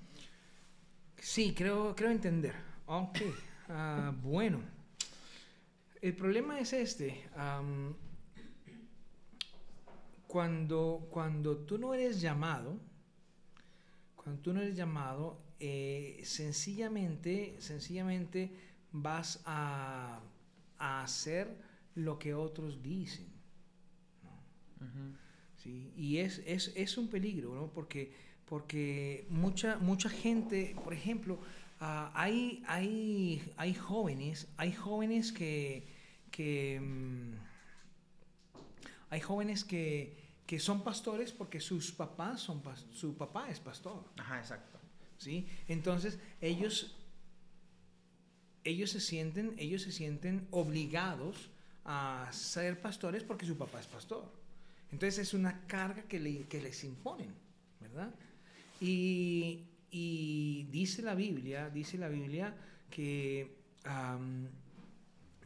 Sí, 1.19 1.55
creo, 1.55 1.95
creo 1.97 2.11
entender. 2.11 2.55
Ok, 2.87 3.19
uh, 3.69 4.13
bueno 4.23 4.75
el 6.05 6.15
problema 6.15 6.61
es 6.61 6.75
este. 6.75 7.25
Cuando, 10.35 11.07
cuando 11.13 11.59
tú 11.59 11.79
no 11.79 11.95
eres 11.95 12.21
llamado, 12.21 12.77
cuando 14.17 14.43
tú 14.43 14.53
no 14.53 14.63
eres 14.63 14.75
llamado, 14.75 15.39
eh, 15.61 16.21
sencillamente, 16.25 17.55
sencillamente 17.61 18.51
vas 18.91 19.41
a, 19.45 20.21
a, 20.77 21.05
hacer 21.05 21.57
lo 21.95 22.19
que 22.19 22.35
otros 22.35 22.83
dicen. 22.83 23.29
¿no? 24.25 24.85
Uh 24.85 24.91
-huh. 24.91 25.17
¿Sí? 25.63 25.93
Y 25.97 26.17
es, 26.17 26.43
es, 26.45 26.73
es, 26.75 26.99
un 26.99 27.07
peligro, 27.07 27.55
¿no? 27.55 27.69
Porque, 27.69 28.13
porque 28.45 29.29
mucha, 29.31 29.79
mucha 29.79 30.09
gente, 30.09 30.75
por 30.83 30.95
ejemplo, 30.95 31.35
uh, 31.81 32.11
hay, 32.13 32.65
hay, 32.67 33.53
hay 33.57 33.75
jóvenes, 33.75 34.49
hay 34.57 34.73
jóvenes 34.73 35.31
que, 35.31 35.87
que 36.33 36.81
um, 36.83 37.37
hay 39.11 39.21
jóvenes 39.21 39.63
que, 39.63 40.24
que, 40.47 40.59
son 40.59 40.83
pastores 40.83 41.33
porque 41.33 41.61
sus 41.61 41.93
papás 41.93 42.41
son 42.41 42.63
su 42.93 43.17
papá 43.17 43.49
es 43.51 43.61
pastor. 43.61 44.05
Ajá, 44.17 44.39
exacto. 44.39 44.79
¿sí? 45.19 45.47
Entonces, 45.69 46.19
ellos, 46.41 46.95
ellos, 48.63 48.91
se 48.91 49.01
sienten, 49.01 49.55
ellos 49.59 49.83
se 49.83 49.93
sienten 49.93 50.47
obligados 50.51 51.51
a 51.85 52.29
ser 52.33 52.81
pastores 52.81 53.23
porque 53.23 53.47
su 53.47 53.57
papá 53.57 53.81
es 53.81 53.87
pastor. 53.87 54.31
Entonces 54.91 55.19
es 55.19 55.35
una 55.35 55.67
carga 55.67 56.03
que, 56.03 56.21
les 56.21 56.85
imponen, 56.85 57.35
¿verdad? 57.81 58.15
Y, 58.81 59.67
dice 60.71 61.03
la 61.03 61.15
Biblia, 61.15 61.71
dice 61.71 61.99
la 61.99 62.09
Biblia 62.09 62.55
que 62.91 63.57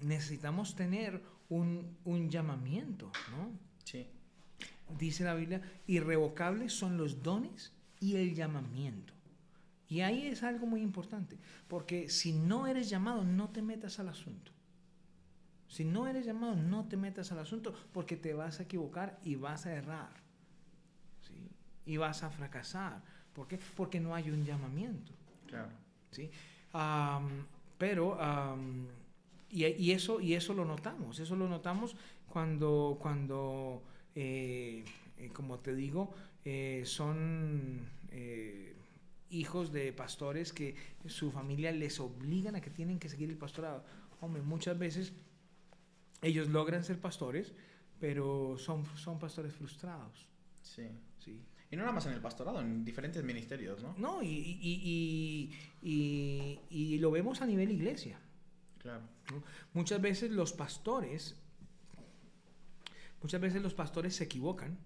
necesitamos 0.01 0.75
tener 0.75 1.23
un, 1.49 1.97
un, 2.05 2.29
llamamiento, 2.29 3.11
¿no? 3.31 3.59
Sí. 3.85 4.07
Dice 4.97 5.25
la 5.25 5.35
Biblia, 5.35 5.61
irrevocables 5.87 6.73
son 6.73 6.97
los 6.97 7.23
dones 7.23 7.73
y 8.01 8.17
el 8.17 8.35
llamamiento. 8.35 9.13
Y 9.89 10.01
ahí 10.01 10.27
es 10.27 10.43
algo 10.43 10.67
muy 10.67 10.83
importante, 10.83 11.39
porque 11.67 12.11
si 12.11 12.33
no 12.33 12.67
eres 12.67 12.91
llamado, 12.91 13.25
no 13.25 13.49
te 13.49 13.63
metas 13.63 13.99
al 13.99 14.09
asunto. 14.09 14.53
Si 15.67 15.85
no 15.85 16.07
eres 16.07 16.25
llamado, 16.25 16.57
no 16.57 16.87
te 16.87 16.97
metas 16.97 17.33
al 17.33 17.39
asunto, 17.39 17.75
porque 17.93 18.17
te 18.17 18.35
vas 18.35 18.61
a 18.61 18.65
equivocar 18.65 19.19
y 19.23 19.37
vas 19.37 19.67
a 19.67 19.75
errar. 19.75 20.11
¿sí? 21.23 21.51
Y 21.87 21.97
vas 21.97 22.23
a 22.23 22.31
fracasar. 22.31 23.03
¿Por 23.35 23.49
qué? 23.49 23.59
Porque 23.77 24.01
no 24.01 24.15
hay 24.15 24.31
un 24.31 24.45
llamamiento. 24.45 25.13
Claro. 25.47 25.71
¿sí? 26.11 26.31
pero, 27.79 28.19
y, 29.51 29.93
eso, 29.93 30.21
y 30.21 30.35
eso 30.35 30.55
lo 30.55 30.65
notamos, 30.65 31.19
eso 31.19 31.37
lo 31.37 31.49
notamos 31.49 31.97
cuando, 32.29 32.99
cuando 33.01 33.83
eh, 34.15 34.85
eh, 35.19 35.31
como 35.33 35.59
te 35.59 35.75
digo, 35.75 36.15
eh, 36.45 36.83
son 36.85 37.87
hijos 39.31 39.73
de 39.73 39.93
pastores 39.93 40.53
que 40.53 40.75
su 41.07 41.31
familia 41.31 41.71
les 41.73 42.01
obligan 42.01 42.57
a 42.57 42.61
que 42.61 42.71
tienen 42.71 42.99
que 42.99 43.09
seguir 43.09 43.29
el 43.29 43.37
pastorado. 43.37 43.85
Hombre, 44.21 44.43
muchas 44.43 44.79
veces 44.79 45.13
ellos 46.23 46.49
logran 46.49 46.83
ser 46.85 46.99
pastores, 46.99 47.53
pero 48.01 48.57
son, 48.59 48.85
son 48.97 49.19
pastores 49.19 49.53
frustrados. 49.53 50.27
Sí. 50.63 50.89
sí. 51.19 51.41
Y 51.71 51.77
no 51.77 51.83
nada 51.83 51.93
más 51.93 52.07
en 52.07 52.15
el 52.15 52.21
pastorado, 52.21 52.61
en 52.61 52.85
diferentes 52.85 53.23
ministerios, 53.23 53.83
¿no? 53.83 53.95
No, 53.99 54.23
y, 54.23 54.27
y, 54.27 55.51
y, 55.83 56.61
y 56.71 56.99
lo 56.99 57.11
vemos 57.11 57.43
a 57.43 57.47
nivel 57.47 57.71
iglesia. 57.71 58.19
Claro. 58.79 59.03
Muchas 59.75 60.01
veces 60.01 60.31
los 60.31 60.55
pastores, 60.55 61.37
muchas 63.23 63.41
veces 63.41 63.63
los 63.63 63.75
pastores 63.75 64.17
se 64.17 64.25
equivocan 64.25 64.79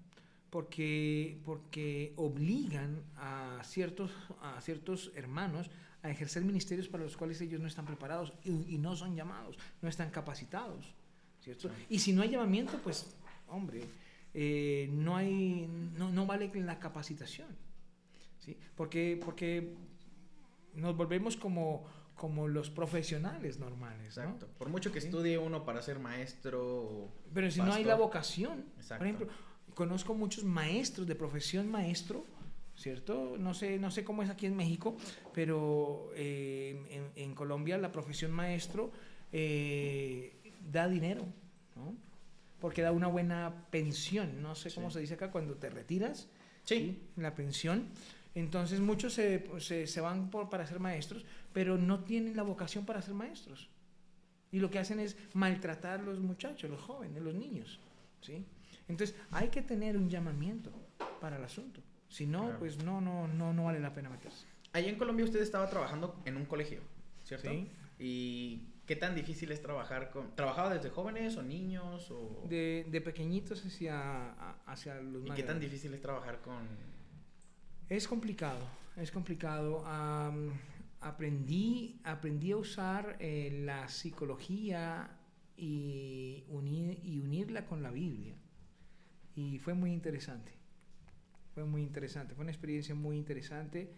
porque, 0.50 1.40
porque 1.44 2.12
obligan 2.16 3.02
a 3.16 3.62
ciertos, 3.64 4.10
a 4.42 4.60
ciertos 4.60 5.10
hermanos 5.14 5.70
a 6.02 6.10
ejercer 6.10 6.42
ministerios 6.42 6.88
para 6.88 7.04
los 7.04 7.16
cuales 7.16 7.40
ellos 7.40 7.60
no 7.60 7.66
están 7.66 7.86
preparados 7.86 8.32
y, 8.44 8.76
no 8.78 8.96
son 8.96 9.14
llamados, 9.14 9.56
no 9.80 9.88
están 9.88 10.10
capacitados. 10.10 10.94
¿cierto? 11.40 11.70
Y 11.88 12.00
si 12.00 12.12
no 12.12 12.22
hay 12.22 12.30
llamamiento, 12.30 12.78
pues, 12.82 13.16
hombre, 13.48 13.84
eh, 14.34 14.88
no, 14.92 15.16
hay, 15.16 15.68
no, 15.96 16.10
no, 16.10 16.26
vale 16.26 16.50
la 16.54 16.78
capacitación. 16.78 17.48
¿sí? 18.40 18.56
Porque, 18.76 19.20
porque 19.24 19.74
nos 20.74 20.96
volvemos 20.96 21.36
como, 21.36 21.86
como 22.14 22.48
los 22.48 22.70
profesionales 22.70 23.58
normales. 23.58 24.16
Exacto. 24.16 24.48
Por 24.58 24.68
mucho 24.68 24.92
que 24.92 24.98
estudie 24.98 25.38
uno 25.38 25.64
para 25.64 25.82
ser 25.82 25.98
maestro. 25.98 27.08
Pero 27.32 27.50
si 27.50 27.60
no 27.60 27.72
hay 27.72 27.84
la 27.84 27.94
vocación, 27.94 28.64
por 28.88 29.02
ejemplo, 29.06 29.28
conozco 29.74 30.14
muchos 30.14 30.44
maestros 30.44 31.06
de 31.06 31.14
profesión 31.14 31.70
maestro, 31.70 32.24
¿cierto? 32.76 33.36
No 33.38 33.54
sé, 33.54 33.78
no 33.78 33.90
sé 33.90 34.04
cómo 34.04 34.22
es 34.22 34.30
aquí 34.30 34.46
en 34.46 34.56
México, 34.56 34.96
pero 35.34 36.10
eh, 36.14 37.10
en, 37.16 37.34
Colombia 37.34 37.78
la 37.78 37.92
profesión 37.92 38.30
maestro 38.32 38.92
eh, 39.32 40.52
da 40.70 40.88
dinero, 40.88 41.26
¿no? 41.76 41.96
Porque 42.60 42.82
da 42.82 42.92
una 42.92 43.08
buena 43.08 43.66
pensión, 43.70 44.40
no 44.40 44.54
sé 44.54 44.72
cómo 44.72 44.90
se 44.90 45.00
dice 45.00 45.14
acá, 45.14 45.30
cuando 45.32 45.56
te 45.56 45.68
retiras, 45.68 46.28
sí. 46.64 47.02
la 47.16 47.34
pensión. 47.34 47.88
Entonces 48.34 48.80
muchos 48.80 49.12
se, 49.12 49.48
se, 49.60 49.86
se 49.86 50.00
van 50.00 50.30
por, 50.30 50.48
para 50.48 50.66
ser 50.66 50.80
maestros, 50.80 51.24
pero 51.52 51.76
no 51.76 52.04
tienen 52.04 52.36
la 52.36 52.42
vocación 52.42 52.86
para 52.86 53.02
ser 53.02 53.14
maestros. 53.14 53.68
Y 54.50 54.58
lo 54.58 54.70
que 54.70 54.78
hacen 54.78 55.00
es 55.00 55.16
maltratar 55.34 56.00
a 56.00 56.02
los 56.02 56.20
muchachos, 56.20 56.70
los 56.70 56.80
jóvenes, 56.80 57.22
los 57.22 57.34
niños. 57.34 57.80
¿sí? 58.20 58.44
Entonces, 58.88 59.16
hay 59.30 59.48
que 59.48 59.62
tener 59.62 59.96
un 59.96 60.08
llamamiento 60.08 60.70
para 61.20 61.36
el 61.36 61.44
asunto. 61.44 61.80
Si 62.08 62.26
no, 62.26 62.58
pues 62.58 62.82
no, 62.84 63.00
no, 63.00 63.26
no, 63.26 63.52
no 63.52 63.64
vale 63.64 63.80
la 63.80 63.94
pena 63.94 64.10
meterse. 64.10 64.46
Allá 64.72 64.88
en 64.88 64.96
Colombia 64.96 65.24
usted 65.24 65.40
estaba 65.40 65.68
trabajando 65.68 66.20
en 66.24 66.36
un 66.36 66.44
colegio, 66.44 66.80
¿cierto? 67.24 67.50
Sí. 67.50 67.70
¿Y 67.98 68.62
qué 68.86 68.96
tan 68.96 69.14
difícil 69.14 69.52
es 69.52 69.62
trabajar 69.62 70.10
con... 70.10 70.34
¿Trabajaba 70.34 70.74
desde 70.74 70.90
jóvenes 70.90 71.36
o 71.36 71.42
niños? 71.42 72.10
O... 72.10 72.44
De, 72.48 72.86
de 72.90 73.00
pequeñitos 73.00 73.64
hacia, 73.64 74.32
hacia 74.66 75.00
los 75.00 75.26
¿Y 75.26 75.30
qué 75.30 75.42
tan 75.42 75.60
difícil 75.60 75.94
es 75.94 76.00
trabajar 76.02 76.40
con...? 76.42 76.68
Es 77.92 78.08
complicado, 78.08 78.66
es 78.96 79.10
complicado. 79.10 79.84
aprendí, 81.02 82.00
aprendí 82.04 82.52
a 82.52 82.56
usar 82.56 83.18
eh, 83.20 83.60
la 83.66 83.86
psicología 83.86 85.10
y, 85.58 86.42
unir, 86.48 86.98
y 87.04 87.20
unirla 87.20 87.66
con 87.66 87.82
la 87.82 87.90
Biblia. 87.90 88.34
Y 89.36 89.58
fue 89.58 89.74
muy 89.74 89.92
interesante. 89.92 90.52
Fue 91.52 91.66
muy 91.66 91.82
interesante. 91.82 92.34
Fue 92.34 92.44
una 92.44 92.52
experiencia 92.52 92.94
muy 92.94 93.18
interesante 93.18 93.92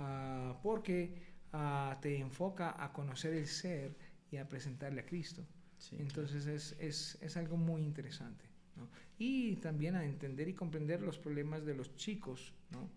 ah, 0.00 0.58
porque 0.60 1.14
ah, 1.52 1.98
te 2.02 2.18
enfoca 2.18 2.82
a 2.82 2.92
conocer 2.92 3.32
el 3.32 3.46
ser 3.46 3.94
y 4.28 4.38
a 4.38 4.48
presentarle 4.48 5.02
a 5.02 5.06
Cristo. 5.06 5.46
Entonces 5.92 6.46
es, 6.48 6.72
es, 6.80 7.16
es, 7.22 7.36
algo 7.36 7.56
muy 7.56 7.82
interesante. 7.82 8.44
¿no? 8.74 8.88
Y 9.18 9.54
también 9.58 9.94
a 9.94 10.04
entender 10.04 10.48
y 10.48 10.54
comprender 10.54 11.00
los 11.00 11.16
problemas 11.16 11.64
de 11.64 11.76
los 11.76 11.94
chicos 11.94 12.52
¿no? 12.72 12.90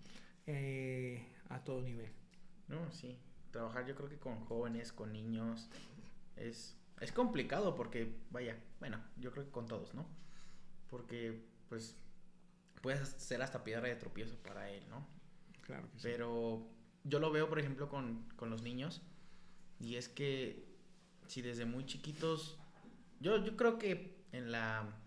Eh, 0.51 1.23
a 1.49 1.63
todo 1.63 1.79
nivel. 1.81 2.11
No, 2.67 2.91
sí. 2.91 3.15
Trabajar 3.51 3.85
yo 3.85 3.93
creo 3.93 4.09
que 4.09 4.17
con 4.17 4.43
jóvenes, 4.45 4.91
con 4.91 5.13
niños, 5.13 5.69
es, 6.35 6.75
es 6.99 7.11
complicado 7.11 7.75
porque, 7.75 8.15
vaya, 8.31 8.59
bueno, 8.79 8.99
yo 9.17 9.31
creo 9.31 9.45
que 9.45 9.51
con 9.51 9.67
todos, 9.67 9.93
¿no? 9.93 10.07
Porque 10.89 11.45
pues 11.67 11.95
puede 12.81 13.05
ser 13.05 13.43
hasta 13.43 13.63
piedra 13.63 13.87
de 13.87 13.95
tropiezo 13.95 14.37
para 14.37 14.71
él, 14.71 14.83
¿no? 14.89 15.05
Claro 15.61 15.87
que 15.91 15.99
sí. 15.99 16.03
Pero 16.03 16.67
yo 17.03 17.19
lo 17.19 17.31
veo, 17.31 17.47
por 17.47 17.59
ejemplo, 17.59 17.87
con, 17.87 18.27
los 18.41 18.63
niños, 18.63 19.03
y 19.79 19.97
es 19.97 20.09
que 20.09 20.67
si 21.27 21.43
desde 21.43 21.65
muy 21.65 21.85
chiquitos, 21.85 22.57
yo, 23.19 23.43
yo 23.45 23.55
creo 23.55 23.77
que 23.77 24.25
en 24.31 24.51
la 24.51 24.97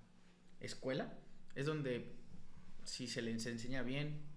escuela 0.60 1.18
es 1.56 1.66
donde 1.66 2.14
si 2.84 3.08
se 3.08 3.22
les 3.22 3.44
enseña 3.46 3.82
bien, 3.82 4.31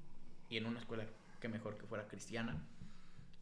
y 0.50 0.58
en 0.58 0.66
una 0.66 0.80
escuela 0.80 1.06
que 1.40 1.48
mejor 1.48 1.78
que 1.78 1.86
fuera 1.86 2.08
cristiana, 2.08 2.62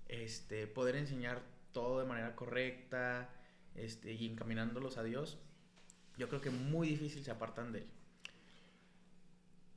este, 0.07 0.67
poder 0.67 0.95
enseñar 0.95 1.41
todo 1.71 1.99
de 1.99 2.05
manera 2.05 2.35
correcta 2.35 3.29
este, 3.75 4.13
y 4.13 4.27
encaminándolos 4.27 4.97
a 4.97 5.03
Dios, 5.03 5.39
yo 6.17 6.29
creo 6.29 6.41
que 6.41 6.51
muy 6.51 6.87
difícil 6.87 7.23
se 7.23 7.31
apartan 7.31 7.71
de 7.71 7.79
él. 7.79 7.87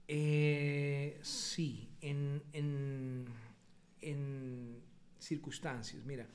Eh, 0.08 1.18
sí, 1.22 1.88
en, 2.00 2.42
circunstancias. 5.18 6.04
Mira, 6.04 6.28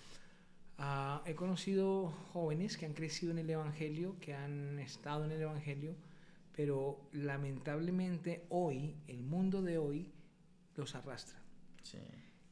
ah, 0.77 1.23
he 1.25 1.33
conocido 1.33 2.11
jóvenes 2.33 2.77
que 2.77 2.85
han 2.85 2.93
crecido 2.93 3.31
en 3.31 3.39
el 3.39 3.49
Evangelio, 3.49 4.17
que 4.19 4.33
han 4.33 4.79
estado 4.79 5.23
en 5.23 5.31
el 5.31 5.41
Evangelio, 5.41 5.95
pero 6.53 6.99
lamentablemente 7.13 8.45
hoy, 8.49 8.97
el 9.07 9.23
mundo 9.23 9.61
de 9.61 9.77
hoy, 9.77 10.11
los 10.75 10.95
arrastra. 10.95 11.39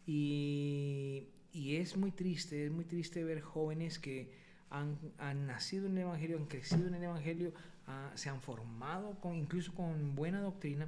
Y, 0.06 1.28
y, 1.54 1.76
es 1.76 1.96
muy 1.96 2.12
triste, 2.12 2.66
es 2.66 2.72
muy 2.72 2.86
triste 2.86 3.24
ver 3.24 3.42
jóvenes 3.42 4.00
que 4.00 4.32
han, 4.70 4.98
han, 5.18 5.46
nacido 5.46 5.86
en 5.86 5.94
el 5.94 6.04
Evangelio, 6.04 6.38
han 6.38 6.46
crecido 6.46 6.88
en 6.88 6.96
el 6.96 7.04
Evangelio, 7.04 7.54
ah, 7.88 8.12
se 8.16 8.30
han 8.30 8.42
formado 8.42 9.20
con, 9.20 9.36
incluso 9.36 9.74
con 9.74 10.16
buena 10.16 10.42
doctrina, 10.42 10.88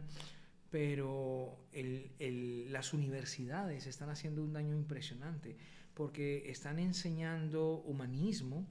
pero 0.71 1.55
el, 1.71 2.11
el, 2.17 2.71
las 2.71 2.93
universidades 2.93 3.85
están 3.85 4.09
haciendo 4.09 4.43
un 4.43 4.53
daño 4.53 4.75
impresionante 4.75 5.55
porque 5.93 6.49
están 6.49 6.79
enseñando 6.79 7.81
humanismo 7.85 8.65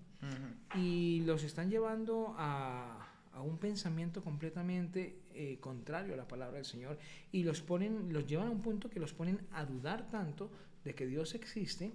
y 0.74 1.20
los 1.20 1.44
están 1.44 1.70
llevando 1.70 2.34
a, 2.36 3.09
a 3.32 3.42
un 3.42 3.58
pensamiento 3.58 4.22
completamente 4.22 5.20
eh, 5.34 5.58
contrario 5.60 6.14
a 6.14 6.16
la 6.16 6.28
palabra 6.28 6.56
del 6.56 6.64
Señor 6.64 6.98
y 7.32 7.42
los 7.42 7.62
ponen, 7.62 8.12
los 8.12 8.26
llevan 8.26 8.48
a 8.48 8.50
un 8.50 8.62
punto 8.62 8.90
que 8.90 9.00
los 9.00 9.12
ponen 9.12 9.40
a 9.52 9.64
dudar 9.64 10.10
tanto 10.10 10.50
de 10.84 10.94
que 10.94 11.06
Dios 11.06 11.34
existe, 11.34 11.92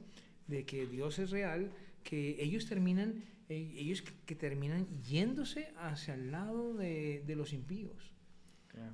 de 0.48 0.66
que 0.66 0.86
Dios 0.86 1.20
es 1.20 1.32
real, 1.32 1.72
que 2.04 2.42
ellos 2.42 2.68
terminan, 2.68 3.24
eh, 3.50 3.74
ellos 3.78 4.04
que 4.26 4.36
terminan 4.36 4.88
yéndose 5.02 5.74
hacia 5.78 6.14
el 6.14 6.32
lado 6.32 6.74
de, 6.74 7.24
de 7.26 7.36
los 7.36 7.54
impíos. 7.54 8.12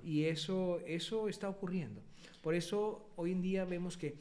Y 0.04 0.26
eso, 0.26 0.80
eso 0.86 1.28
está 1.28 1.50
ocurriendo. 1.50 2.04
Por 2.44 2.54
eso 2.54 3.10
hoy 3.16 3.32
en 3.32 3.42
día 3.42 3.66
vemos 3.66 3.98
que 3.98 4.16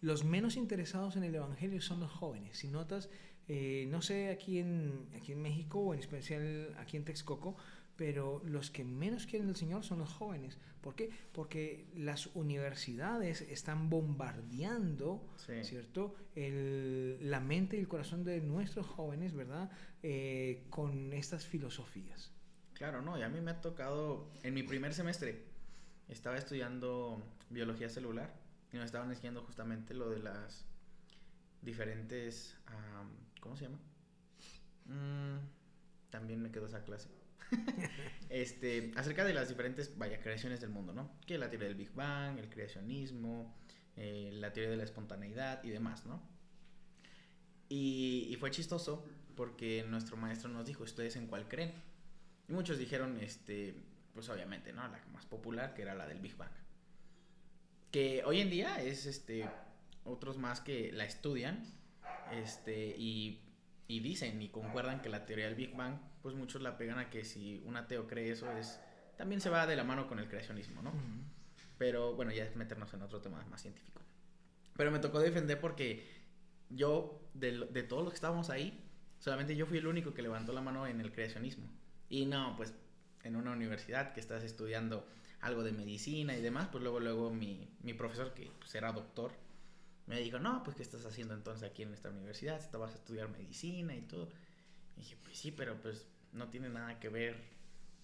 los 0.00 0.24
menos 0.24 0.56
interesados 0.56 1.16
en 1.16 1.24
el 1.24 1.34
Evangelio 1.34 1.80
son 1.80 2.00
los 2.00 2.10
jóvenes. 2.10 2.58
Si 2.58 2.68
notas, 2.68 3.10
eh, 3.52 3.86
no 3.88 4.00
sé 4.00 4.30
aquí 4.30 4.60
en, 4.60 5.08
aquí 5.16 5.32
en 5.32 5.42
México 5.42 5.80
o 5.80 5.92
en 5.92 5.98
especial 5.98 6.72
aquí 6.78 6.96
en 6.96 7.04
Texcoco, 7.04 7.56
pero 7.96 8.40
los 8.44 8.70
que 8.70 8.84
menos 8.84 9.26
quieren 9.26 9.48
el 9.48 9.56
Señor 9.56 9.82
son 9.82 9.98
los 9.98 10.08
jóvenes. 10.08 10.56
¿Por 10.80 10.94
qué? 10.94 11.10
Porque 11.32 11.88
las 11.96 12.28
universidades 12.36 13.40
están 13.40 13.90
bombardeando, 13.90 15.26
¿cierto? 15.62 16.14
El, 16.36 17.18
la 17.28 17.40
mente 17.40 17.76
y 17.76 17.80
el 17.80 17.88
corazón 17.88 18.22
de 18.22 18.40
nuestros 18.40 18.86
jóvenes, 18.86 19.34
¿verdad? 19.34 19.68
Eh, 20.04 20.62
con 20.70 21.12
estas 21.12 21.44
filosofías. 21.44 22.30
Claro, 22.74 23.02
no, 23.02 23.18
y 23.18 23.22
a 23.22 23.28
mí 23.28 23.40
me 23.40 23.50
ha 23.50 23.60
tocado, 23.60 24.30
en 24.44 24.54
mi 24.54 24.62
primer 24.62 24.94
semestre, 24.94 25.42
estaba 26.08 26.38
estudiando 26.38 27.20
biología 27.50 27.88
celular 27.88 28.32
y 28.72 28.76
nos 28.76 28.86
estaban 28.86 29.10
enseñando 29.10 29.42
justamente 29.42 29.92
lo 29.92 30.08
de 30.08 30.20
las 30.20 30.70
diferentes, 31.62 32.56
¿cómo 33.40 33.56
se 33.56 33.64
llama? 33.64 33.78
Mm, 34.86 35.38
también 36.10 36.42
me 36.42 36.50
quedó 36.50 36.66
esa 36.66 36.84
clase 36.84 37.08
este, 38.28 38.92
acerca 38.96 39.24
de 39.24 39.34
las 39.34 39.48
diferentes, 39.48 39.96
vaya, 39.98 40.20
creaciones 40.20 40.60
del 40.60 40.70
mundo, 40.70 40.92
¿no? 40.92 41.10
Que 41.26 41.38
la 41.38 41.50
teoría 41.50 41.68
del 41.68 41.76
Big 41.76 41.92
Bang, 41.92 42.38
el 42.38 42.48
creacionismo, 42.48 43.54
eh, 43.96 44.30
la 44.34 44.52
teoría 44.52 44.70
de 44.70 44.76
la 44.76 44.84
espontaneidad 44.84 45.62
y 45.64 45.70
demás, 45.70 46.06
¿no? 46.06 46.22
Y, 47.68 48.36
fue 48.40 48.50
chistoso 48.50 49.06
porque 49.36 49.84
nuestro 49.88 50.16
maestro 50.16 50.48
nos 50.48 50.66
dijo, 50.66 50.82
¿ustedes 50.82 51.16
en 51.16 51.26
cuál 51.26 51.48
creen? 51.48 51.72
Y 52.48 52.52
muchos 52.52 52.78
dijeron, 52.78 53.18
este, 53.20 53.74
pues 54.12 54.28
obviamente, 54.28 54.72
¿no? 54.72 54.82
La 54.88 55.00
más 55.12 55.26
popular, 55.26 55.74
que 55.74 55.82
era 55.82 55.94
la 55.94 56.06
del 56.06 56.18
Big 56.18 56.36
Bang. 56.36 56.50
Que 57.92 58.22
hoy 58.24 58.40
en 58.40 58.50
día 58.50 58.82
es, 58.82 59.06
este, 59.06 59.48
otros 60.04 60.36
más 60.36 60.60
que 60.60 60.90
la 60.92 61.04
estudian, 61.04 61.64
este, 62.32 62.94
y, 62.96 63.40
y 63.88 64.00
dicen 64.00 64.40
y 64.40 64.48
concuerdan 64.48 65.00
que 65.02 65.08
la 65.08 65.26
teoría 65.26 65.46
del 65.46 65.54
Big 65.54 65.74
Bang 65.74 65.98
pues 66.22 66.34
muchos 66.34 66.62
la 66.62 66.76
pegan 66.76 66.98
a 66.98 67.10
que 67.10 67.24
si 67.24 67.62
un 67.64 67.76
ateo 67.76 68.06
cree 68.06 68.30
eso 68.30 68.50
es 68.52 68.80
también 69.16 69.40
se 69.40 69.50
va 69.50 69.66
de 69.66 69.76
la 69.76 69.84
mano 69.84 70.08
con 70.08 70.18
el 70.18 70.28
creacionismo, 70.28 70.80
¿no? 70.80 70.92
Pero 71.76 72.14
bueno, 72.14 72.32
ya 72.32 72.44
es 72.44 72.56
meternos 72.56 72.92
en 72.94 73.02
otro 73.02 73.20
tema 73.20 73.44
más 73.50 73.60
científico. 73.60 74.00
Pero 74.76 74.90
me 74.90 74.98
tocó 74.98 75.20
defender 75.20 75.60
porque 75.60 76.06
yo, 76.70 77.20
de, 77.34 77.66
de 77.70 77.82
todos 77.82 78.02
los 78.02 78.12
que 78.12 78.16
estábamos 78.16 78.48
ahí, 78.48 78.82
solamente 79.18 79.54
yo 79.56 79.66
fui 79.66 79.76
el 79.76 79.86
único 79.86 80.14
que 80.14 80.22
levantó 80.22 80.54
la 80.54 80.62
mano 80.62 80.86
en 80.86 81.02
el 81.02 81.12
creacionismo. 81.12 81.66
Y 82.08 82.24
no, 82.24 82.54
pues 82.56 82.72
en 83.24 83.36
una 83.36 83.52
universidad 83.52 84.14
que 84.14 84.20
estás 84.20 84.42
estudiando 84.42 85.06
algo 85.40 85.62
de 85.62 85.72
medicina 85.72 86.34
y 86.34 86.40
demás, 86.40 86.68
pues 86.72 86.82
luego, 86.82 87.00
luego 87.00 87.30
mi, 87.30 87.68
mi 87.82 87.92
profesor, 87.92 88.32
que 88.32 88.50
pues, 88.58 88.74
era 88.74 88.92
doctor, 88.92 89.32
me 90.10 90.18
dijo, 90.18 90.40
no, 90.40 90.64
pues 90.64 90.74
¿qué 90.74 90.82
estás 90.82 91.06
haciendo 91.06 91.34
entonces 91.34 91.70
aquí 91.70 91.84
en 91.84 91.94
esta 91.94 92.10
universidad? 92.10 92.58
Estabas 92.58 92.90
a 92.90 92.96
estudiar 92.96 93.28
medicina 93.28 93.94
y 93.94 94.00
todo. 94.00 94.28
Y 94.96 95.02
dije, 95.02 95.16
pues 95.22 95.38
sí, 95.38 95.52
pero 95.52 95.80
pues 95.80 96.08
no 96.32 96.48
tiene 96.48 96.68
nada 96.68 96.98
que 96.98 97.08
ver 97.08 97.36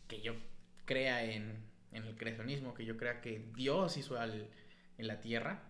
que 0.07 0.21
yo 0.21 0.35
crea 0.85 1.25
en, 1.25 1.65
el 1.91 2.15
creacionismo, 2.15 2.75
que 2.75 2.85
yo 2.85 2.97
crea 2.97 3.21
que 3.21 3.51
Dios 3.57 3.97
hizo 3.97 4.21
al, 4.21 4.49
en 4.99 5.07
la 5.09 5.21
tierra. 5.21 5.65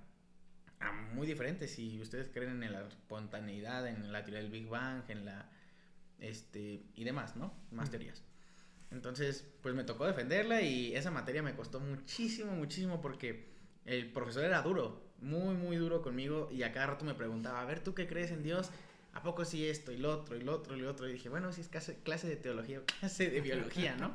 Ah, 0.78 0.93
muy 0.93 1.26
diferente 1.26 1.68
si 1.68 1.99
ustedes 2.03 2.28
creen 2.28 2.62
en 2.62 2.70
la 2.70 2.87
espontaneidad, 2.87 3.89
en 3.89 4.12
la 4.12 4.22
teoría 4.22 4.43
del 4.43 4.51
Big 4.51 4.68
Bang, 4.68 5.05
en 5.09 5.24
la 5.24 5.51
este 6.18 6.82
y 6.95 7.05
demás, 7.05 7.37
¿no? 7.37 7.55
Más 7.70 7.91
teorías. 7.91 8.22
Entonces, 8.91 9.51
pues 9.62 9.74
me 9.74 9.84
tocó 9.84 10.07
defenderla 10.07 10.61
y 10.61 10.95
esa 10.95 11.11
materia 11.11 11.43
me 11.43 11.55
costó 11.55 11.80
muchísimo, 11.80 12.53
muchísimo 12.53 13.01
porque 13.01 13.57
el 13.87 14.12
profesor 14.12 14.45
era 14.45 14.61
duro, 14.61 15.05
muy, 15.20 15.54
muy 15.54 15.76
duro 15.76 16.02
conmigo 16.02 16.48
y 16.52 16.62
a 16.62 16.72
cada 16.72 16.88
rato 16.88 17.04
me 17.04 17.14
preguntaba, 17.14 17.60
a 17.60 17.64
ver, 17.64 17.80
¿tú 17.80 17.94
qué 17.94 18.06
crees 18.06 18.30
en 18.30 18.42
Dios? 18.42 18.70
¿a 19.16 19.22
poco 19.22 19.46
sí 19.46 19.66
esto 19.66 19.92
y 19.92 19.96
lo 19.96 20.12
otro 20.12 20.36
y 20.36 20.42
lo 20.42 20.54
otro 20.54 20.76
y 20.76 20.80
lo 20.80 20.90
otro? 20.90 21.08
Y 21.08 21.14
dije, 21.14 21.30
bueno, 21.30 21.50
si 21.50 21.62
es 21.62 21.68
clase, 21.68 22.28
de 22.28 22.36
teología 22.36 22.80
o 22.80 22.84
clase 23.00 23.30
de 23.30 23.40
biología, 23.40 23.96
¿no? 23.96 24.14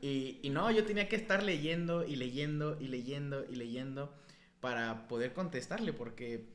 Y, 0.00 0.38
y, 0.42 0.50
no, 0.50 0.70
yo 0.70 0.84
tenía 0.84 1.08
que 1.08 1.16
estar 1.16 1.42
leyendo 1.42 2.04
y 2.04 2.16
leyendo 2.16 2.78
y 2.80 2.88
leyendo 2.88 3.44
y 3.44 3.56
leyendo 3.56 4.14
para 4.60 5.08
poder 5.08 5.34
contestarle, 5.34 5.92
porque 5.92 6.46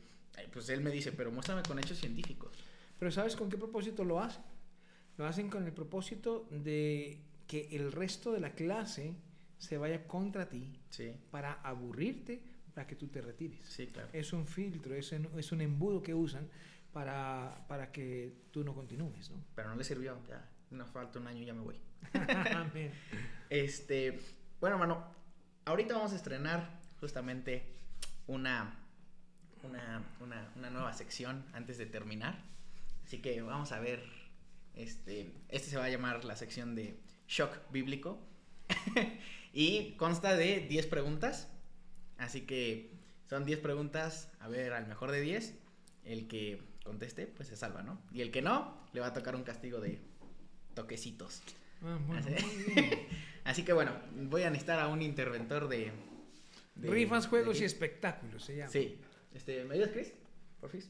pues 0.51 0.69
él 0.69 0.81
me 0.81 0.89
dice, 0.89 1.11
pero 1.11 1.31
muéstrame 1.31 1.61
con 1.63 1.77
hechos 1.79 1.99
científicos. 1.99 2.51
Pero 2.97 3.11
¿sabes 3.11 3.35
con 3.35 3.49
qué 3.49 3.57
propósito 3.57 4.03
lo 4.03 4.19
hacen? 4.19 4.43
Lo 5.17 5.27
hacen 5.27 5.49
con 5.49 5.65
el 5.65 5.73
propósito 5.73 6.47
de 6.49 7.21
que 7.47 7.69
el 7.71 7.91
resto 7.91 8.31
de 8.31 8.39
la 8.39 8.53
clase 8.53 9.15
se 9.57 9.77
vaya 9.77 10.07
contra 10.07 10.49
ti 10.49 10.79
sí. 10.89 11.13
para 11.29 11.53
aburrirte, 11.61 12.41
para 12.79 12.87
que 12.87 12.95
tú 12.95 13.09
te 13.09 13.19
retires. 13.19 13.59
Sí, 13.65 13.87
claro. 13.87 14.07
Es 14.13 14.31
un 14.31 14.47
filtro, 14.47 14.95
es 14.95 15.11
es 15.11 15.51
un 15.51 15.59
embudo 15.59 16.01
que 16.01 16.13
usan 16.13 16.47
para, 16.93 17.65
para 17.67 17.91
que 17.91 18.45
tú 18.51 18.63
no 18.63 18.73
continúes, 18.73 19.29
¿no? 19.31 19.43
Pero 19.53 19.67
no 19.67 19.75
le 19.75 19.83
sirvió, 19.83 20.17
ya 20.29 20.49
nos 20.71 20.89
falta 20.89 21.19
un 21.19 21.27
año 21.27 21.41
y 21.41 21.45
ya 21.45 21.53
me 21.53 21.59
voy. 21.59 21.77
este, 23.49 24.17
bueno, 24.61 24.77
mano, 24.77 25.03
ahorita 25.65 25.93
vamos 25.93 26.13
a 26.13 26.15
estrenar 26.15 26.79
justamente 27.01 27.65
una, 28.27 28.79
una, 29.63 30.01
una, 30.21 30.49
una 30.55 30.69
nueva 30.69 30.93
sección 30.93 31.43
antes 31.51 31.77
de 31.77 31.85
terminar. 31.85 32.45
Así 33.03 33.21
que 33.21 33.41
vamos 33.41 33.73
a 33.73 33.81
ver, 33.81 34.01
este, 34.73 35.33
este 35.49 35.69
se 35.69 35.75
va 35.75 35.83
a 35.83 35.89
llamar 35.89 36.23
la 36.23 36.37
sección 36.37 36.75
de 36.75 36.97
shock 37.27 37.59
bíblico. 37.73 38.25
y 39.53 39.95
consta 39.97 40.37
de 40.37 40.61
10 40.61 40.87
preguntas. 40.87 41.49
Así 42.19 42.41
que 42.41 42.91
son 43.29 43.45
10 43.45 43.59
preguntas, 43.59 44.29
a 44.39 44.47
ver, 44.47 44.73
al 44.73 44.87
mejor 44.87 45.11
de 45.11 45.21
10. 45.21 45.55
El 46.03 46.27
que 46.27 46.61
conteste, 46.83 47.27
pues 47.27 47.49
se 47.49 47.55
salva, 47.55 47.83
¿no? 47.83 48.01
Y 48.11 48.21
el 48.21 48.31
que 48.31 48.41
no, 48.41 48.77
le 48.93 49.01
va 49.01 49.07
a 49.07 49.13
tocar 49.13 49.35
un 49.35 49.43
castigo 49.43 49.79
de 49.79 49.99
toquecitos. 50.73 51.41
Ah, 51.83 51.97
Así, 53.45 53.63
que 53.63 53.73
bueno, 53.73 53.91
voy 54.15 54.43
a 54.43 54.49
necesitar 54.49 54.79
a 54.79 54.87
un 54.87 55.01
interventor 55.01 55.67
de... 55.67 55.91
Rifas, 56.75 57.27
juegos 57.27 57.59
y 57.61 57.65
espectáculos 57.65 58.43
se 58.43 58.57
llama. 58.57 58.71
Sí. 58.71 58.97
Este, 59.33 59.63
¿Me 59.65 59.75
ayudas, 59.75 59.91
Chris? 59.91 60.13
Por 60.59 60.69
fin. 60.69 60.83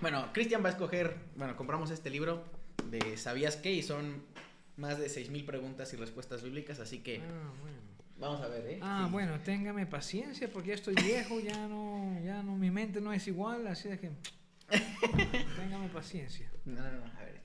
Bueno, 0.00 0.30
Cristian 0.32 0.62
va 0.62 0.68
a 0.68 0.72
escoger, 0.72 1.16
bueno, 1.36 1.56
compramos 1.56 1.90
este 1.90 2.10
libro 2.10 2.44
de 2.90 3.16
¿Sabías 3.16 3.56
qué? 3.56 3.72
Y 3.72 3.82
son 3.82 4.24
más 4.76 4.98
de 4.98 5.06
6.000 5.06 5.46
preguntas 5.46 5.92
y 5.92 5.96
respuestas 5.96 6.42
bíblicas, 6.42 6.80
así 6.80 7.00
que... 7.00 7.18
Ah, 7.18 7.52
bueno. 7.60 7.95
Vamos 8.18 8.40
a 8.40 8.48
ver, 8.48 8.66
¿eh? 8.66 8.78
Ah, 8.82 9.08
bueno, 9.10 9.38
téngame 9.40 9.86
paciencia 9.86 10.50
porque 10.50 10.68
ya 10.68 10.74
estoy 10.74 10.94
viejo, 10.94 11.38
ya 11.38 11.68
no, 11.68 12.18
ya 12.24 12.42
no, 12.42 12.56
mi 12.56 12.70
mente 12.70 13.00
no 13.00 13.12
es 13.12 13.26
igual, 13.26 13.66
así 13.66 13.88
de 13.88 13.98
que... 13.98 14.10
Téngame 15.56 15.88
paciencia. 15.88 16.50
No, 16.64 16.82
no, 16.82 16.92
no, 16.92 17.04
a 17.04 17.22
ver. 17.22 17.40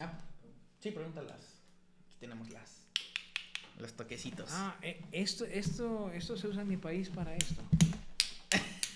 Ah, 0.00 0.12
sí, 0.80 0.90
pregúntalas. 0.90 1.62
Aquí 2.06 2.16
tenemos 2.18 2.50
las. 2.50 2.84
Los 3.78 3.92
toquecitos. 3.94 4.50
Ah, 4.52 4.76
eh, 4.82 5.00
esto, 5.12 5.44
esto, 5.46 6.10
esto 6.12 6.36
se 6.36 6.48
usa 6.48 6.62
en 6.62 6.68
mi 6.68 6.76
país 6.76 7.08
para 7.10 7.34
esto. 7.34 7.62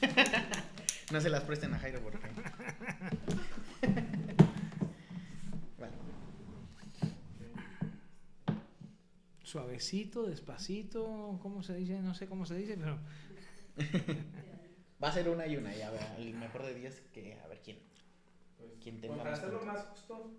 no 1.13 1.21
se 1.21 1.31
las 1.31 1.43
presten 1.45 1.73
a 1.75 1.79
Jairo, 1.79 2.01
por 2.01 2.15
ejemplo. 2.15 2.45
Suavecito, 9.49 10.25
despacito, 10.25 11.39
¿cómo 11.41 11.63
se 11.63 11.75
dice? 11.75 12.03
No 12.03 12.15
sé 12.15 12.27
cómo 12.27 12.45
se 12.45 12.55
dice, 12.55 12.77
pero. 12.77 12.99
Va 15.03 15.09
a 15.09 15.13
ser 15.13 15.27
una 15.31 15.47
y 15.47 15.57
una, 15.57 15.75
y 15.75 15.81
a 15.81 15.91
ver, 15.91 16.03
el 16.19 16.35
mejor 16.35 16.65
de 16.65 16.75
10 16.75 17.01
que 17.15 17.33
a 17.43 17.47
ver 17.47 17.63
quién. 17.63 17.79
Pues, 18.59 18.73
quién 18.83 19.01
tenga 19.01 19.17
para 19.17 19.33
hacerlo 19.33 19.63
más 19.65 19.87
justo, 19.87 20.33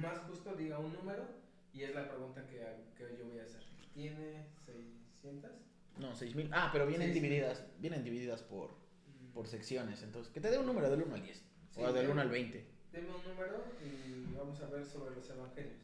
más 0.00 0.18
justo 0.20 0.54
diga 0.54 0.78
un 0.78 0.94
número 0.94 1.28
y 1.74 1.82
es 1.82 1.94
la 1.94 2.08
pregunta 2.08 2.46
que, 2.46 2.64
que 2.96 3.18
yo 3.18 3.26
voy 3.26 3.38
a 3.38 3.42
hacer. 3.42 3.62
¿Tiene 3.92 4.46
600? 4.64 5.50
No, 5.98 6.14
6000. 6.14 6.48
Ah, 6.50 6.70
pero 6.72 6.86
vienen 6.86 7.12
divididas, 7.12 7.66
vienen 7.78 8.02
divididas 8.02 8.42
por, 8.42 8.70
mm. 8.70 9.32
por 9.34 9.46
secciones, 9.46 10.02
entonces 10.02 10.32
que 10.32 10.40
te 10.40 10.50
dé 10.50 10.56
un 10.56 10.64
número 10.64 10.88
del 10.88 11.02
1 11.02 11.14
al 11.16 11.22
10 11.22 11.44
o 11.76 11.92
del 11.92 12.08
1 12.08 12.18
al 12.18 12.30
20. 12.30 12.66
Deme 12.92 13.08
un 13.10 13.24
número 13.24 13.62
y 13.84 14.34
vamos 14.34 14.58
a 14.62 14.66
ver 14.68 14.86
sobre 14.86 15.14
los 15.14 15.28
evangelios. 15.28 15.82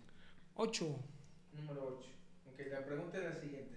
8. 0.55 0.99
Número 1.53 1.99
8. 1.99 2.15
Ok, 2.55 2.61
la 2.71 2.85
pregunta 2.85 3.19
es 3.19 3.25
la 3.25 3.35
siguiente. 3.35 3.75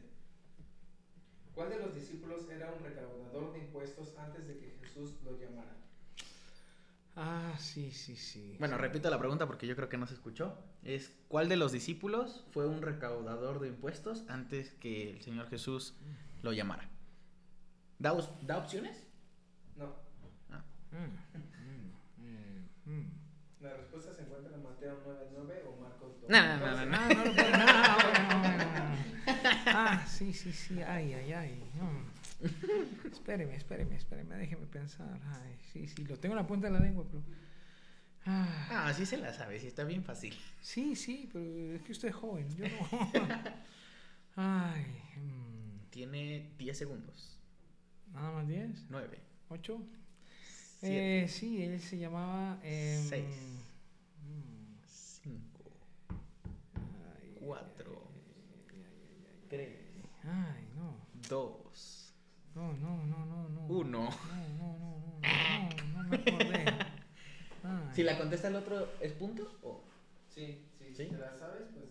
¿Cuál 1.56 1.72
de 1.72 1.80
los 1.80 1.96
discípulos 1.96 2.48
era 2.48 2.72
un 2.72 2.84
recaudador 2.84 3.54
de 3.54 3.60
impuestos 3.60 4.16
antes 4.20 4.48
de 4.48 4.60
que 4.60 4.78
Jesús 4.84 5.16
lo 5.26 5.32
llamara? 5.40 5.76
Ah, 7.16 7.56
sí, 7.58 7.92
sí, 7.92 8.16
sí. 8.16 8.56
Bueno, 8.60 8.78
repito 8.78 9.10
la 9.10 9.18
pregunta 9.18 9.48
porque 9.48 9.66
yo 9.66 9.76
creo 9.76 9.90
que 9.90 9.98
no 9.98 10.06
se 10.06 10.14
escuchó. 10.14 10.56
Es 10.84 11.12
¿cuál 11.28 11.50
de 11.50 11.58
los 11.58 11.72
discípulos 11.72 12.46
fue 12.52 12.68
un 12.68 12.84
recaudador 12.84 13.60
de 13.60 13.70
impuestos 13.70 14.24
antes 14.28 14.76
que 14.76 15.10
el 15.10 15.22
Señor 15.24 15.50
Jesús 15.50 15.96
lo 16.44 16.54
llamara? 16.54 16.88
¿Da, 17.98 18.16
da 18.44 18.60
opciones? 18.60 19.08
No. 19.76 19.96
Ah. 20.52 20.64
Mm, 20.92 22.22
mm, 22.22 22.94
mm, 22.94 23.12
la 23.62 23.74
respuesta 23.74 24.14
se 24.14 24.22
encuentra 24.22 24.54
en 24.54 24.62
Mateo 24.62 25.02
9.9 25.04 25.64
o 25.68 25.82
Marcos 25.82 26.22
2. 26.22 26.30
No, 26.30 26.58
no, 26.58 26.58
no, 26.58 26.86
no. 26.86 26.86
no, 26.86 27.26
no, 27.26 28.07
Ah, 29.80 30.06
sí, 30.08 30.34
sí, 30.34 30.52
sí. 30.54 30.82
Ay, 30.82 31.14
ay, 31.14 31.34
ay. 31.34 31.64
espéreme, 33.12 33.56
espéreme, 33.56 33.96
espéreme, 33.96 34.36
déjeme 34.38 34.66
pensar. 34.66 35.20
Ay, 35.26 35.56
sí, 35.72 35.88
sí, 35.88 36.04
lo 36.06 36.18
tengo 36.18 36.34
en 36.34 36.42
la 36.42 36.48
punta 36.48 36.68
de 36.68 36.74
la 36.74 36.80
lengua, 36.80 37.06
pero... 37.10 37.24
Ah, 38.26 38.88
Ah, 38.88 38.94
sí 38.94 39.06
se 39.06 39.18
la 39.18 39.32
sabe, 39.34 39.60
sí 39.60 39.68
está 39.68 39.84
bien 39.84 40.04
fácil. 40.04 40.34
sí, 40.62 40.96
sí, 40.96 41.30
pero 41.32 41.46
es 41.76 41.82
que 41.84 41.92
usted 41.92 42.08
es 42.10 42.16
joven, 42.16 42.48
yo 42.58 42.66
no. 42.68 43.12
Ay, 44.36 44.86
mm, 45.16 45.90
Tiene 45.92 46.52
10 46.58 46.78
segundos. 46.78 47.40
nada 48.14 48.32
más 48.32 48.48
10, 48.48 48.86
9. 48.90 49.20
8. 49.50 49.82
Siete. 50.80 51.24
Eh, 51.24 51.28
sí, 51.28 51.64
él 51.64 51.80
se 51.82 51.98
llamaba... 51.98 52.60
em, 52.64 53.04
Seis. 53.04 53.26
mm, 54.24 54.78
5. 54.86 55.62
ay, 56.76 57.38
4. 57.42 57.87
3. 59.50 59.70
Ay, 60.24 60.68
no. 60.76 60.96
2. 61.30 62.14
No, 62.56 62.74
no, 62.74 63.06
no, 63.06 63.26
no, 63.26 63.50
no. 63.50 63.62
1. 63.68 63.90
No, 63.90 64.10
no, 64.10 64.10
no, 64.60 65.00
no, 65.00 65.20
no, 65.22 66.04
no 66.04 66.10
me 66.10 66.16
acordé. 66.18 66.66
Ay, 67.64 67.90
Si 67.94 68.04
la 68.04 68.18
contesta 68.18 68.48
el 68.48 68.56
otro, 68.56 68.94
¿es 69.00 69.12
punto? 69.14 69.44
¿O? 69.64 69.84
Sí, 70.30 70.66
sí, 70.78 70.86
¿Sí? 70.96 71.06
si 71.06 71.10
te 71.12 71.18
la 71.18 71.36
sabes, 71.38 71.64
pues 71.74 71.86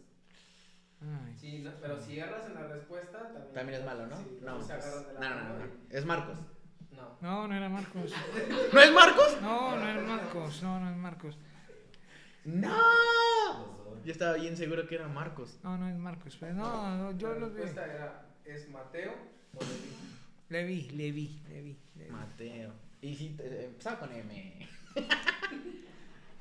ay. 1.02 1.34
sí, 1.36 1.58
no, 1.62 1.70
pero 1.80 2.00
si 2.00 2.18
erras 2.18 2.46
en 2.46 2.54
la 2.54 2.66
respuesta, 2.68 3.18
también. 3.32 3.52
También 3.54 3.80
es 3.80 3.86
malo, 3.86 4.06
¿no? 4.06 4.16
Sí, 4.16 4.38
no, 4.42 4.58
no, 4.58 4.64
se 4.64 4.74
pues, 4.74 5.06
la 5.18 5.20
no, 5.20 5.34
no, 5.36 5.48
no, 5.48 5.58
no. 5.58 5.64
Es 5.90 6.04
Marcos. 6.04 6.38
No. 6.92 7.18
No, 7.20 7.48
no 7.48 7.54
era 7.54 7.68
Marcos. 7.68 8.12
¿No 8.72 8.80
es 8.80 8.92
Marcos? 8.92 9.38
No, 9.42 9.76
no 9.76 9.88
es 9.88 10.06
Marcos. 10.08 10.62
No, 10.62 10.80
no 10.80 10.90
es 10.90 10.96
Marcos. 10.96 11.38
¡No! 12.46 13.96
Yo 14.04 14.12
estaba 14.12 14.34
bien 14.34 14.56
seguro 14.56 14.86
que 14.86 14.94
era 14.94 15.08
Marcos. 15.08 15.58
No, 15.64 15.76
no 15.76 15.88
es 15.88 15.96
Marcos. 15.96 16.36
Pero 16.38 16.54
no, 16.54 16.96
no, 16.96 17.18
yo 17.18 17.34
lo 17.34 17.50
vi. 17.50 17.56
respuesta 17.62 17.92
era: 17.92 18.24
¿es 18.44 18.68
Mateo 18.70 19.12
o 19.54 19.60
Leví? 19.60 19.96
Le 20.48 20.64
vi, 20.64 20.82
le 20.96 21.10
vi, 21.12 21.40
le 21.48 21.62
vi. 21.62 21.76
le 21.96 22.04
vi. 22.04 22.10
Mateo. 22.10 22.72
Y 23.02 23.14
si 23.16 23.28
te- 23.30 23.64
empezaba 23.66 23.98
con 23.98 24.12
M. 24.12 24.68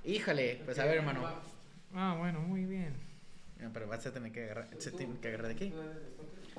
Híjole, 0.05 0.61
pues 0.63 0.77
a 0.79 0.85
ver, 0.85 0.97
hermano. 0.97 1.27
Ah, 1.93 2.15
bueno, 2.19 2.39
muy 2.41 2.65
bien. 2.65 2.93
No, 3.59 3.71
pero 3.73 3.87
vas 3.87 4.05
a 4.05 4.11
tener 4.13 4.31
que 4.31 4.43
agarrar. 4.43 4.67
¿Se 4.77 4.91
tú- 4.91 4.97
tiene 4.97 5.17
que 5.19 5.27
agarrar 5.29 5.47
de 5.47 5.53
aquí? 5.53 5.73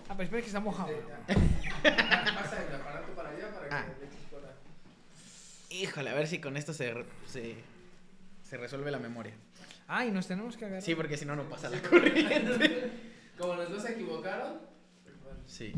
Ah, 0.09 0.15
pero 0.17 0.23
espera 0.25 0.41
que 0.43 0.47
está 0.49 0.61
mojado. 0.61 0.91
Ah, 1.29 1.35
Pasa 2.43 2.67
el 2.69 2.75
aparato 2.75 3.13
para 3.15 3.31
allá 3.31 3.55
para 3.55 3.69
que 3.69 3.75
Ah. 3.75 3.87
le. 4.01 5.77
Híjole, 5.77 6.11
a 6.11 6.15
ver 6.15 6.27
si 6.27 6.41
con 6.41 6.57
esto 6.57 6.73
se, 6.73 6.95
se, 7.27 7.57
se 8.49 8.57
resuelve 8.57 8.91
la 8.91 8.99
memoria. 8.99 9.35
Ah, 9.89 10.05
y 10.05 10.11
nos 10.11 10.27
tenemos 10.27 10.57
que 10.57 10.65
agarrar. 10.67 10.83
Sí, 10.83 10.95
porque 10.95 11.17
si 11.17 11.25
no, 11.25 11.35
no 11.35 11.49
pasa 11.49 11.69
la 11.69 11.81
corriente. 11.91 12.93
Como 13.39 13.55
los 13.55 13.71
dos 13.71 13.83
se 13.83 13.93
equivocaron, 13.93 14.61
pues 15.03 15.21
bueno. 15.23 15.41
Sí. 15.47 15.75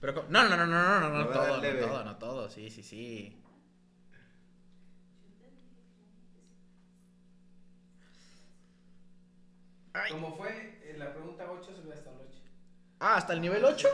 Pero, 0.00 0.26
no, 0.28 0.48
no, 0.48 0.56
no, 0.56 0.66
no, 0.66 0.66
no, 0.66 1.00
no, 1.00 1.18
no, 1.24 1.26
todo, 1.28 1.56
no 1.60 1.78
todo, 1.86 2.04
no 2.04 2.16
todo, 2.16 2.50
sí, 2.50 2.70
sí, 2.70 2.82
sí. 2.82 3.36
Ay. 9.92 10.12
Como 10.12 10.36
fue 10.36 10.80
en 10.88 10.98
la 10.98 11.12
pregunta 11.12 11.50
8, 11.50 11.76
sube 11.76 11.94
hasta 11.94 12.10
el 12.10 12.16
8. 12.16 12.38
Ah, 13.00 13.16
hasta 13.16 13.32
el 13.32 13.40
nivel 13.40 13.64
8. 13.64 13.88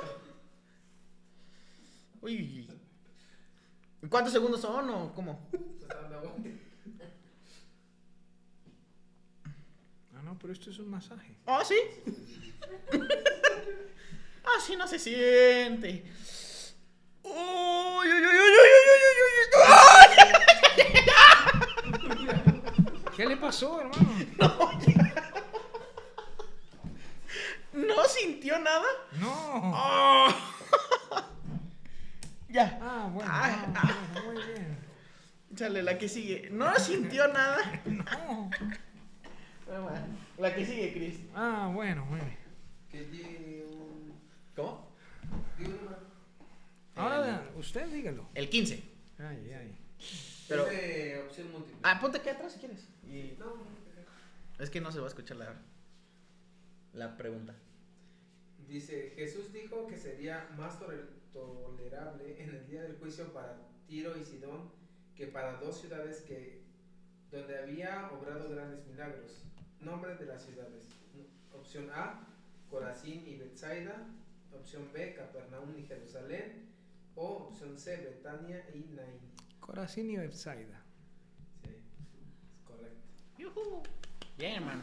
Uy. 2.20 2.68
¿Cuántos 4.08 4.32
segundos 4.32 4.60
son 4.60 4.90
o 4.90 5.14
cómo? 5.14 5.48
no, 10.26 10.36
pero 10.40 10.52
esto 10.52 10.70
es 10.70 10.78
un 10.80 10.90
masaje. 10.90 11.36
¿Ah, 11.46 11.62
sí? 11.64 11.76
ah, 14.44 14.60
sí, 14.60 14.74
no 14.74 14.88
se 14.88 14.98
siente. 14.98 16.04
¡Uy, 17.22 18.08
¿Qué 23.16 23.24
le 23.24 23.36
pasó, 23.36 23.80
hermano? 23.80 24.26
No, 24.36 24.72
¿No 27.86 28.04
sintió 28.08 28.58
nada? 28.58 28.88
No. 29.20 29.74
Oh. 29.76 30.28
Ya. 32.48 32.78
Ah, 32.80 33.08
bueno, 33.12 33.30
ah, 33.32 33.66
ah, 33.74 33.76
ah. 33.76 34.20
muy 34.24 34.36
bien. 34.36 34.78
Chale, 35.54 35.82
la 35.82 35.98
que 35.98 36.08
sigue. 36.08 36.48
¿No 36.50 36.74
sintió 36.78 37.28
nada? 37.28 37.58
no. 37.84 38.50
La 40.38 40.54
que 40.54 40.64
sigue, 40.64 40.92
Chris. 40.92 41.18
Ah, 41.34 41.70
bueno, 41.74 42.04
muy 42.06 42.20
bien. 42.20 42.36
Que 42.90 43.04
di 43.06 43.62
un. 43.68 44.12
¿Cómo? 44.54 44.88
Un. 45.58 45.96
Ahora 46.94 47.44
usted 47.56 47.86
dígalo. 47.88 48.28
El 48.34 48.48
15. 48.48 48.82
Ay, 49.18 49.52
ay. 49.52 49.78
Pero- 50.48 50.66
Es 50.68 51.24
opción 51.24 51.50
múltiple. 51.50 51.80
Ah, 51.82 51.98
ponte 52.00 52.18
aquí 52.18 52.28
atrás 52.28 52.52
si 52.52 52.60
quieres. 52.60 52.88
Y- 53.04 53.36
No, 53.38 53.54
Es 54.58 54.70
que 54.70 54.80
no 54.80 54.90
se 54.92 55.00
va 55.00 55.06
a 55.06 55.08
escuchar 55.08 55.36
la, 55.36 55.54
la 56.94 57.16
pregunta. 57.16 57.54
Dice, 58.68 59.12
Jesús 59.16 59.52
dijo 59.52 59.86
que 59.86 59.96
sería 59.96 60.48
más 60.56 60.78
tole- 60.80 61.04
tolerable 61.32 62.42
en 62.42 62.50
el 62.50 62.66
día 62.66 62.82
del 62.82 62.96
juicio 62.96 63.32
para 63.32 63.58
Tiro 63.86 64.16
y 64.16 64.24
Sidón 64.24 64.70
que 65.14 65.26
para 65.26 65.54
dos 65.58 65.80
ciudades 65.80 66.22
que 66.22 66.62
donde 67.30 67.58
había 67.58 68.08
obrado 68.12 68.48
grandes 68.48 68.86
milagros. 68.86 69.42
Nombres 69.80 70.18
de 70.18 70.26
las 70.26 70.42
ciudades. 70.42 70.84
Opción 71.52 71.90
A, 71.94 72.20
Corazín 72.70 73.24
y 73.26 73.36
Bethsaida. 73.36 74.06
Opción 74.52 74.88
B, 74.92 75.14
Capernaum 75.14 75.74
y 75.78 75.82
Jerusalén. 75.86 76.66
O 77.14 77.48
opción 77.48 77.78
C, 77.78 77.96
Betania 77.98 78.64
y 78.74 78.90
Naín. 78.94 79.20
Corazín 79.60 80.10
y 80.10 80.16
Bethsaida. 80.16 80.82
Sí, 81.62 81.70
es 81.70 82.62
correcto. 82.66 82.98
Yujú. 83.38 83.82
Bien, 84.36 84.54
hermano. 84.56 84.82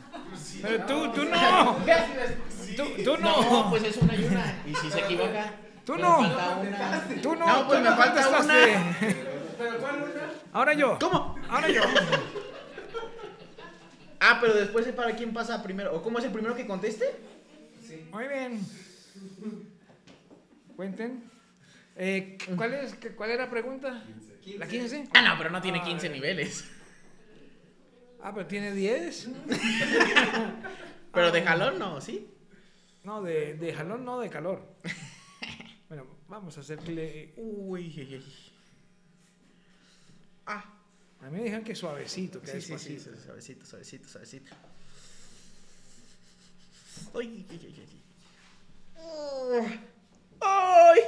Pero 0.62 0.86
tú, 0.86 1.12
tú 1.14 1.26
no. 1.26 1.86
¿Qué 1.86 1.92
haces? 1.92 2.76
Tú, 2.76 2.84
tú 3.04 3.18
No, 3.22 3.42
no. 3.64 3.70
pues 3.70 3.84
es 3.84 3.98
una 3.98 4.16
y 4.16 4.26
una. 4.26 4.64
Y 4.66 4.74
si 4.76 4.90
se 4.90 5.00
equivoca, 5.00 5.54
Tú 5.86 5.96
no. 5.98 6.18
falta 6.18 6.58
una. 6.58 7.22
Tú 7.22 7.36
no. 7.36 7.46
No, 7.46 7.68
pues 7.68 7.80
tú 7.80 7.84
me 7.90 7.96
falta 7.96 8.24
contestaste. 8.24 9.16
¿Pero 9.58 9.78
cuál 9.80 9.96
una? 10.04 10.32
Ahora 10.54 10.74
yo. 10.74 10.98
¿Cómo? 11.00 11.36
Ahora 11.50 11.70
yo. 11.70 11.82
Ah, 14.26 14.38
pero 14.40 14.54
después 14.54 14.88
es 14.88 14.94
para 14.94 15.16
quién 15.16 15.34
pasa 15.34 15.62
primero. 15.62 15.94
¿O 15.96 16.02
cómo 16.02 16.18
es 16.20 16.26
el 16.26 16.32
primero 16.32 16.56
que 16.56 16.66
conteste? 16.66 17.06
Sí. 17.86 18.08
Muy 18.12 18.26
bien. 18.28 18.62
Cuenten. 20.78 21.24
Eh, 21.96 22.38
¿cuál, 22.56 22.74
es, 22.74 22.94
qué- 22.96 23.10
¿Cuál 23.16 23.32
era 23.32 23.46
la 23.46 23.52
pregunta? 23.52 24.02
¿La 24.58 24.68
15? 24.68 25.10
Ah, 25.14 25.22
no, 25.22 25.38
pero 25.38 25.50
no 25.50 25.62
tiene 25.62 25.80
Ah, 25.80 25.84
15 25.84 26.08
ya. 26.08 26.14
niveles. 26.14 26.66
Ah, 28.22 28.34
pero 28.34 28.48
tiene 28.48 28.72
10. 28.72 29.30
Pero 31.14 31.32
de 31.32 31.44
jalón 31.44 31.78
no, 31.78 32.02
¿sí? 32.02 32.28
No, 33.04 33.22
de, 33.22 33.54
de 33.54 33.74
jalón, 33.74 34.04
no 34.06 34.20
de 34.20 34.30
calor. 34.30 34.66
Bueno, 35.90 36.08
vamos 36.28 36.58
a 36.58 36.62
hacerle. 36.62 37.34
Uy, 37.38 37.94
ay, 38.00 38.14
ay. 38.16 38.52
Ah, 40.48 40.73
A 41.24 41.30
mí 41.30 41.38
me 41.38 41.44
dijeron 41.46 41.64
que 41.64 41.74
suavecito, 41.74 42.42
que 42.42 42.48
sí, 42.48 42.62
sí, 42.78 43.00
suavecito, 43.00 43.66
suavecito, 43.66 44.10
suavecito. 44.10 44.54
Ay, 47.16 47.46
ay, 47.50 47.60
ay, 47.64 47.76
ay. 47.80 48.04
Ay. 50.42 51.00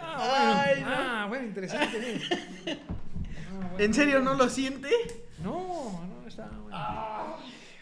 Ah, 0.00 0.16
Ay, 0.18 0.80
bueno, 0.80 0.90
no. 0.90 0.96
ah, 0.96 1.26
bueno, 1.28 1.44
interesante. 1.46 2.20
Ah, 3.48 3.68
bueno. 3.70 3.78
¿En 3.78 3.94
serio 3.94 4.20
no 4.20 4.34
lo 4.34 4.48
siente? 4.48 4.90
No, 5.38 6.04
no, 6.04 6.26
está 6.28 6.46
bueno. 6.48 6.76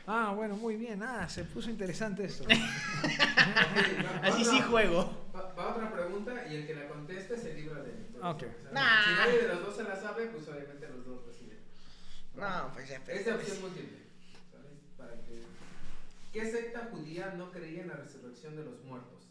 Ah, 0.06 0.32
bueno, 0.36 0.53
muy 0.64 0.76
bien. 0.76 1.02
Ah, 1.02 1.28
se 1.28 1.44
puso 1.44 1.68
interesante 1.68 2.24
esto. 2.24 2.44
Así 4.22 4.46
sí 4.46 4.62
juego. 4.62 5.28
Va, 5.36 5.52
va 5.52 5.74
otra 5.74 5.92
pregunta 5.92 6.46
y 6.50 6.54
el 6.54 6.66
que 6.66 6.74
la 6.74 6.88
conteste 6.88 7.36
se 7.36 7.52
libra 7.52 7.82
de 7.82 7.92
mí. 7.92 8.06
Ok. 8.22 8.44
O 8.44 8.62
sea, 8.62 8.72
Nah. 8.72 9.04
Si 9.04 9.10
nadie 9.10 9.42
de 9.42 9.48
los 9.48 9.60
dos 9.60 9.76
se 9.76 9.82
la 9.84 9.94
sabe, 9.94 10.28
pues 10.28 10.48
obviamente 10.48 10.88
los 10.88 11.04
dos 11.04 11.26
reciben. 11.26 11.58
No, 12.34 12.70
pues 12.72 12.88
ya. 12.88 12.96
Es 13.08 13.26
de 13.26 13.34
opción 13.34 13.60
múltiple. 13.60 13.98
¿sabes? 14.50 14.78
Para 14.96 15.12
que... 15.20 15.42
¿Qué 16.32 16.50
secta 16.50 16.88
judía 16.90 17.34
no 17.36 17.52
creía 17.52 17.82
en 17.82 17.88
la 17.88 17.96
resurrección 17.96 18.56
de 18.56 18.64
los 18.64 18.82
muertos? 18.84 19.28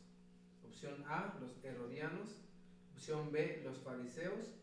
Opción 0.63 1.03
A, 1.07 1.33
los 1.41 1.53
herodianos. 1.63 2.29
Opción 2.93 3.31
B, 3.31 3.63
los 3.65 3.79
fariseos. 3.79 4.53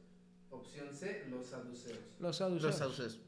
Opción 0.51 0.95
C, 0.95 1.27
los 1.31 1.49
saduceos. 1.49 1.99
Los 2.21 2.37
saduceos. 2.37 2.63
Los 2.63 2.79
sauces. 2.79 3.19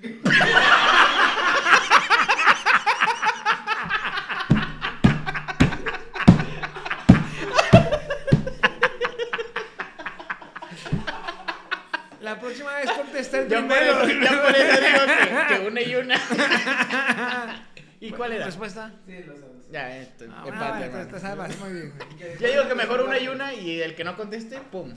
La 12.26 12.40
próxima 12.56 12.74
vez 12.76 12.90
contesté 12.90 13.38
el 13.40 13.48
Ya 13.48 13.58
por 13.60 13.68
primero. 13.68 14.02
eso, 14.02 14.20
ya 14.20 14.42
por 14.42 14.56
eso 14.56 14.80
digo 14.80 15.00
que, 15.48 15.54
que 15.54 15.66
una 15.68 15.80
y 15.82 15.94
una. 15.96 16.20
¿Y 18.00 18.10
cuál 18.10 18.32
era? 18.32 18.46
Respuesta. 18.46 18.92
Sí, 19.06 19.22
lo 19.26 19.34
sabes. 19.36 19.70
Ya, 19.70 19.96
esto, 19.98 20.24
Ah, 20.30 20.44
empate, 20.46 20.52
bueno, 20.52 20.84
hermano. 20.84 21.06
te- 21.06 21.12
te 21.14 21.20
salvas, 21.20 21.58
muy 21.58 21.72
bien. 21.72 21.92
güey. 21.96 22.38
Yo 22.38 22.48
digo 22.48 22.68
que 22.68 22.74
mejor 22.74 23.00
una 23.02 23.18
y 23.18 23.28
una 23.28 23.54
y 23.54 23.80
el 23.80 23.94
que 23.94 24.04
no 24.04 24.16
conteste, 24.16 24.58
pum. 24.60 24.94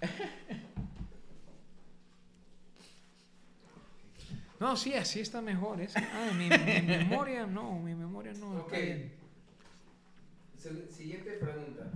No, 4.58 4.76
sí, 4.76 4.94
así 4.94 5.20
está 5.20 5.42
mejor. 5.42 5.80
Es, 5.80 5.94
ah, 5.96 6.30
mi, 6.34 6.48
mi 6.48 6.86
memoria 6.86 7.46
no, 7.46 7.78
mi 7.78 7.94
memoria 7.94 8.32
no. 8.34 8.60
Ok. 8.60 8.72
Está 8.72 10.70
bien. 10.70 10.88
Siguiente 10.90 11.32
pregunta. 11.32 11.90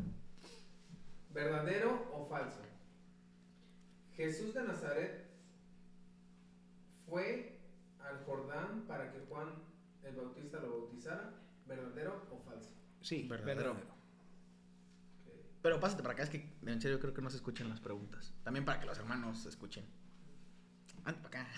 ¿Verdadero 1.33 2.11
o 2.13 2.27
falso? 2.29 2.61
Jesús 4.17 4.53
de 4.53 4.63
Nazaret 4.63 5.27
fue 7.09 7.59
al 8.01 8.25
Jordán 8.25 8.85
para 8.87 9.13
que 9.13 9.21
Juan 9.29 9.49
el 10.03 10.15
Bautista 10.15 10.59
lo 10.61 10.71
bautizara. 10.71 11.35
¿Verdadero 11.67 12.27
o 12.31 12.39
falso? 12.51 12.71
Sí, 13.01 13.27
Verdadero. 13.29 13.75
verdadero. 13.75 14.01
Pero 15.63 15.79
pásate 15.79 16.03
para 16.03 16.15
acá, 16.15 16.23
es 16.25 16.31
que 16.31 16.49
en 16.67 16.81
serio 16.81 16.99
creo 17.01 17.13
que 17.15 17.23
no 17.23 17.31
se 17.31 17.37
escuchan 17.37 17.69
las 17.69 17.81
preguntas. 17.81 18.33
También 18.43 18.65
para 18.65 18.81
que 18.81 18.87
los 18.87 18.99
hermanos 18.99 19.45
escuchen. 19.47 19.85
Ante 21.05 21.21
para 21.21 21.43
acá. 21.43 21.53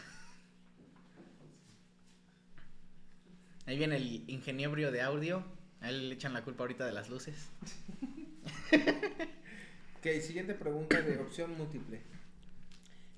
Ahí 3.66 3.78
viene 3.78 3.96
el 3.96 4.28
ingeniebrio 4.28 4.90
de 4.90 5.02
audio. 5.02 5.44
A 5.80 5.88
él 5.88 6.08
le 6.08 6.14
echan 6.16 6.32
la 6.32 6.44
culpa 6.44 6.64
ahorita 6.64 6.84
de 6.84 6.92
las 6.92 7.08
luces. 7.10 7.48
Ok, 10.04 10.20
siguiente 10.20 10.54
pregunta 10.54 11.00
de 11.00 11.16
opción 11.20 11.56
múltiple. 11.56 12.00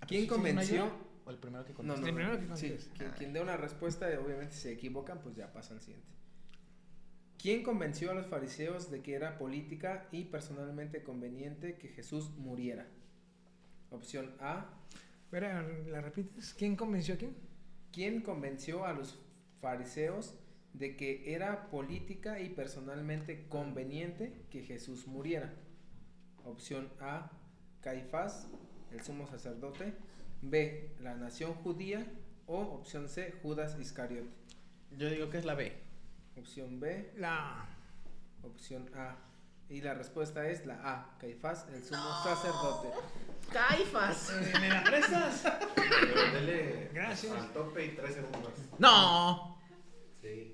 ¿Quién 0.06 0.22
¿Sí, 0.22 0.26
convenció? 0.28 0.76
no 0.80 0.84
hay 0.92 0.98
¿O 1.24 1.30
el 1.30 1.38
primero 1.38 1.64
que 1.64 1.72
No, 1.72 1.76
conteste? 1.78 2.00
no, 2.02 2.06
El 2.08 2.14
no. 2.14 2.20
primero 2.36 2.48
que 2.50 2.56
Sí, 2.58 2.76
quien, 2.94 3.08
Ah. 3.10 3.14
quien 3.16 3.32
dé 3.32 3.40
una 3.40 3.56
respuesta, 3.56 4.06
obviamente 4.22 4.54
si 4.54 4.60
se 4.60 4.72
equivocan, 4.72 5.22
pues 5.22 5.34
ya 5.34 5.50
pasa 5.50 5.72
al 5.72 5.80
siguiente. 5.80 6.06
¿Quién 7.38 7.62
convenció 7.62 8.10
a 8.10 8.14
los 8.14 8.26
fariseos 8.26 8.90
de 8.90 9.00
que 9.00 9.14
era 9.14 9.38
política 9.38 10.06
y 10.12 10.24
personalmente 10.24 11.02
conveniente 11.02 11.76
que 11.76 11.88
Jesús 11.88 12.28
muriera? 12.36 12.86
Opción 13.90 14.34
A. 14.40 14.66
Espera, 15.24 15.62
¿la 15.88 16.02
repites? 16.02 16.52
¿Quién 16.52 16.76
convenció 16.76 17.14
a 17.14 17.16
quién? 17.16 17.34
¿Quién 17.92 18.20
convenció 18.20 18.84
a 18.84 18.92
los 18.92 19.18
fariseos 19.62 20.34
de 20.74 20.96
que 20.96 21.32
era 21.34 21.70
política 21.70 22.40
y 22.40 22.50
personalmente 22.50 23.46
conveniente 23.48 24.44
que 24.50 24.62
Jesús 24.62 25.06
muriera? 25.06 25.54
Opción 26.44 26.90
A. 27.00 27.30
Caifás, 27.80 28.46
el 28.92 29.02
sumo 29.02 29.26
sacerdote. 29.26 29.94
B. 30.42 30.90
La 31.00 31.14
nación 31.14 31.54
judía. 31.54 32.06
O 32.46 32.60
opción 32.60 33.08
C. 33.08 33.34
Judas 33.42 33.78
Iscariote. 33.80 34.28
Yo 34.98 35.08
digo 35.08 35.30
que 35.30 35.38
es 35.38 35.44
la 35.44 35.54
B. 35.54 35.72
Opción 36.36 36.78
B, 36.80 37.12
La. 37.16 37.66
opción 38.42 38.90
A. 38.96 39.16
Y 39.70 39.80
la 39.80 39.94
respuesta 39.94 40.46
es 40.48 40.66
la 40.66 40.74
A, 40.84 41.16
Caifás, 41.18 41.66
el 41.72 41.82
sumo 41.82 42.02
sacerdote. 42.22 42.88
¡Caifas! 43.50 44.32
¿Me 44.60 44.68
la 44.68 44.84
prestas? 44.84 45.42
Pero 45.74 46.32
dele 46.32 46.90
Gracias. 46.92 47.32
al 47.32 47.50
tope 47.52 47.86
y 47.86 47.88
tres 47.96 48.14
segundos. 48.16 48.52
¡No! 48.78 49.58
Sí. 50.20 50.53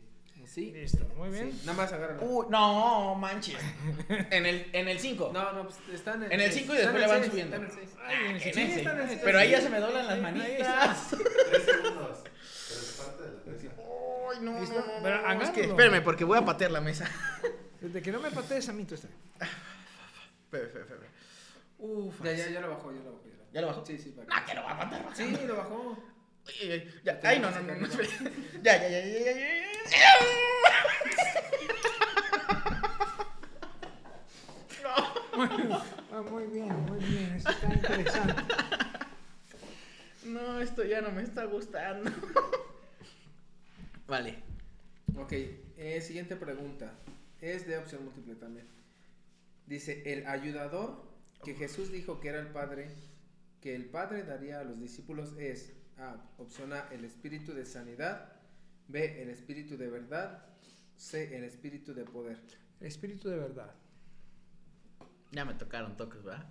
¿Sí? 0.52 0.72
Listo, 0.72 1.04
muy 1.16 1.28
bien. 1.28 1.52
Sí, 1.52 1.60
Nada 1.64 1.76
más 1.78 1.92
agárralo. 1.92 2.22
Uy, 2.24 2.46
no, 2.50 3.14
manches. 3.14 3.56
En 4.08 4.46
el 4.46 4.64
5. 4.64 4.70
En 4.78 4.88
el 4.88 4.98
5 4.98 5.30
No, 5.32 5.52
no, 5.52 5.62
pues 5.64 5.76
están 5.92 6.24
en 6.24 6.32
En 6.32 6.40
el 6.40 6.50
seis. 6.50 6.62
cinco 6.62 6.74
y 6.74 6.78
después 6.78 7.00
le 7.00 7.06
van 7.06 7.20
seis, 7.20 7.30
subiendo. 7.30 7.56
están 7.56 7.70
en 7.70 7.76
seis. 7.76 7.96
Ay, 8.04 8.14
en 8.16 8.22
el 8.22 8.34
En 8.36 8.40
sí, 8.54 8.60
el- 9.14 9.20
Pero 9.22 9.38
ahí 9.38 9.50
ya 9.50 9.60
se 9.60 9.70
me 9.70 9.78
doblan 9.78 10.06
las 10.08 10.18
manitas. 10.20 11.08
Tres 11.50 11.64
segundos. 11.64 12.18
Pero 12.24 12.80
es 12.80 12.92
parte 12.98 13.22
de 13.22 13.30
la. 13.30 13.72
Ay, 14.32 14.38
no, 14.42 14.60
¿Listo? 14.60 14.74
no, 14.74 14.86
no, 14.86 15.02
Pero 15.02 15.16
no, 15.22 15.28
es 15.30 15.50
que 15.50 15.60
agárralo. 15.60 15.70
espérame, 15.70 16.02
porque 16.04 16.24
voy 16.24 16.38
a 16.38 16.44
patear 16.44 16.70
la 16.72 16.80
mesa. 16.80 17.08
Desde 17.80 18.02
que 18.02 18.10
no 18.12 18.20
me 18.20 18.30
patees 18.32 18.68
a 18.68 18.72
mí, 18.72 18.84
tú 18.84 18.94
estás. 18.96 19.10
Espera, 20.44 20.64
espera, 20.66 20.84
espera. 20.84 21.00
Uf. 21.78 22.22
Ya, 22.24 22.32
ya, 22.32 22.48
ya 22.50 22.60
lo 22.60 22.70
bajó, 22.70 22.92
ya 22.92 22.98
lo 23.04 23.12
bajó. 23.12 23.24
Ya 23.24 23.36
lo, 23.36 23.44
¿Ya 23.52 23.60
lo 23.60 23.66
bajó? 23.68 23.86
Sí, 23.86 23.98
sí, 23.98 24.10
para 24.10 24.26
Ah, 24.36 24.44
que 24.44 24.54
lo 24.54 24.62
va 24.64 24.70
a 24.72 24.74
matar. 24.74 25.06
Sí, 25.14 25.36
lo 25.46 25.56
bajó. 25.56 25.96
Ay, 26.48 27.00
ya. 27.04 27.20
Ay, 27.22 27.38
no, 27.38 27.50
no, 27.50 27.60
no, 27.62 27.74
no. 27.74 27.88
Ya, 28.62 28.76
ya, 28.76 28.88
ya, 28.88 29.00
ya, 29.00 29.18
ya, 29.18 29.32
ya, 29.32 29.32
ya. 29.32 29.70
Ah, 36.12 36.22
muy 36.28 36.46
bien, 36.46 36.68
muy 36.86 36.98
bien. 36.98 37.32
Esto 37.36 37.50
está 37.50 37.72
interesante. 37.72 38.42
No, 40.24 40.60
esto 40.60 40.84
ya 40.84 41.00
no 41.00 41.10
me 41.10 41.22
está 41.22 41.44
gustando. 41.44 42.10
Vale. 44.06 44.36
Ok, 45.16 45.32
eh, 45.78 46.00
siguiente 46.02 46.36
pregunta. 46.36 46.92
Es 47.40 47.66
de 47.66 47.78
opción 47.78 48.04
múltiple 48.04 48.34
también. 48.34 48.66
Dice, 49.66 50.02
el 50.12 50.26
ayudador 50.26 51.02
que 51.44 51.54
Jesús 51.54 51.90
dijo 51.90 52.20
que 52.20 52.28
era 52.28 52.40
el 52.40 52.48
Padre, 52.48 52.90
que 53.62 53.74
el 53.74 53.86
Padre 53.86 54.24
daría 54.24 54.60
a 54.60 54.64
los 54.64 54.78
discípulos 54.78 55.34
es 55.38 55.72
A, 56.00 56.16
opción 56.38 56.72
A, 56.72 56.88
el 56.90 57.04
espíritu 57.04 57.52
de 57.52 57.64
sanidad, 57.64 58.32
B, 58.88 59.22
el 59.22 59.28
espíritu 59.28 59.76
de 59.76 59.88
verdad, 59.88 60.42
C, 60.96 61.36
el 61.36 61.44
espíritu 61.44 61.94
de 61.94 62.04
poder. 62.04 62.38
Espíritu 62.80 63.28
de 63.28 63.36
verdad. 63.36 63.74
Ya 65.32 65.44
me 65.44 65.54
tocaron 65.54 65.96
toques, 65.96 66.22
¿verdad? 66.22 66.46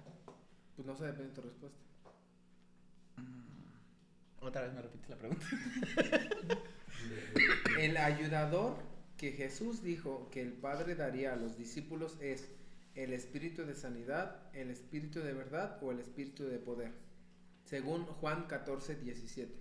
Pues 0.75 0.87
no 0.87 0.95
sé, 0.95 1.05
depende 1.05 1.29
de 1.29 1.35
tu 1.35 1.41
respuesta. 1.41 1.79
Otra 4.41 4.61
vez 4.61 4.73
me 4.73 4.81
repite 4.81 5.09
la 5.09 5.17
pregunta. 5.17 5.45
El 7.79 7.97
ayudador 7.97 8.77
que 9.17 9.33
Jesús 9.33 9.83
dijo 9.83 10.29
que 10.31 10.41
el 10.41 10.53
Padre 10.53 10.95
daría 10.95 11.33
a 11.33 11.35
los 11.35 11.57
discípulos 11.57 12.17
es 12.21 12.49
el 12.95 13.13
espíritu 13.13 13.65
de 13.65 13.75
sanidad, 13.75 14.41
el 14.53 14.69
espíritu 14.69 15.19
de 15.19 15.33
verdad 15.33 15.77
o 15.81 15.91
el 15.91 15.99
espíritu 15.99 16.45
de 16.45 16.57
poder, 16.57 16.91
según 17.69 18.05
Juan 18.05 18.47
14, 18.47 18.95
17. 18.95 19.53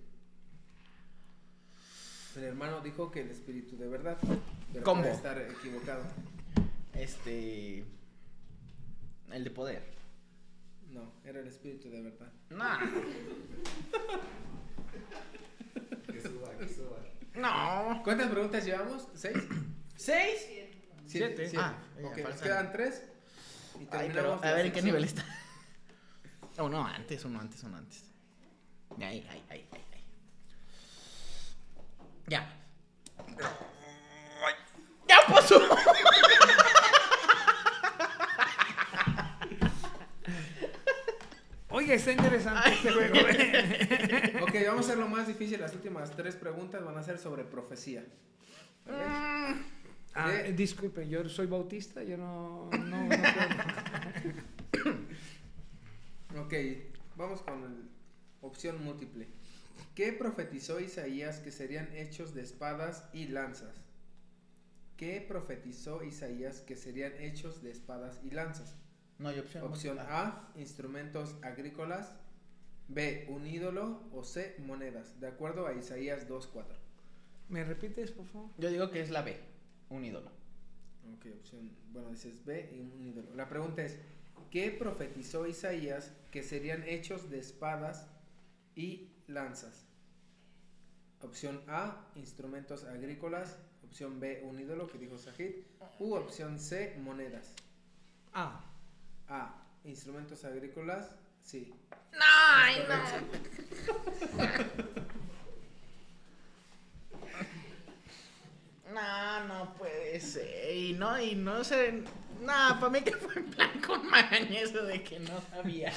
El 2.37 2.43
hermano 2.43 2.81
dijo 2.81 3.11
que 3.11 3.21
el 3.21 3.29
espíritu 3.29 3.77
de 3.77 3.87
verdad, 3.87 4.17
pero 4.73 4.83
Combo. 4.83 5.03
puede 5.03 5.15
estar 5.15 5.39
equivocado. 5.39 6.03
Este. 6.93 7.85
El 9.31 9.43
de 9.43 9.51
poder. 9.51 9.83
No, 10.89 11.13
era 11.23 11.39
el 11.39 11.47
espíritu 11.47 11.89
de 11.89 12.01
verdad. 12.01 12.31
Nah. 12.49 12.79
Que 16.11 16.21
suba, 16.21 16.49
que 16.57 16.67
suba. 16.67 16.97
No. 17.35 18.01
¿Cuántas 18.03 18.29
preguntas 18.31 18.65
llevamos? 18.65 19.07
¿Seis? 19.13 19.37
¿Seis? 19.95 20.47
Siete. 21.05 21.51
Ah, 21.55 21.77
ya, 22.01 22.07
ok, 22.07 22.17
nos 22.17 22.41
quedan 22.41 22.71
tres. 22.71 23.03
Y 23.79 23.87
Ay, 23.91 24.09
pero 24.11 24.43
a 24.43 24.51
ver 24.53 24.65
en 24.65 24.71
qué 24.73 24.81
nivel 24.81 25.03
está. 25.03 25.23
Oh, 26.59 26.67
no, 26.69 26.85
antes, 26.85 27.23
uno 27.25 27.39
antes, 27.39 27.63
uno 27.63 27.77
antes. 27.77 28.03
Ahí, 29.01 29.25
ahí, 29.29 29.43
ahí. 29.49 29.67
Ya. 32.27 32.53
¡Ya 35.07 35.17
pasó! 35.27 35.59
Oye, 41.71 41.93
está 41.93 42.11
interesante 42.11 42.69
este 42.71 42.91
juego. 42.91 43.15
¿eh? 43.29 44.39
Ok, 44.41 44.53
vamos 44.67 44.85
a 44.85 44.89
hacer 44.89 44.97
lo 44.97 45.07
más 45.07 45.27
difícil. 45.27 45.59
Las 45.61 45.73
últimas 45.73 46.11
tres 46.11 46.35
preguntas 46.35 46.83
van 46.83 46.97
a 46.97 47.03
ser 47.03 47.19
sobre 47.19 47.43
profecía. 47.43 48.03
¿Vale? 48.85 49.03
Ah, 50.15 50.27
De- 50.29 50.49
eh, 50.49 50.53
disculpe, 50.53 51.07
yo 51.07 51.27
soy 51.29 51.45
bautista, 51.45 52.01
yo 52.03 52.17
no, 52.17 52.69
no, 52.71 53.03
no 53.03 53.07
puedo. 53.09 53.19
Ok, 56.37 56.53
vamos 57.15 57.41
con 57.41 57.63
la 57.63 57.69
opción 58.41 58.83
múltiple. 58.83 59.27
¿Qué 59.95 60.13
profetizó 60.13 60.79
Isaías 60.79 61.39
que 61.39 61.51
serían 61.51 61.91
hechos 61.95 62.35
de 62.35 62.43
espadas 62.43 63.09
y 63.13 63.29
lanzas? 63.29 63.81
¿Qué 64.95 65.25
profetizó 65.27 66.03
Isaías 66.03 66.61
que 66.61 66.75
serían 66.75 67.13
hechos 67.19 67.63
de 67.63 67.71
espadas 67.71 68.19
y 68.23 68.29
lanzas? 68.29 68.75
No 69.17 69.29
hay 69.29 69.39
opción. 69.39 69.63
Opción 69.63 69.97
A, 69.99 70.51
instrumentos 70.55 71.35
agrícolas. 71.41 72.13
B, 72.89 73.25
un 73.29 73.47
ídolo. 73.47 74.03
O 74.13 74.23
C, 74.23 74.55
monedas. 74.59 75.19
De 75.19 75.27
acuerdo 75.27 75.65
a 75.65 75.73
Isaías 75.73 76.29
2.4. 76.29 76.63
¿Me 77.49 77.63
repites, 77.63 78.11
por 78.11 78.27
favor? 78.27 78.51
Yo 78.59 78.69
digo 78.69 78.91
que 78.91 79.01
es 79.01 79.09
la 79.09 79.23
B. 79.23 79.35
Un 79.89 80.05
ídolo. 80.05 80.29
Ok, 81.15 81.25
opción. 81.39 81.71
Bueno, 81.91 82.11
dices 82.11 82.45
B 82.45 82.69
y 82.71 82.79
un 82.79 83.01
ídolo. 83.01 83.33
La 83.35 83.49
pregunta 83.49 83.83
es: 83.83 83.97
¿qué 84.51 84.69
profetizó 84.71 85.47
Isaías 85.47 86.13
que 86.31 86.43
serían 86.43 86.83
hechos 86.83 87.29
de 87.29 87.39
espadas 87.39 88.07
y 88.75 89.11
lanzas? 89.27 89.85
Opción 91.21 91.61
A, 91.67 92.07
instrumentos 92.15 92.83
agrícolas. 92.85 93.57
Opción 93.83 94.19
B, 94.19 94.43
un 94.45 94.59
ídolo 94.59 94.87
que 94.87 94.97
dijo 94.97 95.17
Sajid. 95.17 95.55
U 95.99 96.13
opción 96.13 96.59
C, 96.59 96.95
monedas. 96.99 97.53
Ah, 98.33 98.61
A, 99.27 99.65
instrumentos 99.83 100.45
agrícolas. 100.45 101.11
Sí. 101.43 101.73
Ay, 102.19 102.85
no. 102.87 102.95
No, 108.93 109.47
no 109.47 109.73
puede 109.75 110.19
ser. 110.19 110.75
Y 110.75 110.93
no, 110.93 111.21
y 111.21 111.35
no 111.35 111.63
sé. 111.63 112.03
No, 112.39 112.79
para 112.79 112.89
mí 112.89 113.01
que 113.01 113.11
fue 113.11 113.33
en 113.35 113.51
plan 113.51 113.81
con 113.81 114.09
maña 114.09 114.59
eso 114.59 114.83
de 114.83 115.03
que 115.03 115.19
no 115.19 115.41
sabía. 115.51 115.93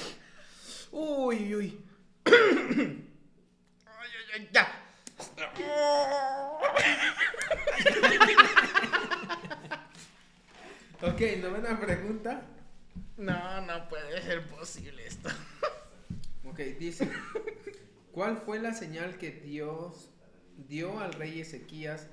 Uy, 0.91 1.55
uy. 1.55 1.79
Ay, 2.25 3.09
ay, 3.85 4.09
ay, 4.33 4.49
ya. 4.53 4.79
Ok, 11.01 11.19
novena 11.41 11.77
pregunta. 11.81 12.43
No, 13.17 13.59
no 13.61 13.89
puede 13.89 14.21
ser 14.21 14.47
posible 14.47 15.05
esto. 15.05 15.27
Ok, 16.45 16.59
dice, 16.79 17.09
¿cuál 18.13 18.37
fue 18.37 18.59
la 18.59 18.73
señal 18.73 19.17
que 19.17 19.31
Dios 19.31 20.09
dio 20.55 21.01
al 21.01 21.11
rey 21.11 21.41
Ezequías, 21.41 22.07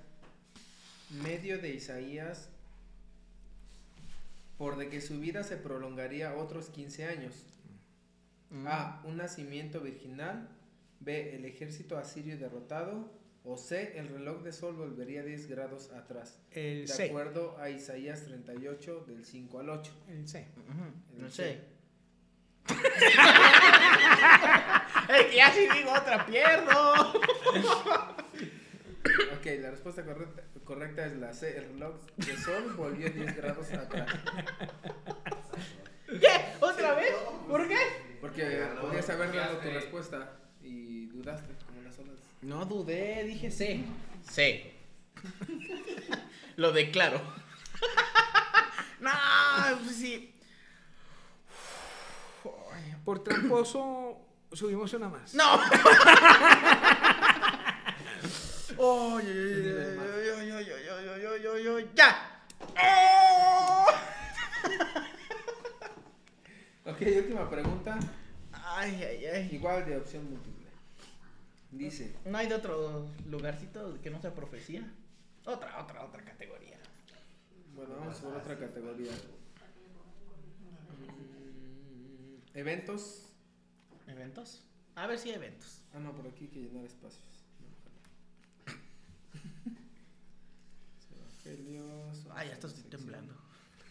medio 1.11 1.59
de 1.59 1.74
Isaías, 1.74 2.49
por 4.61 4.76
de 4.76 4.90
que 4.90 5.00
su 5.00 5.18
vida 5.18 5.42
se 5.42 5.56
prolongaría 5.56 6.34
otros 6.34 6.68
15 6.68 7.06
años? 7.06 7.46
A, 8.66 9.00
un 9.04 9.16
nacimiento 9.16 9.80
virginal, 9.80 10.50
B, 10.98 11.34
el 11.34 11.46
ejército 11.46 11.96
asirio 11.96 12.36
derrotado, 12.36 13.11
o 13.42 13.56
C, 13.56 13.98
el 13.98 14.08
reloj 14.08 14.42
de 14.42 14.52
sol 14.52 14.76
volvería 14.76 15.22
10 15.22 15.48
grados 15.48 15.90
atrás. 15.92 16.42
El 16.50 16.82
De 16.82 16.88
C. 16.88 17.06
acuerdo 17.06 17.56
a 17.58 17.70
Isaías 17.70 18.24
38, 18.24 19.06
del 19.08 19.24
5 19.24 19.61
al 19.61 19.70
8. 19.70 19.92
El 20.11 20.28
C. 20.28 20.46
No 21.16 21.24
El 21.24 21.32
sé. 21.32 21.42
C. 21.42 21.64
Es 25.11 25.26
que 25.26 25.36
ya 25.36 25.50
si 25.52 25.61
digo 25.61 25.90
otra 25.90 26.26
pierdo. 26.26 27.14
Ok, 29.05 29.46
la 29.61 29.70
respuesta 29.70 30.05
correcta, 30.05 30.42
correcta 30.64 31.07
es 31.07 31.16
la 31.16 31.32
C, 31.32 31.57
el 31.57 31.64
reloj 31.72 31.94
de 32.16 32.36
sol 32.36 32.74
volvió 32.76 33.09
10 33.09 33.36
grados 33.36 33.72
atrás. 33.72 34.07
¿Qué? 36.07 36.55
¿Otra 36.61 36.94
vez? 36.94 37.14
¿Por 37.48 37.66
qué? 37.66 37.78
Porque 38.20 38.66
podías 38.80 39.09
haber 39.09 39.34
dado 39.34 39.59
tu 39.59 39.70
respuesta 39.70 40.32
y 40.62 41.07
dudaste, 41.07 41.55
como 41.66 41.80
las 41.80 41.98
olas. 41.98 42.16
No 42.42 42.66
dudé, 42.66 43.24
dije 43.24 43.51
C. 43.51 43.84
C. 44.28 44.74
Lo 46.57 46.72
declaro. 46.72 47.20
no, 49.01 49.11
pues 49.82 49.96
sí. 49.96 50.34
Por 53.05 53.24
tramposo 53.24 54.18
subimos 54.53 54.92
una 54.92 55.09
más. 55.09 55.34
No. 55.34 55.59
Ya! 61.95 62.47
ok, 66.87 67.01
última 67.18 67.51
pregunta. 67.51 67.99
Ay, 68.53 69.05
ay, 69.05 69.26
ay. 69.26 69.49
Igual 69.53 69.85
de 69.85 69.99
opción 69.99 70.31
múltiple. 70.31 70.66
Dice. 71.72 72.16
¿No 72.24 72.39
hay 72.39 72.49
de 72.49 72.55
otro 72.55 73.11
lugarcito 73.26 74.01
que 74.01 74.09
no 74.09 74.18
sea 74.18 74.35
profecía? 74.35 74.91
Otra, 75.45 75.83
otra, 75.83 76.03
otra 76.03 76.24
categoría. 76.24 76.78
Bueno, 77.74 77.97
vamos 77.99 78.16
por 78.16 78.35
otra 78.35 78.59
categoría. 78.59 79.12
Mm, 80.97 82.57
¿Eventos? 82.57 83.26
¿Eventos? 84.07 84.64
A 84.95 85.07
ver 85.07 85.18
si 85.18 85.33
eventos. 85.33 85.83
Ah, 85.93 85.99
no, 85.99 86.12
por 86.14 86.26
aquí 86.26 86.45
hay 86.45 86.51
que 86.51 86.61
llenar 86.61 86.87
espacios. 86.87 87.39
Evangelios. 91.51 92.26
Ay, 92.34 92.48
ya 92.48 92.55
estoy 92.55 92.72
temblando. 92.84 93.34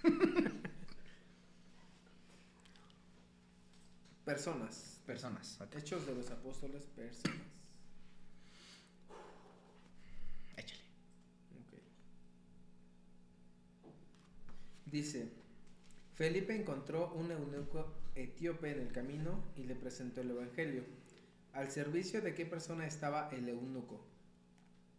Personas. 4.26 5.01
Personas. 5.05 5.60
Hechos 5.76 6.05
de 6.05 6.16
los 6.16 6.30
apóstoles, 6.30 6.84
personas. 6.95 7.39
Échale. 10.55 10.84
Ok. 11.55 11.80
Dice, 14.86 15.32
Felipe 16.14 16.55
encontró 16.55 17.12
un 17.14 17.32
eunuco 17.32 17.91
etíope 18.14 18.72
en 18.72 18.82
el 18.82 18.91
camino 18.91 19.43
y 19.55 19.64
le 19.64 19.76
presentó 19.76 20.22
el 20.22 20.30
evangelio. 20.32 20.84
¿Al 21.53 21.72
servicio 21.72 22.22
de 22.22 22.36
qué 22.36 22.45
persona 22.45 22.86
estaba 22.86 23.30
el 23.32 23.49
eunuco? 23.49 24.05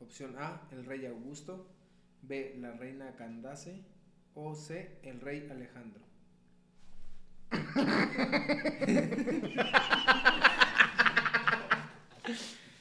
Opción 0.01 0.35
A, 0.39 0.67
el 0.73 0.85
rey 0.85 1.07
Augusto. 1.07 1.69
B, 2.23 2.57
la 2.59 2.73
reina 2.73 3.15
Candace. 3.17 3.85
O 4.35 4.55
C, 4.55 4.99
el 5.03 5.21
rey 5.21 5.49
Alejandro. 5.51 6.03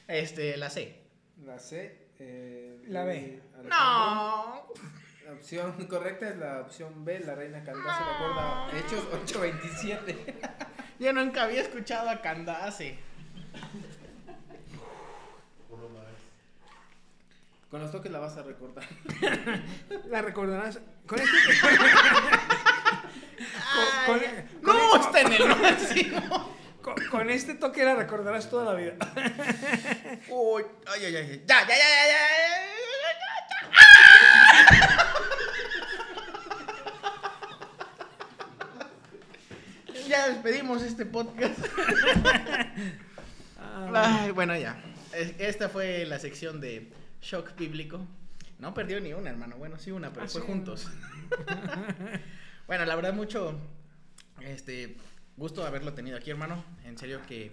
Este, 0.07 0.57
la 0.57 0.69
C. 0.69 0.95
La 1.45 1.59
C, 1.59 2.09
eh, 2.19 2.81
La 2.87 3.03
B. 3.03 3.41
Alejandro. 3.53 3.69
No. 3.69 4.73
La 5.25 5.33
opción 5.33 5.85
correcta 5.87 6.29
es 6.29 6.37
la 6.37 6.61
opción 6.61 7.05
B, 7.05 7.19
la 7.19 7.35
reina 7.35 7.63
Candace, 7.63 8.03
de 8.03 8.09
acuerdo 8.09 8.39
a 8.39 8.71
Hechos 8.75 9.05
827. 9.13 10.35
Yo 10.99 11.13
nunca 11.13 11.43
había 11.43 11.61
escuchado 11.61 12.09
a 12.09 12.21
Candace. 12.21 12.97
Uno 15.69 15.89
más. 15.89 16.05
Con 17.69 17.81
los 17.81 17.91
toques 17.91 18.11
la 18.11 18.19
vas 18.19 18.35
a 18.37 18.43
recordar. 18.43 18.83
La 20.07 20.21
recordarás. 20.21 20.79
Con 21.05 21.19
este. 21.19 21.37
Con- 24.05 24.19
ya. 24.21 24.45
con- 24.63 24.75
no, 24.77 24.95
está 24.95 25.21
en 25.21 25.33
el 25.33 25.47
máximo. 25.47 26.55
Con, 26.81 26.95
con 27.11 27.29
este 27.29 27.53
toque 27.55 27.83
la 27.83 27.93
recordarás 27.95 28.49
toda 28.49 28.73
la 28.73 28.79
vida. 28.79 28.93
Uy, 30.29 30.63
ay, 30.87 31.05
ay, 31.05 31.15
ay. 31.15 31.43
Ya, 31.45 31.61
ya, 31.61 31.67
ya, 31.67 31.75
ya, 31.77 31.77
ya, 31.77 32.07
ya, 32.07 32.39
ya. 32.39 32.59
Ya 40.07 40.27
despedimos 40.29 40.81
este 40.81 41.05
podcast. 41.05 41.59
Ah, 43.59 44.21
Ay, 44.23 44.31
bueno, 44.31 44.55
ya. 44.57 44.81
Es- 45.13 45.33
Esta 45.39 45.69
fue 45.69 46.05
la 46.05 46.19
sección 46.19 46.59
de 46.61 46.91
shock 47.21 47.55
bíblico. 47.57 48.05
No 48.59 48.73
perdió 48.73 48.99
ni 48.99 49.13
una, 49.13 49.29
hermano. 49.29 49.55
Bueno, 49.57 49.77
sí 49.79 49.91
una, 49.91 50.11
pero 50.11 50.25
Ah, 50.25 50.29
fue 50.29 50.41
sí. 50.41 50.47
juntos. 50.47 50.87
bueno, 52.67 52.85
la 52.85 52.95
verdad 52.95 53.13
mucho 53.13 53.59
este 54.41 54.97
gusto 55.37 55.65
haberlo 55.65 55.93
tenido 55.93 56.17
aquí, 56.17 56.29
hermano. 56.31 56.63
En 56.85 56.97
serio 56.97 57.21
que 57.27 57.51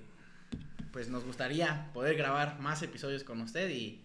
pues 0.92 1.08
nos 1.08 1.24
gustaría 1.24 1.90
poder 1.92 2.16
grabar 2.16 2.58
más 2.60 2.82
episodios 2.82 3.22
con 3.22 3.40
usted 3.40 3.68
y 3.70 4.02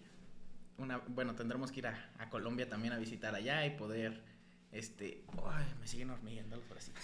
una 0.77 0.97
bueno, 1.07 1.35
tendremos 1.35 1.71
que 1.71 1.79
ir 1.79 1.87
a, 1.87 2.09
a 2.19 2.29
Colombia 2.29 2.67
también 2.67 2.93
a 2.93 2.97
visitar 2.97 3.33
allá 3.33 3.65
y 3.65 3.71
poder 3.77 4.21
este, 4.71 5.23
ay, 5.47 5.65
me 5.79 5.87
siguen 5.87 6.09
hormigueando 6.09 6.57
los 6.57 6.67
bracitos. 6.69 7.03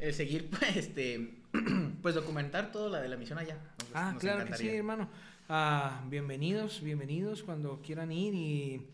El 0.00 0.12
seguir 0.14 0.50
pues 0.58 0.76
este 0.76 1.38
pues 2.02 2.14
documentar 2.14 2.72
todo 2.72 2.88
la 2.88 3.00
de 3.00 3.08
la 3.08 3.16
misión 3.16 3.38
allá. 3.38 3.54
Nos- 3.54 3.88
Ah, 3.94 4.12
nos 4.12 4.20
claro 4.20 4.44
que 4.44 4.56
sí, 4.56 4.68
hermano. 4.68 5.08
Ah, 5.48 6.02
bienvenidos, 6.08 6.82
bienvenidos 6.82 7.42
cuando 7.42 7.80
quieran 7.82 8.10
ir 8.12 8.34
y 8.34 8.86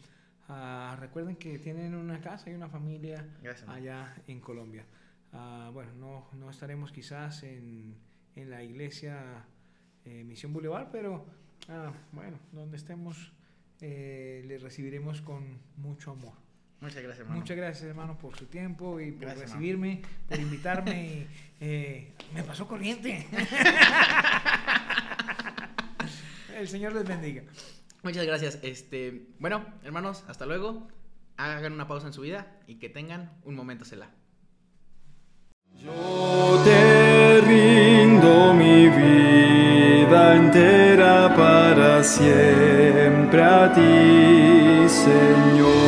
ah, 0.49 0.97
recuerden 0.99 1.37
que 1.37 1.59
tienen 1.59 1.95
una 1.95 2.21
casa 2.21 2.51
y 2.51 2.55
una 2.55 2.69
familia 2.69 3.25
Gracias. 3.43 3.69
allá 3.69 4.15
en 4.27 4.41
Colombia. 4.41 4.85
Ah, 5.33 5.71
bueno, 5.73 5.93
no, 5.95 6.27
no 6.39 6.51
estaremos 6.51 6.91
quizás 6.91 7.45
en, 7.45 7.95
en 8.35 8.51
la 8.51 8.63
iglesia 8.65 9.45
eh, 10.05 10.25
Misión 10.25 10.53
Boulevard, 10.53 10.89
pero 10.91 11.25
ah, 11.69 11.93
bueno, 12.13 12.39
donde 12.53 12.77
estemos 12.77 13.33
eh, 13.81 14.43
le 14.47 14.59
recibiremos 14.59 15.23
con 15.23 15.59
mucho 15.77 16.11
amor. 16.13 16.35
Muchas 16.81 17.03
gracias, 17.03 17.21
hermano. 17.21 17.41
Muchas 17.41 17.57
gracias, 17.59 17.85
hermano, 17.85 18.19
por 18.19 18.37
su 18.37 18.47
tiempo 18.47 18.99
y 19.01 19.13
por 19.13 19.21
Gracias, 19.21 19.43
hermano. 19.43 19.61
recibirme, 19.61 20.03
por 20.29 20.41
invitarme. 20.41 21.27
eh, 21.61 22.13
me 22.35 22.43
pasó 22.43 22.67
corriente. 22.67 23.27
El 26.61 26.69
Señor 26.69 26.93
les 26.93 27.09
bendiga. 27.09 27.43
Muchas 28.03 28.27
gracias. 28.27 28.59
Este, 28.61 29.29
bueno, 29.39 29.65
hermanos, 29.83 30.25
hasta 30.29 30.45
luego. 30.45 30.89
Hagan 31.39 31.73
una 31.73 31.89
pausa 31.89 32.07
en 32.07 32.13
su 32.13 32.21
vida 32.21 32.61
y 32.67 32.75
que 32.75 32.91
tengan 32.91 33.33
un 33.45 33.55
momento 33.55 33.87
Selah. 33.87 34.11
Yo 35.83 36.61
te 36.63 37.41
rindo 37.41 38.53
mi 38.53 38.91
vida 38.91 40.37
entera 40.37 41.35
para 41.35 42.05
siempre 42.05 43.43
a 43.43 43.73
ti, 43.73 44.87
Señor. 44.87 45.80